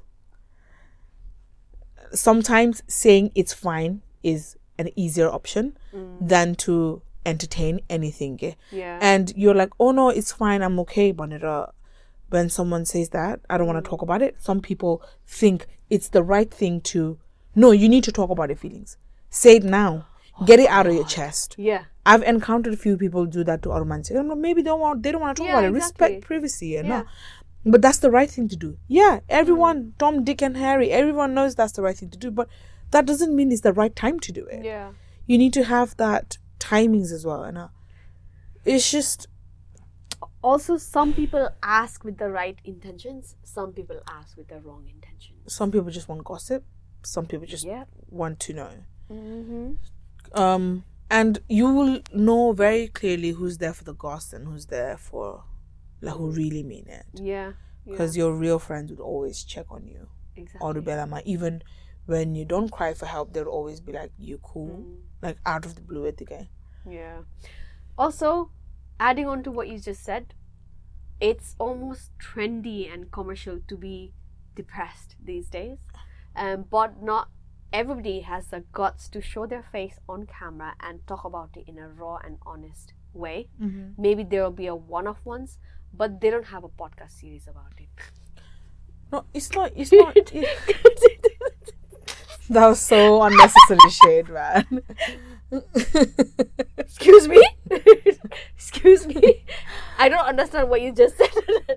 sometimes 2.13 2.83
saying 2.89 3.33
it's 3.35 3.53
fine 3.53 4.03
is 4.23 4.57
an 4.79 4.91
easier 4.97 5.29
option 5.31 5.77
than 6.21 6.55
to 6.55 7.03
entertain 7.25 7.81
anything. 7.91 8.39
eh? 8.43 8.53
yeah 8.71 8.99
And 9.01 9.33
you're 9.37 9.55
like, 9.55 9.71
oh 9.81 9.91
no, 9.91 10.11
it's 10.11 10.33
fine, 10.33 10.63
I'm 10.63 10.79
okay, 10.81 11.13
Bonita. 11.13 11.73
When 12.29 12.49
someone 12.51 12.85
says 12.85 13.11
that, 13.11 13.41
I 13.49 13.57
don't 13.57 13.67
want 13.67 13.83
to 13.85 13.89
talk 13.89 14.03
about 14.03 14.21
it. 14.21 14.37
Some 14.39 14.61
people 14.61 15.03
think 15.27 15.67
it's 15.91 16.09
the 16.09 16.23
right 16.23 16.53
thing 16.53 16.81
to. 16.83 17.19
No, 17.55 17.71
you 17.71 17.89
need 17.89 18.05
to 18.05 18.13
talk 18.13 18.31
about 18.31 18.49
your 18.49 18.57
feelings. 18.57 18.97
Say 19.31 19.57
it 19.57 19.65
now. 19.65 20.07
Get 20.45 20.59
it 20.61 20.69
out 20.69 20.87
of 20.87 20.95
your 20.95 21.05
chest. 21.07 21.55
yeah 21.57 21.85
I've 22.13 22.23
encountered 22.23 22.73
a 22.73 22.77
few 22.77 22.97
people 22.97 23.27
do 23.27 23.43
that 23.45 23.63
to. 23.63 24.01
Say, 24.05 24.15
"Oh, 24.17 24.35
maybe 24.47 24.63
they 24.63 24.71
don't 24.71 24.81
want 24.81 25.03
they 25.03 25.13
don't 25.13 25.21
want 25.21 25.37
to 25.37 25.41
talk 25.43 25.49
Yeah, 25.49 25.59
about 25.59 25.69
it. 25.69 25.73
Respect 25.73 26.23
privacy, 26.23 26.69
you 26.69 26.77
Yeah. 26.77 26.83
know. 26.89 27.05
But 27.73 27.83
that's 27.83 27.99
the 27.99 28.13
right 28.13 28.31
thing 28.31 28.49
to 28.49 28.57
do. 28.57 28.79
Yeah, 28.87 29.21
everyone, 29.29 29.95
Tom, 29.99 30.23
Dick, 30.23 30.41
and 30.41 30.57
Harry, 30.57 30.91
everyone 30.93 31.35
knows 31.35 31.57
that's 31.57 31.73
the 31.73 31.83
right 31.83 31.97
thing 31.97 32.11
to 32.11 32.19
do. 32.27 32.31
But 32.31 32.49
that 32.93 33.07
doesn't 33.07 33.35
mean 33.35 33.51
it's 33.51 33.63
the 33.63 33.73
right 33.73 33.95
time 34.05 34.21
to 34.21 34.33
do 34.33 34.47
it. 34.47 34.65
yeah 34.65 34.93
You 35.27 35.37
need 35.37 35.53
to 35.55 35.65
have 35.65 35.97
that 35.97 36.39
timings 36.61 37.11
as 37.13 37.27
well, 37.27 37.45
you 37.47 37.53
know. 37.53 37.71
It's 38.65 38.89
just 38.91 39.27
also 40.43 40.77
some 40.77 41.13
people 41.13 41.49
ask 41.63 42.05
with 42.05 42.19
the 42.19 42.31
right 42.31 42.59
intentions 42.65 43.35
some 43.43 43.73
people 43.73 43.99
ask 44.09 44.37
with 44.37 44.47
the 44.49 44.61
wrong 44.61 44.85
intentions 44.95 45.53
some 45.59 45.71
people 45.73 45.91
just 45.91 46.09
want 46.09 46.23
gossip. 46.25 46.65
Some 47.03 47.27
people 47.27 47.47
just 47.47 47.65
yeah 47.65 47.85
want 48.09 48.39
to 48.41 48.53
know. 48.53 48.71
mm-hmm. 49.13 49.73
Um, 50.41 50.85
and 51.11 51.39
you 51.49 51.71
will 51.71 52.01
know 52.13 52.53
very 52.53 52.89
clearly 52.89 53.31
who's 53.31 53.59
there 53.59 53.73
for 53.73 53.85
the 53.85 53.95
gossip 53.95 54.41
and 54.41 54.49
who's 54.49 54.67
there 54.67 54.97
for 54.97 55.45
like 56.01 56.15
who 56.15 56.31
really 56.31 56.63
mean 56.63 56.87
it. 56.89 57.07
yeah 57.15 57.53
yeah. 57.87 57.93
Because 57.93 58.17
your 58.17 58.35
real 58.35 58.59
friends 58.59 58.91
would 58.91 59.01
always 59.01 59.45
check 59.45 59.67
on 59.71 59.87
you. 59.87 60.09
Exactly. 60.35 60.61
Or 60.61 61.07
like, 61.07 61.25
even 61.25 61.63
when 62.07 62.35
you 62.35 62.45
don't 62.45 62.69
cry 62.69 62.95
for 62.95 63.07
help 63.07 63.33
they'll 63.33 63.47
always 63.47 63.81
be 63.81 63.93
like 63.93 64.11
you 64.19 64.39
cool? 64.39 64.85
Like 65.23 65.39
out 65.47 65.65
of 65.65 65.77
the 65.77 65.81
blue 65.81 66.07
at 66.07 66.17
the 66.17 66.25
guy. 66.25 66.49
Yeah. 66.89 67.19
Also 67.97 68.51
adding 68.99 69.29
on 69.29 69.43
to 69.45 69.51
what 69.51 69.69
you 69.69 69.79
just 69.79 70.03
said 70.03 70.35
it's 71.21 71.55
almost 71.59 72.11
trendy 72.19 72.93
and 72.93 73.11
commercial 73.11 73.59
to 73.69 73.77
be 73.77 74.13
depressed 74.55 75.17
these 75.23 75.49
days. 75.49 75.79
Um, 76.35 76.67
but 76.71 77.03
not 77.03 77.29
everybody 77.73 78.21
has 78.21 78.47
the 78.49 78.61
guts 78.73 79.09
to 79.11 79.21
show 79.21 79.47
their 79.47 79.63
face 79.63 79.99
on 80.09 80.27
camera 80.27 80.75
and 80.81 81.07
talk 81.07 81.25
about 81.25 81.51
it 81.57 81.65
in 81.69 81.79
a 81.79 81.89
raw 81.89 82.17
and 82.25 82.39
honest 82.47 82.93
way. 83.13 83.49
Maybe 83.99 84.23
there 84.25 84.43
will 84.43 84.51
be 84.51 84.67
a 84.67 84.75
one-off 84.75 85.19
ones 85.25 85.59
but 85.95 86.21
they 86.21 86.29
don't 86.31 86.47
have 86.47 86.63
a 86.65 86.69
podcast 86.69 87.13
series 87.21 87.47
about 87.49 87.73
it. 87.79 87.89
No 89.13 89.25
it's 89.33 89.53
not 89.53 89.73
it's 89.77 89.93
not 89.93 90.15
it- 90.17 90.59
that 92.49 92.67
was 92.69 92.81
so 92.81 93.23
unnecessary 93.23 93.91
shade 93.91 94.29
man. 94.29 94.83
Excuse 96.79 97.27
me? 97.29 97.43
Excuse 98.55 99.07
me? 99.07 99.45
I 99.99 100.09
don't 100.09 100.25
understand 100.25 100.69
what 100.71 100.81
you 100.81 100.93
just 100.93 101.17
said. 101.17 101.29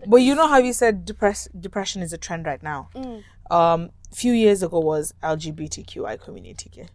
But 0.08 0.18
you 0.18 0.36
know 0.36 0.48
how 0.48 0.58
you 0.60 0.74
said 0.74 1.06
depress 1.06 1.48
depression 1.60 2.02
is 2.02 2.14
a 2.14 2.18
trend 2.18 2.46
right 2.46 2.62
now? 2.62 2.90
Um 3.50 3.90
few 4.12 4.34
years 4.34 4.64
ago 4.64 4.80
was 4.80 5.14
lgbtqi 5.24 6.20
community 6.22 6.88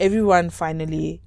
everyone 0.00 0.50
finally 0.50 1.20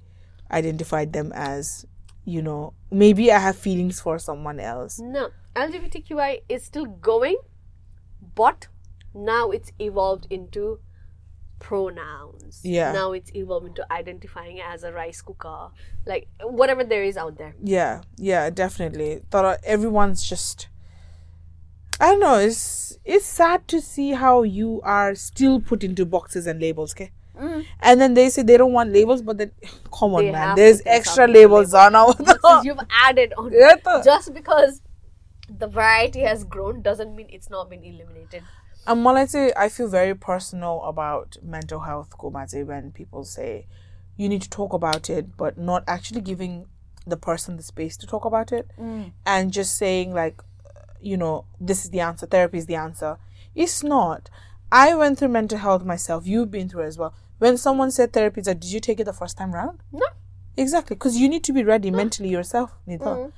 identified 0.50 1.12
them 1.12 1.32
as 1.34 1.86
you 2.24 2.42
know 2.42 2.72
maybe 2.90 3.30
i 3.32 3.38
have 3.38 3.56
feelings 3.56 4.00
for 4.00 4.18
someone 4.18 4.58
else 4.60 4.98
No, 4.98 5.30
LGBTQI 5.56 6.42
is 6.48 6.62
still 6.64 6.84
going, 6.86 7.36
but 8.36 8.68
now 9.12 9.50
it's 9.50 9.72
evolved 9.80 10.28
into 10.30 10.78
pronouns. 11.58 12.60
Yeah. 12.62 12.92
Now 12.92 13.10
it's 13.12 13.34
evolved 13.34 13.66
into 13.66 13.92
identifying 13.92 14.60
as 14.60 14.84
a 14.84 14.92
rice 14.92 15.20
cooker, 15.20 15.70
like 16.06 16.28
whatever 16.42 16.84
there 16.84 17.02
is 17.02 17.16
out 17.16 17.38
there. 17.38 17.54
Yeah, 17.60 18.02
yeah, 18.16 18.50
definitely. 18.50 19.22
Thought 19.32 19.58
everyone's 19.64 20.22
just 20.28 20.68
I 22.00 22.10
don't 22.10 22.20
know, 22.20 22.38
it's 22.38 22.98
it's 23.04 23.26
sad 23.26 23.66
to 23.68 23.80
see 23.80 24.12
how 24.12 24.42
you 24.42 24.80
are 24.84 25.14
still 25.14 25.60
put 25.60 25.82
into 25.82 26.04
boxes 26.04 26.46
and 26.46 26.60
labels, 26.60 26.94
okay? 26.94 27.10
Mm. 27.38 27.64
And 27.80 28.00
then 28.00 28.14
they 28.14 28.28
say 28.30 28.42
they 28.42 28.56
don't 28.56 28.72
want 28.72 28.92
labels, 28.92 29.22
but 29.22 29.38
then 29.38 29.52
come 29.92 30.14
on 30.14 30.24
They 30.24 30.32
man, 30.32 30.56
there's 30.56 30.82
extra 30.84 31.26
labels 31.26 31.74
on 31.74 31.94
our 31.94 32.14
Because 32.14 32.64
you've 32.64 32.80
added 32.90 33.32
on. 33.36 33.52
Just 34.04 34.34
because 34.34 34.82
the 35.48 35.66
variety 35.66 36.20
has 36.20 36.44
grown 36.44 36.82
doesn't 36.82 37.14
mean 37.14 37.28
it's 37.30 37.48
not 37.48 37.70
been 37.70 37.82
eliminated. 37.82 38.42
And 38.86 39.04
Malete, 39.04 39.52
I 39.56 39.68
feel 39.68 39.88
very 39.88 40.14
personal 40.14 40.82
about 40.82 41.36
mental 41.42 41.80
health, 41.80 42.10
Komate, 42.18 42.66
when 42.66 42.90
people 42.90 43.24
say 43.24 43.66
you 44.16 44.28
need 44.28 44.42
to 44.42 44.50
talk 44.50 44.72
about 44.72 45.08
it, 45.10 45.36
but 45.36 45.58
not 45.58 45.84
actually 45.86 46.20
giving 46.20 46.66
the 47.06 47.16
person 47.16 47.56
the 47.56 47.62
space 47.62 47.96
to 47.96 48.06
talk 48.06 48.24
about 48.24 48.52
it 48.52 48.70
mm. 48.78 49.10
and 49.24 49.52
just 49.52 49.76
saying 49.76 50.12
like 50.12 50.42
you 51.00 51.16
know 51.16 51.44
this 51.60 51.84
is 51.84 51.90
the 51.90 52.00
answer 52.00 52.26
therapy 52.26 52.58
is 52.58 52.66
the 52.66 52.74
answer. 52.76 53.18
It's 53.54 53.82
not. 53.82 54.30
I 54.70 54.94
went 54.94 55.18
through 55.18 55.28
mental 55.28 55.58
health 55.58 55.84
myself. 55.84 56.26
You've 56.26 56.50
been 56.50 56.68
through 56.68 56.82
it 56.82 56.88
as 56.88 56.98
well. 56.98 57.14
When 57.38 57.56
someone 57.56 57.90
said 57.90 58.12
therapy 58.12 58.42
like 58.42 58.60
did 58.60 58.72
you 58.72 58.80
take 58.80 59.00
it 59.00 59.04
the 59.04 59.12
first 59.12 59.36
time 59.36 59.52
round? 59.54 59.80
No. 59.92 60.06
exactly 60.56 60.96
because 60.96 61.16
you 61.16 61.28
need 61.28 61.44
to 61.44 61.52
be 61.52 61.62
ready 61.62 61.90
mentally 61.90 62.28
yourself 62.28 62.72
Nita. 62.86 63.04
Mm-hmm. 63.04 63.28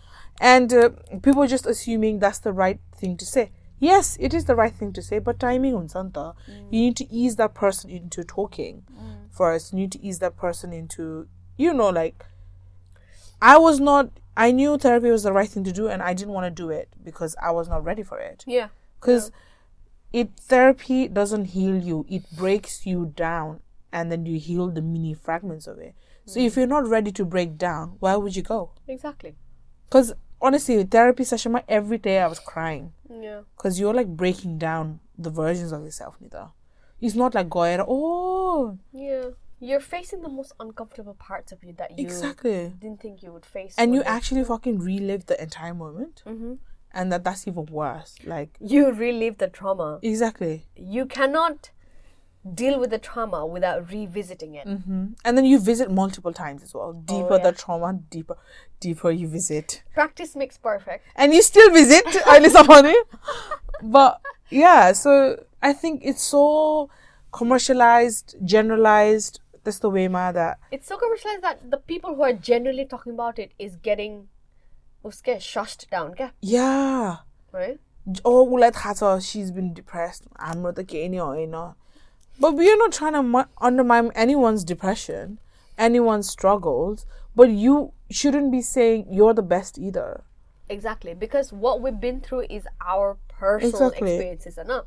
and 0.41 0.73
uh, 0.73 0.89
people 1.23 1.47
just 1.47 1.67
assuming 1.67 2.19
that's 2.19 2.39
the 2.39 2.53
right 2.53 2.81
thing 2.97 3.17
to 3.19 3.27
say. 3.27 3.51
Yes 3.79 4.17
it 4.21 4.35
is 4.35 4.45
the 4.47 4.55
right 4.55 4.75
thing 4.75 4.93
to 4.95 5.03
say 5.03 5.19
but 5.19 5.39
timing 5.39 5.75
on 5.75 5.89
santa 5.89 6.35
mm. 6.51 6.67
you 6.71 6.81
need 6.81 6.97
to 6.97 7.13
ease 7.13 7.37
that 7.37 7.55
person 7.55 7.91
into 7.91 8.25
talking. 8.25 8.83
Mm. 8.93 9.31
First 9.31 9.73
you 9.73 9.81
need 9.81 9.93
to 9.93 10.03
ease 10.03 10.19
that 10.21 10.37
person 10.37 10.73
into 10.73 11.29
you 11.57 11.75
know 11.75 11.91
like 11.91 12.25
i 13.43 13.57
was 13.59 13.79
not 13.81 14.09
i 14.45 14.51
knew 14.59 14.70
therapy 14.78 15.11
was 15.16 15.22
the 15.28 15.32
right 15.38 15.51
thing 15.53 15.64
to 15.64 15.72
do 15.80 15.88
and 15.93 16.03
i 16.03 16.12
didn't 16.18 16.34
want 16.38 16.47
to 16.51 16.62
do 16.62 16.68
it 16.80 16.88
because 17.09 17.32
i 17.49 17.51
was 17.59 17.68
not 17.72 17.84
ready 17.91 18.05
for 18.11 18.18
it 18.30 18.45
Yeah. 18.47 18.68
because 18.99 19.30
it 20.20 20.28
therapy 20.53 21.01
doesn't 21.20 21.47
heal 21.57 21.76
you 21.88 21.97
it 22.16 22.24
breaks 22.43 22.74
you 22.91 23.12
down 23.26 23.61
and 23.93 24.11
then 24.11 24.26
you 24.26 24.38
heal 24.49 24.66
the 24.78 24.82
mini 24.82 25.14
fragments 25.14 25.66
of 25.72 25.78
it 25.78 25.95
so 26.26 26.38
if 26.41 26.53
mm. 26.53 26.57
you're 26.59 26.74
not 26.76 26.86
ready 26.97 27.12
to 27.12 27.24
break 27.24 27.57
down 27.59 27.97
why 28.01 28.16
would 28.16 28.34
you 28.36 28.43
go 28.43 28.61
Exactly. 28.88 29.32
because 29.88 30.12
honestly 30.41 30.82
therapy 30.84 31.24
session 31.24 31.53
my 31.53 31.62
every 31.68 31.99
day 31.99 32.18
i 32.20 32.26
was 32.26 32.38
crying 32.53 32.93
Yeah. 33.26 33.41
because 33.57 33.78
you're 33.80 33.95
like 34.01 34.09
breaking 34.22 34.59
down 34.59 35.01
the 35.18 35.30
versions 35.30 35.72
of 35.72 35.84
yourself 35.84 36.16
Nita. 36.20 36.45
it's 37.01 37.14
not 37.22 37.34
like 37.34 37.49
going 37.51 37.80
oh 37.86 38.78
Yeah. 38.93 39.30
You're 39.63 39.81
facing 39.81 40.23
the 40.23 40.29
most 40.31 40.53
uncomfortable 40.59 41.15
parts 41.15 41.53
of 41.53 41.63
you 41.63 41.75
that 41.75 41.91
you 41.99 42.05
exactly 42.07 42.73
didn't 42.79 43.01
think 43.01 43.23
you 43.23 43.31
would 43.33 43.45
face. 43.47 43.75
and 43.79 43.95
you 43.95 44.03
actually 44.05 44.43
fucking 44.45 44.79
relive 44.81 45.27
the 45.27 45.41
entire 45.43 45.75
moment 45.75 46.23
Mhm. 46.27 46.59
and 46.93 47.13
that 47.13 47.23
that's 47.25 47.47
even 47.47 47.67
worse 47.67 48.17
like 48.25 48.51
you 48.61 48.91
relive 48.91 49.37
the 49.39 49.49
trauma. 49.49 49.99
exactly 50.03 50.65
You 50.77 51.05
cannot 51.07 51.71
deal 52.55 52.81
with 52.81 52.89
the 52.91 52.99
trauma 52.99 53.45
without 53.45 53.91
revisiting 53.93 54.55
it. 54.55 54.67
hmm 54.67 55.09
and 55.25 55.37
then 55.37 55.45
you 55.45 55.59
visit 55.59 55.91
multiple 55.91 56.33
times 56.33 56.63
as 56.63 56.73
well 56.75 56.93
deeper 56.95 57.37
yeah. 57.37 57.43
the 57.51 57.53
trauma 57.53 57.93
deeper 58.17 58.37
deeper 58.81 59.11
you 59.11 59.29
visit 59.29 59.83
Practice 59.93 60.35
makes 60.35 60.57
perfect. 60.57 61.05
and 61.17 61.35
you 61.35 61.43
still 61.43 61.71
visit 61.71 62.05
Honey. 62.25 62.97
but 63.83 64.21
yeah 64.49 64.93
so 64.93 65.13
i 65.63 65.73
think 65.75 66.01
it's 66.03 66.23
so 66.23 66.89
commercialized 67.31 68.37
generalized 68.45 69.41
that's 69.65 69.79
the 69.81 69.91
way 69.91 70.09
ma 70.09 70.33
that 70.33 70.59
It's 70.71 70.87
so 70.87 70.97
commercialized 70.97 71.43
that 71.43 71.71
the 71.71 71.77
people 71.77 72.15
who 72.15 72.23
are 72.23 72.33
genuinely 72.33 72.85
talking 72.87 73.13
about 73.15 73.39
it 73.39 73.53
is 73.59 73.77
getting 73.77 74.29
uske 75.05 75.39
shushed 75.41 75.89
down, 75.91 76.15
क्या? 76.15 76.31
yeah 76.41 77.17
right? 77.53 77.79
oh 78.25 78.43
well 78.43 78.71
that 78.71 79.23
she's 79.23 79.51
been 79.51 79.73
depressed 79.75 80.25
i'm 80.37 80.63
not 80.63 80.75
the 80.77 80.85
Kenya 80.85 81.23
or 81.25 81.39
you 81.39 81.47
know 81.47 81.75
but 82.39 82.55
we're 82.55 82.77
not 82.77 82.93
trying 82.93 83.13
to 83.13 83.23
mu- 83.23 83.45
undermine 83.61 84.11
anyone's 84.15 84.65
depression 84.65 85.39
anyone's 85.79 86.29
struggles 86.29 87.07
but 87.37 87.51
you 87.51 87.93
shouldn't 88.11 88.51
be 88.51 88.61
saying 88.63 89.07
you're 89.11 89.35
the 89.35 89.43
best 89.43 89.79
either 89.79 90.25
Exactly, 90.69 91.15
because 91.15 91.53
what 91.53 91.81
we've 91.81 91.99
been 91.99 92.21
through 92.21 92.43
is 92.49 92.65
our 92.87 93.17
personal 93.29 93.89
Exactly. 93.89 94.13
experiences. 94.13 94.57
And 94.57 94.71
uh, 94.71 94.83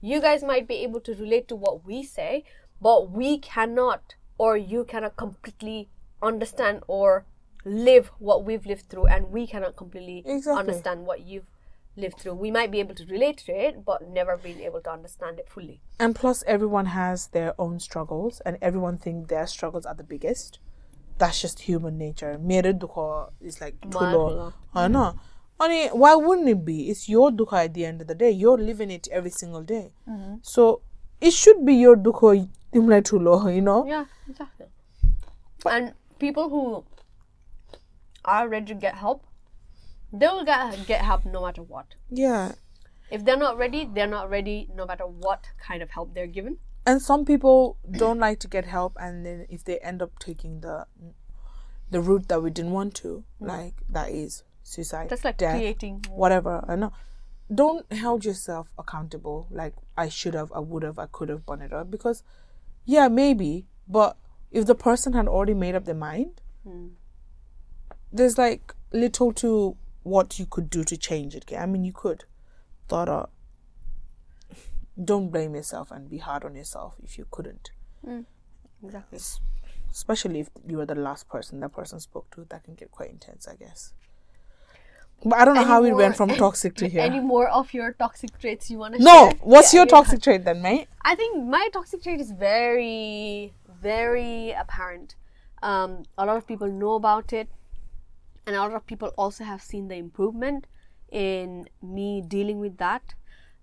you 0.00 0.20
guys 0.20 0.44
might 0.44 0.68
be 0.68 0.76
able 0.84 1.00
to 1.00 1.12
relate 1.16 1.48
to 1.48 1.56
what 1.56 1.84
we 1.84 2.04
say, 2.04 2.44
but 2.84 3.10
we 3.10 3.38
cannot, 3.38 4.14
or 4.36 4.58
you 4.58 4.84
cannot 4.84 5.16
completely 5.16 5.88
understand 6.20 6.82
or 6.86 7.24
live 7.64 8.10
what 8.18 8.44
we've 8.44 8.66
lived 8.66 8.86
through, 8.90 9.06
and 9.06 9.32
we 9.32 9.46
cannot 9.46 9.74
completely 9.74 10.22
Exactly. 10.26 10.60
understand 10.60 11.06
what 11.06 11.22
you've 11.22 11.50
lived 11.96 12.18
through. 12.20 12.34
We 12.34 12.50
might 12.50 12.70
be 12.70 12.80
able 12.80 12.94
to 12.96 13.06
relate 13.06 13.38
to 13.46 13.52
it, 13.52 13.86
but 13.86 14.06
never 14.06 14.36
being 14.36 14.60
able 14.60 14.82
to 14.82 14.90
understand 14.90 15.38
it 15.38 15.48
fully. 15.48 15.80
and 15.98 16.14
plus 16.14 16.44
everyone 16.46 16.86
has 16.86 17.28
their 17.28 17.54
own 17.58 17.80
struggles 17.80 18.40
and 18.44 18.58
everyone 18.60 18.98
think 18.98 19.28
their 19.28 19.46
struggles 19.46 19.86
are 19.86 19.94
the 20.02 20.08
biggest. 20.14 20.58
That's 21.16 21.40
just 21.40 21.60
human 21.60 21.96
nature. 21.96 22.32
Mere 22.38 22.74
dukha 22.84 23.30
is 23.40 23.60
like 23.60 23.80
tulo 23.80 24.52
i 24.74 24.88
know. 24.88 25.14
Honey, 25.60 25.86
why 26.02 26.16
wouldn't 26.16 26.48
it 26.48 26.64
be? 26.64 26.90
It's 26.90 27.08
your 27.08 27.30
dukha 27.30 27.66
at 27.66 27.74
the 27.74 27.84
end 27.86 28.00
of 28.02 28.08
the 28.08 28.16
day. 28.24 28.32
You're 28.42 28.58
living 28.58 28.90
it 28.90 29.06
every 29.12 29.30
single 29.30 29.62
day. 29.62 29.84
Mm-hmm. 30.08 30.34
So 30.42 30.82
it 31.20 31.32
should 31.32 31.64
be 31.64 31.74
your 31.74 31.96
dukha 31.96 32.48
you 32.74 33.60
know 33.60 33.86
Yeah, 33.86 34.04
exactly. 34.28 34.66
And 35.64 35.94
people 36.18 36.48
who 36.50 36.84
are 38.24 38.48
ready 38.48 38.66
to 38.66 38.74
get 38.74 38.94
help, 38.96 39.24
they 40.12 40.26
will 40.26 40.44
get 40.44 40.86
get 40.86 41.00
help 41.02 41.24
no 41.24 41.42
matter 41.42 41.62
what. 41.62 41.86
yeah 42.10 42.52
If 43.10 43.24
they're 43.24 43.36
not 43.36 43.58
ready, 43.58 43.88
they're 43.94 44.06
not 44.18 44.30
ready 44.30 44.68
no 44.74 44.86
matter 44.86 45.06
what 45.06 45.50
kind 45.58 45.82
of 45.82 45.90
help 45.90 46.14
they're 46.14 46.26
given. 46.38 46.58
and 46.86 47.00
some 47.00 47.24
people 47.24 47.76
don't 47.98 48.18
like 48.18 48.38
to 48.40 48.48
get 48.48 48.64
help 48.66 48.96
and 49.00 49.24
then 49.26 49.46
if 49.48 49.64
they 49.64 49.78
end 49.78 50.02
up 50.02 50.18
taking 50.18 50.60
the 50.60 50.86
the 51.90 52.00
route 52.00 52.28
that 52.28 52.42
we 52.42 52.50
didn't 52.50 52.72
want 52.72 52.94
to 52.94 53.24
mm. 53.40 53.48
like 53.48 53.74
that 53.88 54.10
is 54.10 54.42
suicide 54.62 55.08
That's 55.08 55.24
like 55.24 55.36
death, 55.36 55.56
creating 55.56 56.04
whatever 56.10 56.64
i 56.68 56.76
know 56.76 56.92
don't 57.54 57.90
hold 58.00 58.24
yourself 58.24 58.72
accountable 58.78 59.46
like 59.50 59.74
i 59.96 60.08
should 60.08 60.34
have 60.34 60.52
i 60.52 60.58
would 60.58 60.82
have 60.82 60.98
i 60.98 61.06
could 61.06 61.28
have 61.28 61.44
brought 61.46 61.60
it 61.60 61.72
up 61.72 61.90
because 61.90 62.22
yeah 62.84 63.08
maybe 63.08 63.66
but 63.88 64.16
if 64.50 64.66
the 64.66 64.74
person 64.74 65.12
had 65.12 65.26
already 65.26 65.54
made 65.54 65.74
up 65.74 65.84
their 65.84 65.94
mind 65.94 66.40
hmm. 66.66 66.88
there's 68.12 68.38
like 68.38 68.74
little 68.92 69.32
to 69.32 69.76
what 70.02 70.38
you 70.38 70.46
could 70.46 70.70
do 70.70 70.84
to 70.84 70.96
change 70.96 71.34
it 71.34 71.44
okay? 71.48 71.56
i 71.56 71.66
mean 71.66 71.84
you 71.84 71.92
could 71.92 72.24
thought 72.88 73.08
out 73.08 73.30
don't 75.02 75.30
blame 75.30 75.54
yourself 75.54 75.90
and 75.90 76.08
be 76.08 76.18
hard 76.18 76.44
on 76.44 76.54
yourself 76.54 76.94
if 77.02 77.18
you 77.18 77.26
couldn't 77.30 77.70
hmm. 78.04 78.20
exactly. 78.82 79.18
Especially 79.90 80.40
if 80.40 80.50
you 80.66 80.76
were 80.76 80.86
the 80.86 80.94
last 80.94 81.28
person 81.28 81.60
that 81.60 81.72
person 81.72 82.00
spoke 82.00 82.28
to 82.34 82.44
that 82.50 82.64
can 82.64 82.74
get 82.74 82.90
quite 82.90 83.10
intense 83.10 83.46
i 83.46 83.54
guess 83.54 83.92
but 85.22 85.38
i 85.38 85.44
don't 85.44 85.54
know 85.54 85.60
Any 85.60 85.70
how 85.70 85.82
we 85.82 85.92
went 85.92 86.16
from 86.16 86.28
toxic 86.30 86.74
to 86.76 86.88
here 86.88 87.02
Any 87.02 87.20
more 87.20 87.48
of 87.48 87.72
your 87.72 87.92
toxic 87.92 88.38
traits 88.38 88.70
you 88.70 88.78
want 88.78 88.94
to 88.94 89.02
no 89.02 89.30
share? 89.30 89.38
what's 89.42 89.72
Yeah, 89.72 89.78
your 89.80 89.86
you- 89.86 89.90
toxic 89.90 90.22
trait 90.22 90.44
then 90.44 90.60
mate 90.62 90.88
I 91.06 91.14
think 91.14 91.44
my 91.44 91.68
toxic 91.72 92.02
trait 92.02 92.18
is 92.18 92.30
very, 92.32 93.52
very 93.82 94.52
apparent. 94.52 95.16
Um, 95.62 96.04
a 96.16 96.24
lot 96.24 96.38
of 96.38 96.46
people 96.46 96.66
know 96.66 96.94
about 96.94 97.30
it, 97.34 97.48
and 98.46 98.56
a 98.56 98.58
lot 98.58 98.72
of 98.72 98.86
people 98.86 99.08
also 99.18 99.44
have 99.44 99.60
seen 99.60 99.88
the 99.88 99.96
improvement 99.96 100.66
in 101.12 101.68
me 101.82 102.22
dealing 102.26 102.58
with 102.58 102.78
that. 102.78 103.12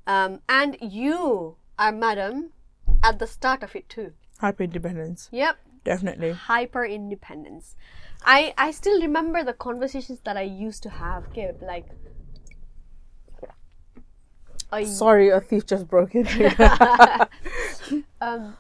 Um, 0.06 0.42
and 0.48 0.78
you 0.82 1.56
are, 1.80 1.92
madam, 1.92 2.52
at 3.04 3.18
the 3.18 3.26
start 3.26 3.64
of 3.64 3.76
it 3.76 3.90
too. 3.90 4.14
hyper 4.40 4.64
independence 4.64 5.30
Yep, 5.32 5.58
definitely 5.84 6.32
hyper 6.34 6.86
independence. 6.86 7.76
I 8.24 8.54
I 8.58 8.72
still 8.72 9.02
remember 9.02 9.44
the 9.44 9.54
conversations 9.54 10.20
that 10.26 10.38
I 10.38 10.44
used 10.44 10.84
to 10.84 10.90
have. 10.90 11.28
Okay, 11.28 11.52
like. 11.62 11.86
I 14.74 14.86
sorry 14.86 15.30
a 15.30 15.42
thief 15.42 15.66
just 15.66 15.86
broke 15.90 16.16
in 16.16 16.26
um, 18.22 18.56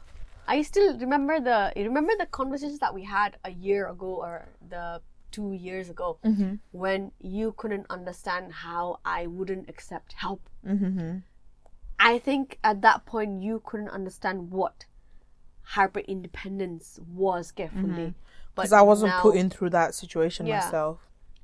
I 0.45 0.61
still 0.61 0.97
remember 0.97 1.39
the 1.39 1.71
remember 1.75 2.11
the 2.19 2.25
conversations 2.25 2.79
that 2.79 2.93
we 2.93 3.03
had 3.03 3.37
a 3.45 3.51
year 3.51 3.87
ago 3.87 4.19
or 4.19 4.49
the 4.67 5.01
two 5.31 5.53
years 5.53 5.89
ago 5.89 6.17
mm-hmm. 6.25 6.55
when 6.71 7.11
you 7.21 7.53
couldn't 7.55 7.85
understand 7.89 8.51
how 8.51 8.99
I 9.05 9.27
wouldn't 9.27 9.69
accept 9.69 10.11
help. 10.13 10.41
Mm-hmm. 10.67 11.19
I 11.99 12.19
think 12.19 12.59
at 12.63 12.81
that 12.81 13.05
point 13.05 13.41
you 13.41 13.61
couldn't 13.65 13.89
understand 13.89 14.51
what 14.51 14.85
hyper 15.63 15.99
independence 15.99 16.99
was 17.07 17.51
carefully. 17.51 17.83
But 17.83 17.99
mm-hmm. 17.99 18.09
Because 18.55 18.73
i 18.73 18.81
wasn't 18.81 19.11
now- 19.11 19.21
put 19.21 19.35
in 19.35 19.49
through 19.49 19.69
that 19.69 19.93
situation 19.95 20.45
Yeah. 20.45 20.59
myself. 20.59 20.99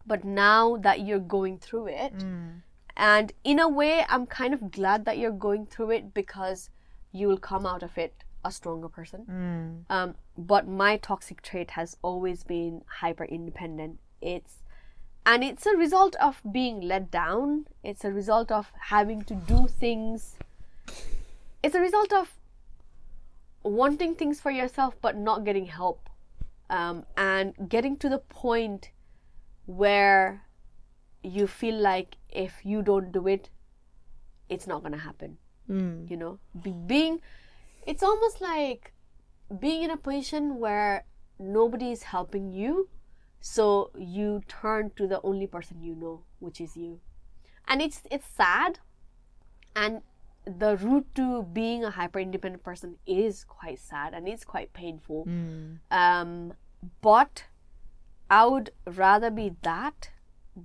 But 0.06 0.24
now 0.24 0.78
that 0.78 1.02
you're 1.02 1.20
going 1.20 1.58
through 1.60 1.88
it 1.88 2.14
and 2.96 3.34
in 3.44 3.60
a 3.60 3.68
way 3.68 4.06
i'm 4.10 4.26
kind 4.26 4.54
of 4.54 4.72
glad 4.72 5.06
that 5.06 5.18
you're 5.18 5.32
going 5.48 5.66
through 5.66 5.92
it 5.92 6.14
because 6.14 6.70
you 7.12 7.28
will 7.28 7.38
come 7.38 7.66
out 7.66 7.84
of 7.84 7.98
it 7.98 8.14
a 8.46 8.52
stronger 8.52 8.88
person. 8.88 9.86
Um, 9.90 10.16
but 10.38 10.68
my 10.68 10.96
toxic 10.98 11.42
trait 11.42 11.72
has 11.72 11.98
always 12.02 12.44
been 12.44 12.84
hyper 13.02 13.26
independent 13.26 14.00
it's 14.22 14.54
and 15.26 15.44
it's 15.44 15.66
a 15.66 15.76
result 15.76 16.16
of 16.16 16.42
being 16.50 16.80
let 16.80 17.12
down. 17.12 17.68
It's 17.84 18.06
a 18.06 18.12
result 18.14 18.50
of 18.50 18.72
having 18.80 19.24
to 19.24 19.36
do 19.36 19.68
things. 19.68 20.36
It's 21.62 21.76
a 21.76 21.82
result 21.82 22.14
of 22.14 22.34
wanting 23.64 24.16
things 24.16 24.40
for 24.40 24.52
yourself 24.52 24.96
but 25.02 25.18
not 25.18 25.44
getting 25.44 25.66
help 25.66 26.10
um, 26.70 27.06
and 27.16 27.54
getting 27.70 27.98
to 27.98 28.10
the 28.10 28.20
point 28.20 28.92
where 29.66 30.44
you 31.24 31.48
feel 31.48 31.76
like 31.76 32.18
if 32.30 32.54
you 32.64 32.82
don't 32.82 33.12
do 33.12 33.28
it 33.28 33.50
it's 34.50 34.68
not 34.68 34.82
to 34.94 34.98
happen 35.00 35.38
Mm. 35.70 36.10
you 36.10 36.16
know 36.16 36.40
Be- 36.62 36.72
being 36.72 37.20
it's 37.86 38.02
almost 38.02 38.40
like 38.40 38.94
being 39.60 39.84
in 39.84 39.92
a 39.92 39.98
position 39.98 40.60
where 40.60 41.04
nobody 41.38 41.92
is 41.92 42.04
helping 42.04 42.52
you 42.54 42.90
So 43.40 43.92
you 43.96 44.42
turn 44.48 44.92
to 44.96 45.08
the 45.08 45.20
only 45.24 45.46
person 45.48 45.82
you 45.84 45.96
know, 45.96 46.24
which 46.40 46.60
is 46.60 46.76
you. 46.76 47.00
And 47.68 47.82
it's 47.82 48.02
it's 48.10 48.26
sad 48.26 48.80
and 49.76 50.02
the 50.48 50.78
route 50.78 51.08
to 51.16 51.44
being 51.44 51.84
a 51.84 51.92
hyper 51.92 52.20
independent 52.20 52.64
person 52.64 52.96
is 53.06 53.44
quite 53.44 53.80
sad 53.80 54.14
and 54.14 54.28
it's 54.28 54.46
quite 54.46 54.74
painful. 54.74 55.28
Um, 55.92 56.54
but 57.02 57.46
I 58.30 58.46
would 58.46 58.72
rather 58.86 59.30
be 59.30 59.56
that 59.64 60.10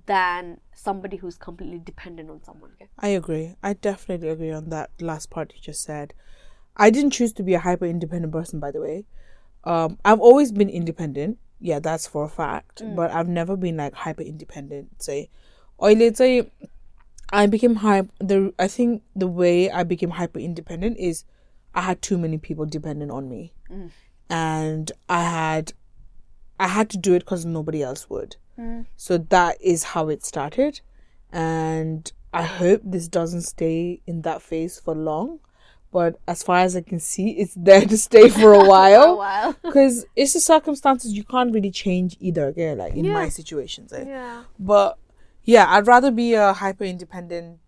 than 0.05 0.59
somebody 0.73 1.17
who's 1.17 1.37
completely 1.37 1.79
dependent 1.79 2.29
on 2.29 2.43
someone. 2.43 2.71
Okay? 2.75 2.89
I 2.99 3.09
agree. 3.09 3.55
I 3.61 3.73
definitely 3.73 4.29
agree 4.29 4.51
on 4.51 4.69
that 4.69 4.89
last 4.99 5.29
part 5.29 5.53
you 5.55 5.61
just 5.61 5.83
said. 5.83 6.13
I 6.75 6.89
didn't 6.89 7.11
choose 7.11 7.33
to 7.33 7.43
be 7.43 7.53
a 7.53 7.59
hyper 7.59 7.85
independent 7.85 8.33
person, 8.33 8.59
by 8.59 8.71
the 8.71 8.81
way. 8.81 9.05
Um, 9.63 9.99
I've 10.03 10.19
always 10.19 10.51
been 10.51 10.69
independent. 10.69 11.37
Yeah, 11.59 11.79
that's 11.79 12.07
for 12.07 12.25
a 12.25 12.29
fact. 12.29 12.81
But 12.95 13.11
I've 13.11 13.29
never 13.29 13.55
been 13.55 13.77
like 13.77 13.93
hyper 13.93 14.23
independent. 14.23 15.01
Say, 15.01 15.29
or 15.77 15.91
let's 15.91 16.17
say, 16.17 16.49
I 17.31 17.45
became 17.47 17.75
hype. 17.75 18.09
The 18.19 18.53
I 18.59 18.67
think 18.67 19.03
the 19.15 19.27
way 19.27 19.71
I 19.71 19.83
became 19.83 20.11
hyper 20.11 20.39
independent 20.39 20.97
is 20.97 21.23
I 21.73 21.81
had 21.81 22.01
too 22.01 22.17
many 22.17 22.37
people 22.37 22.65
dependent 22.65 23.11
on 23.11 23.27
me, 23.29 23.53
and 24.29 24.91
I 25.09 25.23
had 25.23 25.73
I 26.59 26.67
had 26.67 26.89
to 26.91 26.97
do 26.97 27.13
it 27.15 27.19
because 27.19 27.45
nobody 27.45 27.81
else 27.81 28.09
would. 28.09 28.35
So 28.95 29.17
that 29.17 29.59
is 29.61 29.83
how 29.83 30.09
it 30.09 30.23
started. 30.23 30.81
And 31.31 32.11
I 32.31 32.43
hope 32.43 32.81
this 32.83 33.07
doesn't 33.07 33.41
stay 33.41 34.01
in 34.05 34.21
that 34.21 34.41
phase 34.43 34.79
for 34.79 34.93
long. 34.93 35.39
But 35.91 36.19
as 36.27 36.41
far 36.43 36.57
as 36.59 36.75
I 36.75 36.81
can 36.81 36.99
see, 36.99 37.31
it's 37.31 37.53
there 37.57 37.81
to 37.85 37.97
stay 37.97 38.29
for 38.29 38.53
a 38.53 38.59
For 38.59 38.63
a 39.13 39.15
while. 39.15 39.55
Because 39.63 40.05
it's 40.15 40.33
the 40.33 40.39
circumstances 40.39 41.13
you 41.13 41.23
can't 41.23 41.51
really 41.53 41.71
change 41.71 42.15
either, 42.19 42.45
okay? 42.47 42.75
Like 42.75 42.93
in 42.95 43.05
my 43.11 43.29
situations. 43.29 43.91
eh? 43.93 44.05
yeah. 44.07 44.43
But 44.59 44.97
yeah, 45.43 45.65
I'd 45.69 45.87
rather 45.87 46.11
be 46.11 46.33
a 46.33 46.53
hyper 46.53 46.85
independent 46.85 47.59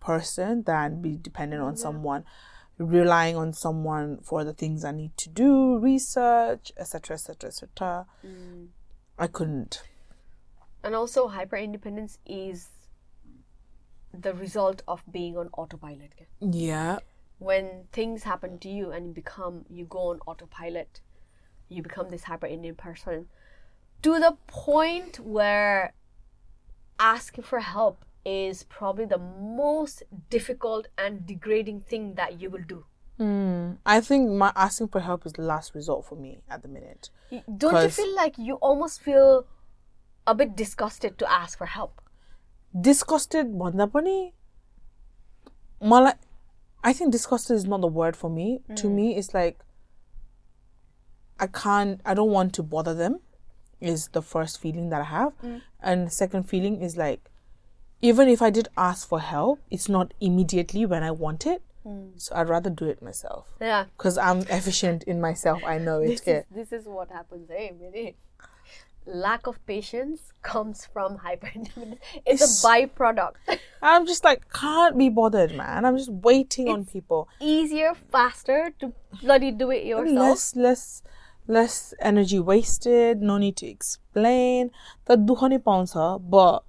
person 0.00 0.62
than 0.62 1.02
be 1.02 1.10
mm-hmm. 1.10 1.22
dependent 1.22 1.62
on 1.62 1.76
someone, 1.76 2.24
relying 2.78 3.36
on 3.36 3.52
someone 3.52 4.18
for 4.22 4.44
the 4.44 4.52
things 4.52 4.84
I 4.84 4.92
need 4.92 5.16
to 5.18 5.28
do, 5.28 5.78
research, 5.78 6.72
etc., 6.76 7.14
etc., 7.14 7.48
etc. 7.48 8.06
I 9.18 9.26
couldn't. 9.26 9.82
And 10.84 10.94
also, 10.94 11.28
hyper 11.28 11.56
independence 11.56 12.18
is 12.24 12.68
the 14.14 14.32
result 14.32 14.82
of 14.86 15.02
being 15.10 15.36
on 15.36 15.48
autopilot. 15.52 16.12
Yeah. 16.40 17.00
When 17.38 17.84
things 17.92 18.22
happen 18.22 18.58
to 18.60 18.68
you 18.68 18.90
and 18.90 19.08
you 19.08 19.12
become, 19.12 19.64
you 19.68 19.84
go 19.84 20.10
on 20.10 20.20
autopilot, 20.26 21.00
you 21.68 21.82
become 21.82 22.10
this 22.10 22.24
hyper 22.24 22.46
independent 22.46 22.78
person 22.78 23.26
to 24.02 24.20
the 24.20 24.36
point 24.46 25.18
where 25.20 25.92
asking 26.98 27.44
for 27.44 27.60
help 27.60 28.04
is 28.24 28.64
probably 28.64 29.06
the 29.06 29.18
most 29.18 30.02
difficult 30.30 30.88
and 30.98 31.26
degrading 31.26 31.80
thing 31.80 32.14
that 32.14 32.40
you 32.40 32.50
will 32.50 32.64
do. 32.66 32.84
Mm, 33.18 33.78
I 33.84 34.00
think 34.00 34.30
my 34.30 34.52
asking 34.54 34.88
for 34.88 35.00
help 35.00 35.26
is 35.26 35.32
the 35.32 35.42
last 35.42 35.74
resort 35.74 36.04
for 36.04 36.14
me 36.14 36.38
at 36.48 36.62
the 36.62 36.68
minute. 36.68 37.10
Don't 37.56 37.82
you 37.82 37.88
feel 37.88 38.14
like 38.14 38.38
you 38.38 38.54
almost 38.56 39.02
feel 39.02 39.46
a 40.26 40.34
bit 40.34 40.54
disgusted 40.54 41.18
to 41.18 41.30
ask 41.30 41.58
for 41.58 41.66
help? 41.66 42.00
Disgusted, 42.78 43.46
Bandapani? 43.46 44.32
Mala, 45.80 46.16
I 46.84 46.92
think 46.92 47.12
disgusted 47.12 47.56
is 47.56 47.64
not 47.64 47.80
the 47.80 47.88
word 47.88 48.16
for 48.16 48.30
me. 48.30 48.60
Mm. 48.70 48.76
To 48.76 48.88
hmm. 48.88 48.96
me, 48.96 49.16
it's 49.16 49.34
like 49.34 49.58
I 51.40 51.46
can't, 51.46 52.00
I 52.04 52.14
don't 52.14 52.30
want 52.30 52.52
to 52.54 52.62
bother 52.62 52.94
them 52.94 53.20
is 53.80 54.08
the 54.08 54.22
first 54.22 54.60
feeling 54.60 54.90
that 54.90 55.00
I 55.02 55.04
have. 55.04 55.32
And 55.80 56.06
the 56.06 56.10
second 56.10 56.44
feeling 56.44 56.80
is 56.82 56.96
like, 56.96 57.20
even 58.00 58.28
if 58.28 58.40
I 58.42 58.50
did 58.50 58.68
ask 58.76 59.08
for 59.08 59.20
help, 59.20 59.60
it's 59.70 59.88
not 59.88 60.14
immediately 60.20 60.86
when 60.86 61.02
I 61.02 61.10
want 61.10 61.46
it. 61.46 61.62
So 62.18 62.34
I'd 62.34 62.50
rather 62.50 62.68
do 62.68 62.84
it 62.84 63.00
myself. 63.00 63.46
Yeah. 63.60 63.86
Because 63.96 64.18
I'm 64.18 64.40
efficient 64.50 65.04
in 65.04 65.22
myself. 65.22 65.62
I 65.64 65.78
know 65.78 66.00
it. 66.02 66.08
this 66.08 66.20
is, 66.28 66.44
this 66.50 66.72
is 66.72 66.84
what 66.86 67.10
happens 67.10 67.48
eh 67.50 67.70
really 67.80 68.14
lack 69.06 69.46
of 69.46 69.64
patience 69.66 70.34
comes 70.42 70.84
from 70.84 71.16
hyperindependence 71.16 71.96
it's, 72.26 72.42
It's- 72.42 72.62
a 72.62 72.66
byproduct 72.66 73.36
I'm 73.80 74.06
just 74.06 74.22
like, 74.22 74.52
can't 74.52 74.98
be 74.98 75.08
bothered, 75.08 75.54
man. 75.54 75.86
I'm 75.86 75.96
just 75.96 76.10
waiting 76.12 76.68
on 76.68 76.84
people. 76.84 77.26
easier 77.40 77.94
faster 78.12 78.74
to 78.80 78.92
bloody 79.22 79.50
do 79.50 79.70
it 79.70 79.84
yourself 79.86 80.18
less 80.18 80.56
less 80.56 81.02
less 81.48 81.94
energy 81.98 82.38
wasted, 82.38 83.20
no 83.20 83.38
need 83.38 83.56
to 83.56 83.66
explain. 83.66 84.70
That 85.06 85.26
dukhane 85.26 85.58
paunsa, 85.58 86.20
but 86.30 86.62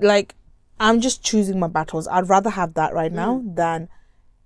like 0.00 0.34
I'm 0.80 1.00
just 1.00 1.22
choosing 1.22 1.60
my 1.60 1.68
battles. 1.68 2.08
I'd 2.08 2.28
rather 2.28 2.50
have 2.50 2.74
that 2.74 2.94
right 2.94 3.12
now 3.12 3.42
mm. 3.44 3.54
than 3.54 3.88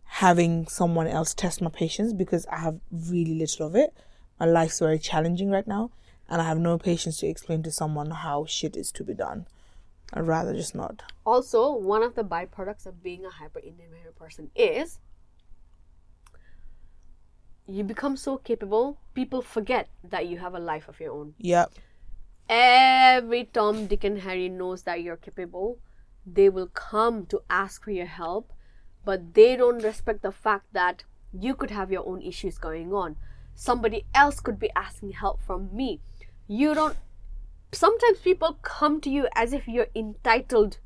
having 0.05 0.67
someone 0.67 1.07
else 1.07 1.33
test 1.33 1.63
my 1.63 1.71
patience 1.71 2.13
because 2.13 2.47
I 2.47 2.59
have 2.59 2.81
really 2.93 3.35
little 3.35 3.67
of 3.67 3.77
it. 3.77 3.95
My 4.39 4.47
life's 4.47 4.79
very 4.79 4.99
challenging 4.99 5.51
right 5.51 5.67
now, 5.67 5.91
and 6.29 6.41
I 6.41 6.45
have 6.45 6.59
no 6.59 6.79
patience 6.79 7.19
to 7.19 7.27
explain 7.27 7.63
to 7.63 7.73
someone 7.73 8.11
how 8.11 8.45
shit 8.47 8.77
is 8.77 8.93
to 8.93 9.05
be 9.05 9.15
done. 9.15 9.47
I'd 10.13 10.27
rather 10.27 10.55
just 10.55 10.75
not. 10.75 11.03
Also, 11.27 11.73
one 11.73 12.03
of 12.03 12.15
the 12.15 12.25
byproducts 12.25 12.87
of 12.87 13.03
being 13.03 13.25
a 13.25 13.31
hyper 13.31 13.59
independent 13.59 14.17
person 14.17 14.51
is 14.55 14.99
you 17.69 17.85
become 17.85 18.17
so 18.17 18.37
capable 18.39 18.99
people 19.15 19.43
forget 19.43 19.89
that 20.03 20.27
you 20.27 20.39
have 20.39 20.55
a 20.55 20.59
life 20.59 20.89
of 20.89 20.99
your 21.01 21.13
own 21.13 21.35
yep 21.39 21.71
every 22.49 23.45
Tom, 23.45 23.87
Dick, 23.87 24.05
and 24.05 24.21
Harry 24.21 24.49
knows 24.49 24.83
that 24.83 25.03
you're 25.03 25.17
capable. 25.17 25.79
They 26.27 26.49
will 26.49 26.69
come 26.69 27.27
to 27.27 27.43
ask 27.51 27.85
for 27.85 27.91
your 27.91 28.07
help, 28.07 28.53
but 29.05 29.35
they 29.35 29.57
don't 29.57 29.83
respect 29.83 30.23
the 30.23 30.33
fact 30.33 30.73
that 30.73 31.05
you 31.33 31.55
could 31.55 31.71
have 31.71 31.93
your 31.93 32.07
own 32.07 32.23
issues 32.23 32.59
going 32.59 32.93
on. 32.93 33.17
Somebody 33.55 34.07
else 34.15 34.41
could 34.41 34.59
be 34.59 34.71
asking 34.77 35.13
help 35.13 35.43
from 35.43 35.75
me. 35.75 36.01
You 36.47 36.75
don't. 36.75 36.97
Sometimes 37.73 38.19
people 38.21 38.59
come 38.63 39.01
to 39.03 39.11
you 39.11 39.29
as 39.35 39.53
if 39.53 39.69
you're 39.69 39.89
entitled 39.95 40.79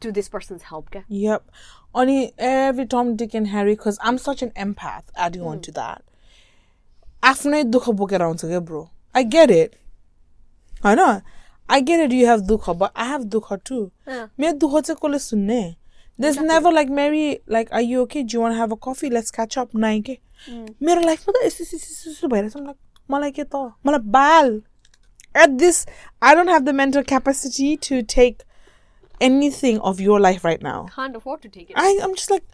to 0.00 0.12
this 0.12 0.28
person's 0.28 0.64
help. 0.64 0.88
Okay? 0.88 1.04
Yep 1.08 1.50
Only 1.95 2.33
every 2.37 2.85
Tom, 2.87 3.15
Dick, 3.15 3.33
and 3.35 3.47
Harry, 3.47 3.75
because 3.75 3.99
I'm 4.01 4.17
such 4.17 4.41
an 4.41 4.51
empath, 4.51 5.03
adding 5.15 5.43
on 5.43 5.61
to 5.61 5.71
that. 5.71 6.01
आफ्नै 7.23 7.63
दुःख 7.63 7.89
बोकेर 7.99 8.21
आउँछ 8.21 8.45
क्या 8.45 8.59
bro. 8.65 8.89
I 9.15 9.23
get 9.23 9.51
it. 9.51 9.75
होइन 10.83 11.21
I 11.69 11.79
get 11.81 11.99
it 11.99 12.11
you 12.11 12.25
have 12.27 12.41
दुःख, 12.47 12.69
but 12.77 12.91
I 12.95 13.05
have 13.05 13.29
दुःख 13.35 13.51
too. 13.63 13.91
Yeah. 14.07 14.27
मेरो 14.39 14.57
दुःख 14.59 14.81
चाहिँ 14.81 14.97
कसले 15.03 15.19
सुन्ने? 15.19 15.75
There's 16.19 16.39
never 16.39 16.71
like 16.71 16.89
Mary, 16.89 17.39
like, 17.47 17.69
are 17.71 17.81
you 17.81 18.01
okay? 18.01 18.21
Do 18.23 18.35
you 18.35 18.41
want 18.41 18.53
to 18.53 18.57
have 18.57 18.71
a 18.71 18.75
coffee? 18.75 19.09
Let's 19.09 19.31
catch 19.31 19.57
up. 19.57 19.73
नाइ 19.75 20.01
के 20.09 20.17
मेरो 20.49 21.01
लाइफमा 21.01 21.31
त 21.31 21.45
यस्तो 21.45 21.63
यस्तो 21.63 21.77
यस्तो 21.77 22.11
यस्तो 22.11 22.27
भइरहेछ 22.27 22.55
I'm 22.57 22.67
like, 22.67 22.77
मलाई 23.11 23.31
के 23.31 23.43
त 23.43 23.73
मलाई 23.85 23.99
बाल 24.17 24.61
at 25.35 25.57
this 25.57 25.85
I 26.21 26.35
don't 26.35 26.47
have 26.47 26.65
the 26.65 26.73
mental 26.73 27.03
capacity 27.03 27.77
to 27.77 28.01
take 28.03 28.43
anything 29.20 29.78
of 29.80 30.00
your 30.00 30.20
life 30.20 30.44
right 30.44 30.62
now. 30.62 30.88
Can't 30.94 31.16
afford 31.16 31.42
to 31.42 31.48
take 31.48 31.70
it. 31.70 31.76
I, 31.76 31.98
I'm 32.02 32.14
just 32.14 32.30
like, 32.30 32.44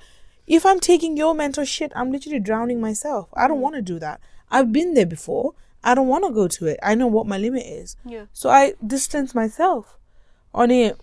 if 0.46 0.66
I'm 0.66 0.80
taking 0.80 1.16
your 1.16 1.34
mental 1.34 1.64
shit, 1.64 1.92
I'm 1.94 2.12
literally 2.12 2.40
drowning 2.40 2.80
myself. 2.80 3.28
I 3.34 3.48
don't 3.48 3.58
hmm. 3.58 3.62
want 3.62 3.74
to 3.76 3.82
do 3.82 3.98
that. 3.98 4.20
I've 4.50 4.72
been 4.72 4.94
there 4.94 5.06
before. 5.06 5.54
I 5.82 5.94
don't 5.94 6.08
want 6.08 6.24
to 6.24 6.30
go 6.30 6.48
to 6.48 6.66
it. 6.66 6.78
I 6.82 6.94
know 6.94 7.06
what 7.06 7.26
my 7.26 7.36
limit 7.38 7.64
is. 7.66 7.96
Yeah. 8.04 8.26
So 8.32 8.48
I 8.48 8.74
distance 8.86 9.34
myself 9.34 9.98
on 10.54 10.70
it. 10.70 10.98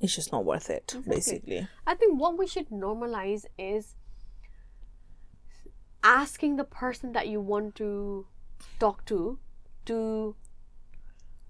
It's 0.00 0.14
just 0.14 0.32
not 0.32 0.44
worth 0.44 0.68
it, 0.70 0.96
basically. 1.08 1.68
I 1.86 1.94
think 1.94 2.20
what 2.20 2.36
we 2.36 2.46
should 2.46 2.70
normalize 2.70 3.44
is 3.56 3.94
asking 6.02 6.56
the 6.56 6.64
person 6.64 7.12
that 7.12 7.28
you 7.28 7.40
want 7.40 7.74
to 7.76 8.26
talk 8.80 9.04
to 9.06 9.38
to 9.84 10.34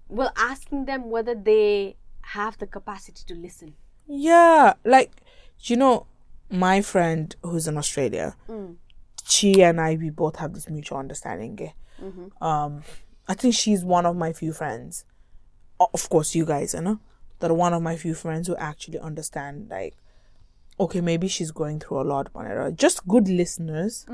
well 0.07 0.31
asking 0.37 0.85
them 0.85 1.09
whether 1.09 1.33
they 1.33 1.95
have 2.23 2.57
the 2.57 2.67
capacity 2.67 3.23
to 3.27 3.35
listen. 3.35 3.75
Yeah, 4.07 4.73
like, 4.83 5.11
you 5.59 5.77
know, 5.77 6.07
my 6.49 6.81
friend 6.81 7.35
who's 7.43 7.67
in 7.67 7.77
Australia, 7.77 8.35
she 9.25 9.63
and 9.63 9.79
I, 9.79 9.95
we 9.95 10.09
both 10.09 10.37
have 10.37 10.53
this 10.53 10.69
mutual 10.69 10.97
understanding. 10.97 11.57
eh? 11.61 11.71
Um, 12.41 12.83
I 13.27 13.33
think 13.33 13.53
she's 13.55 13.83
one 13.85 14.05
of 14.05 14.15
my 14.15 14.33
few 14.33 14.51
friends. 14.53 15.05
Of 15.79 16.09
course, 16.09 16.35
you 16.35 16.45
guys, 16.45 16.73
you 16.73 16.81
know, 16.81 16.99
that 17.39 17.49
are 17.51 17.53
one 17.55 17.73
of 17.73 17.81
my 17.81 17.95
few 17.95 18.13
friends 18.13 18.47
who 18.47 18.55
actually 18.57 18.99
understand, 18.99 19.69
like, 19.69 19.95
okay, 20.79 21.01
maybe 21.01 21.27
she's 21.27 21.51
going 21.51 21.79
through 21.79 22.01
a 22.01 22.03
lot, 22.03 22.27
whatever. 22.33 22.71
Just 22.71 23.07
good 23.07 23.27
listeners 23.27 24.05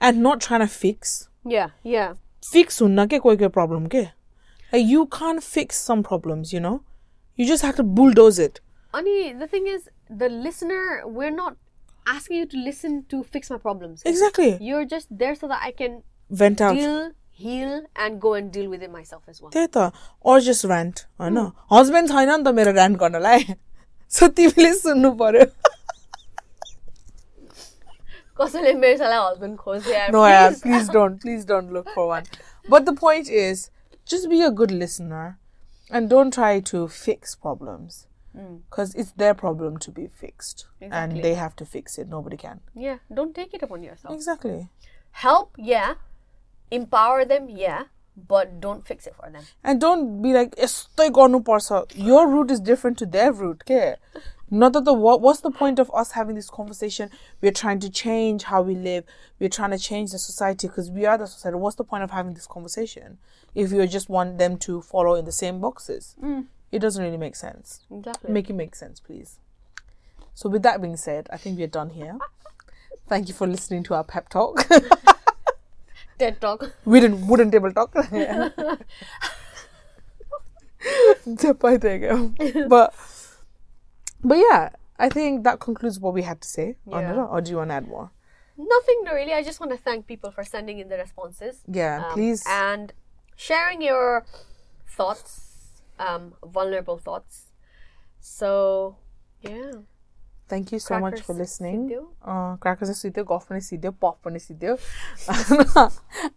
and 0.00 0.22
not 0.22 0.40
trying 0.40 0.60
to 0.60 0.66
fix. 0.66 1.28
Yeah, 1.44 1.70
yeah. 1.82 2.14
Fix 2.52 2.80
unna 2.80 3.06
ke 3.06 3.20
koi 3.22 3.36
koi 3.36 3.48
problem 3.48 3.88
ke. 3.88 4.12
Like, 4.72 4.86
you 4.86 5.06
can't 5.06 5.42
fix 5.42 5.78
some 5.78 6.02
problems, 6.02 6.52
you 6.52 6.60
know? 6.60 6.82
You 7.37 7.45
just 7.51 7.63
have 7.63 7.75
to 7.77 7.83
bulldoze 7.99 8.39
it. 8.39 8.59
Ani, 8.93 9.33
the 9.33 9.47
thing 9.47 9.67
is, 9.67 9.89
the 10.09 10.29
listener, 10.29 10.81
we're 11.05 11.31
not 11.37 11.57
asking 12.07 12.37
you 12.37 12.45
to 12.53 12.57
listen 12.69 13.03
to 13.13 13.23
fix 13.23 13.49
my 13.49 13.57
problems. 13.57 14.03
Exactly. 14.05 14.49
You're 14.61 14.85
just 14.85 15.07
there 15.23 15.35
so 15.35 15.47
that 15.53 15.61
I 15.69 15.71
can 15.71 16.01
Vent 16.29 16.61
out. 16.61 16.75
deal, 16.75 17.11
heal 17.31 17.73
and 17.95 18.19
go 18.21 18.33
and 18.35 18.51
deal 18.51 18.69
with 18.69 18.81
it 18.87 18.91
myself 18.91 19.23
as 19.27 19.41
well. 19.41 19.51
त्यही 19.51 19.67
त 19.77 19.91
or 20.21 20.39
just 20.49 20.63
rant 20.73 21.05
होइन 21.21 21.37
husband 21.71 22.09
छैन 22.15 22.29
नि 22.35 22.43
त 22.43 22.53
मेरो 22.59 22.71
rant 22.77 22.97
गर्नलाई 23.03 23.55
सो 24.19 24.27
तिमीले 24.39 24.73
सुन्नु 24.81 25.11
पर्यो 25.23 25.45
कसैले 28.39 28.73
मेरो 28.83 28.97
साला 28.97 29.19
husband 29.25 29.57
खोज्यो 29.57 29.93
यार, 29.93 30.11
No, 30.11 30.23
yeah, 30.25 30.47
please. 30.49 30.61
please 30.61 30.89
don't. 30.97 31.19
Please 31.25 31.45
don't 31.51 31.71
look 31.77 31.89
for 31.97 32.07
one. 32.07 32.25
But 32.73 32.85
the 32.89 32.93
point 33.01 33.29
is, 33.29 33.69
just 34.13 34.29
be 34.29 34.41
a 34.41 34.51
good 34.61 34.71
listener 34.71 35.37
And 35.92 36.08
don't 36.08 36.32
try 36.32 36.60
to 36.60 36.88
fix 36.88 37.34
problems 37.34 38.06
hmm. 38.36 38.56
because 38.68 38.94
mm. 38.94 39.00
it's 39.00 39.12
their 39.12 39.34
problem 39.34 39.78
to 39.78 39.90
be 39.90 40.06
fixed 40.06 40.66
exactly. 40.80 41.18
and 41.18 41.24
they 41.24 41.34
have 41.34 41.56
to 41.56 41.64
fix 41.64 41.98
it. 41.98 42.08
Nobody 42.08 42.36
can. 42.36 42.60
Yeah, 42.74 42.98
don't 43.12 43.34
take 43.34 43.54
it 43.54 43.62
upon 43.62 43.82
yourself. 43.82 44.14
Exactly. 44.14 44.68
Help, 45.12 45.54
yeah. 45.58 45.94
Empower 46.70 47.24
them, 47.24 47.48
yeah. 47.48 47.84
But 48.16 48.60
don't 48.60 48.86
fix 48.86 49.06
it 49.06 49.14
for 49.16 49.30
them. 49.30 49.44
And 49.64 49.80
don't 49.80 50.20
be 50.20 50.32
like, 50.32 50.54
your 51.94 52.28
route 52.28 52.50
is 52.50 52.60
different 52.60 52.98
to 52.98 53.06
their 53.06 53.32
route. 53.32 53.62
Okay? 53.64 53.96
Not 54.50 54.72
that 54.72 54.84
the 54.84 54.92
what, 54.92 55.20
what's 55.20 55.40
the 55.40 55.50
point 55.52 55.78
of 55.78 55.90
us 55.94 56.12
having 56.12 56.34
this 56.34 56.50
conversation? 56.50 57.08
We're 57.40 57.52
trying 57.52 57.78
to 57.80 57.90
change 57.90 58.42
how 58.42 58.62
we 58.62 58.74
live. 58.74 59.04
We're 59.38 59.48
trying 59.48 59.70
to 59.70 59.78
change 59.78 60.10
the 60.10 60.18
society 60.18 60.66
because 60.66 60.90
we 60.90 61.06
are 61.06 61.16
the 61.16 61.26
society. 61.26 61.56
What's 61.56 61.76
the 61.76 61.84
point 61.84 62.02
of 62.02 62.10
having 62.10 62.34
this 62.34 62.48
conversation? 62.48 63.18
If 63.54 63.72
you 63.72 63.86
just 63.86 64.08
want 64.08 64.38
them 64.38 64.56
to 64.58 64.80
follow 64.82 65.14
in 65.14 65.24
the 65.24 65.32
same 65.32 65.60
boxes? 65.60 66.16
It 66.72 66.78
doesn't 66.78 67.02
really 67.02 67.16
make 67.16 67.34
sense. 67.36 67.80
Exactly. 67.90 68.32
Make 68.32 68.48
it 68.50 68.54
make 68.54 68.74
sense, 68.76 69.00
please. 69.00 69.38
So 70.34 70.48
with 70.48 70.62
that 70.62 70.80
being 70.80 70.96
said, 70.96 71.28
I 71.32 71.36
think 71.36 71.58
we're 71.58 71.66
done 71.66 71.90
here. 71.90 72.16
Thank 73.08 73.28
you 73.28 73.34
for 73.34 73.46
listening 73.46 73.82
to 73.84 73.94
our 73.94 74.04
pep 74.04 74.28
talk. 74.28 74.66
TED 76.18 76.40
Talk. 76.40 76.72
we 76.84 77.00
didn't 77.00 77.26
wooden 77.26 77.50
table 77.50 77.72
talk. 77.72 77.92
But 82.68 82.94
but 84.22 84.34
yeah, 84.38 84.70
I 84.98 85.08
think 85.08 85.44
that 85.44 85.60
concludes 85.60 85.98
what 85.98 86.14
we 86.14 86.22
had 86.22 86.40
to 86.42 86.48
say 86.48 86.76
Yeah. 86.86 87.12
it. 87.12 87.16
Or 87.18 87.40
do 87.40 87.50
you 87.50 87.56
want 87.58 87.70
to 87.70 87.74
add 87.74 87.88
more? 87.88 88.10
Nothing 88.56 89.04
really. 89.12 89.32
I 89.32 89.42
just 89.42 89.60
want 89.60 89.72
to 89.72 89.78
thank 89.78 90.06
people 90.06 90.30
for 90.30 90.44
sending 90.44 90.78
in 90.78 90.88
the 90.88 90.96
responses. 90.98 91.62
Yeah, 91.66 92.04
um, 92.06 92.12
please. 92.12 92.44
And 92.46 92.92
sharing 93.40 93.80
your 93.80 94.26
thoughts, 94.86 95.82
um, 95.98 96.34
vulnerable 96.44 96.98
thoughts. 96.98 97.46
So, 98.20 98.96
yeah. 99.40 99.72
Thank 100.46 100.72
you 100.72 100.78
so 100.78 100.98
crackers 100.98 101.20
much 101.20 101.20
for 101.22 101.32
listening. 101.32 102.06
Uh, 102.22 102.56
crackers 102.56 102.88
and 102.88 102.96
studio, 102.96 103.24
golf 103.24 103.50
and 103.50 103.62
studio, 103.62 103.92
pop 103.92 104.26
and 104.26 104.42
studio. 104.42 104.76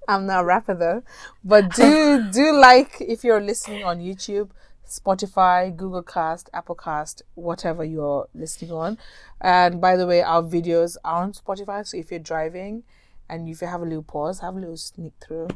I'm 0.08 0.28
not 0.28 0.44
a 0.44 0.46
rapper 0.46 0.76
though, 0.76 1.02
but 1.44 1.76
do 1.76 2.30
do 2.32 2.56
like 2.56 2.98
if 3.02 3.24
you're 3.24 3.42
listening 3.42 3.84
on 3.84 4.00
YouTube, 4.00 4.52
Spotify, 4.88 5.76
Google 5.76 6.04
Cast, 6.04 6.50
Apple 6.54 6.76
Cast, 6.76 7.24
whatever 7.34 7.84
you're 7.84 8.28
listening 8.36 8.72
on. 8.72 9.00
And 9.42 9.82
by 9.82 9.96
the 9.98 10.06
way, 10.06 10.22
our 10.22 10.44
videos 10.44 10.96
are 11.04 11.24
on 11.24 11.34
Spotify, 11.34 11.86
so 11.86 11.98
if 11.98 12.12
you're 12.12 12.20
driving 12.20 12.84
and 13.28 13.50
if 13.50 13.62
you 13.62 13.68
have 13.68 13.82
a 13.82 13.86
little 13.86 14.04
pause, 14.04 14.42
have 14.42 14.56
a 14.56 14.60
little 14.60 14.78
sneak 14.78 15.14
through 15.20 15.48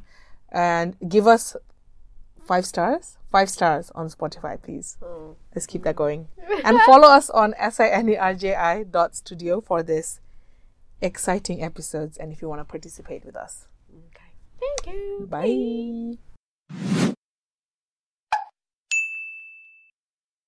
and 0.52 0.96
give 1.08 1.28
us 1.28 1.56
five 2.46 2.66
stars, 2.66 3.18
five 3.32 3.50
stars 3.50 3.92
on 3.94 4.10
Spotify, 4.10 4.62
please. 4.62 4.98
Hmm. 5.04 5.32
Let's 5.54 5.68
keep 5.68 5.84
that 5.84 5.96
going. 5.96 6.28
And 6.64 6.80
follow 6.82 7.08
us 7.08 7.30
on 7.30 7.54
sinerji 7.60 8.92
dot 8.92 9.16
studio 9.16 9.62
for 9.62 9.84
this 9.84 10.20
exciting 11.02 11.64
episodes 11.64 12.18
and 12.18 12.32
if 12.32 12.42
you 12.42 12.50
want 12.50 12.62
to 12.62 12.66
participate 12.66 13.26
with 13.26 13.36
us. 13.36 13.68
Okay. 14.10 14.32
Thank 14.60 14.96
you. 14.96 15.28
Bye. 15.30 17.04